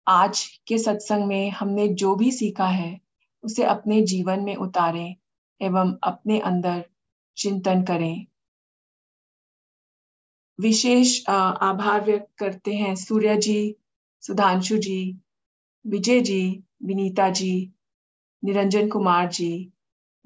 आज 0.08 0.46
के 0.68 0.78
सत्संग 0.78 1.26
में 1.26 1.50
हमने 1.50 1.88
जो 1.88 2.16
भी 2.16 2.32
सीखा 2.32 2.68
है, 2.68 3.02
उसे 3.44 3.64
अपने 3.64 4.02
जीवन 4.02 4.40
में 4.40 4.56
उतारें 4.56 5.16
एवं 5.62 5.98
अपने 6.04 6.40
अंदर 6.40 6.86
चिंतन 7.38 7.84
करें। 7.84 8.26
विशेष 10.60 11.26
आभार 11.30 12.06
व्यक्त 12.06 12.30
करते 12.38 12.74
हैं 12.74 12.96
सूर्य 12.96 13.38
जी, 13.38 13.76
सुधांशु 14.22 14.78
जी, 14.78 15.18
विजय 15.88 16.22
जी, 16.22 16.64
विनीता 16.84 17.30
जी, 17.30 17.72
निरंजन 18.44 18.90
कुमार 18.90 19.30
जी 19.30 19.72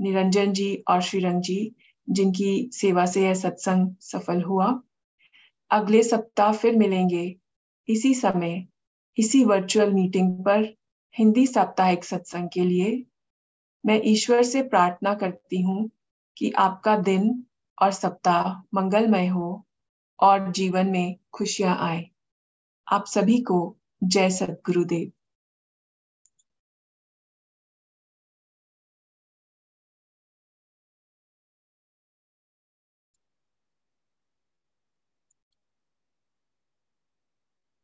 निरंजन 0.02 0.54
जी 0.54 0.84
और 0.88 1.02
श्रीरंग 1.02 1.42
जी, 1.42 1.76
जिनकी 2.10 2.70
सेवा 2.74 3.06
से 3.06 3.24
यह 3.24 3.34
सत्संग 3.34 3.96
सफल 4.00 4.42
हुआ। 4.42 4.82
अगले 5.72 6.04
सप्ताह 6.04 6.52
फिर 6.52 6.76
मिलेंगे। 6.76 7.36
इसी 7.90 8.14
समय, 8.14 8.68
इसी 9.18 9.44
वर्चुअल 9.44 9.94
मीटिंग 9.94 10.40
पर 10.40 10.76
हिंदी 11.18 11.48
साप्ताहिक 11.48 12.04
सत्संग 12.04 12.50
के 12.54 12.62
लिए। 12.62 13.04
मैं 13.86 14.02
ईश्वर 14.06 14.44
से 14.44 14.64
प्रार्थना 14.64 15.14
करती 15.14 15.62
हूँ 15.62 15.90
कि 16.38 16.52
आपका 16.52 16.98
दिन 16.98 17.44
और 17.82 17.92
सप्ताह 17.92 18.62
मंगलमय 18.74 19.28
हो 19.28 19.66
और 20.20 20.52
जीवन 20.52 20.88
में 20.88 21.16
खुशियाँ 21.34 21.78
आए। 21.80 22.10
आप 22.88 23.06
सभी 23.06 23.42
को 23.42 23.78
जय 24.04 24.30
सदगुरुदेव 24.30 25.12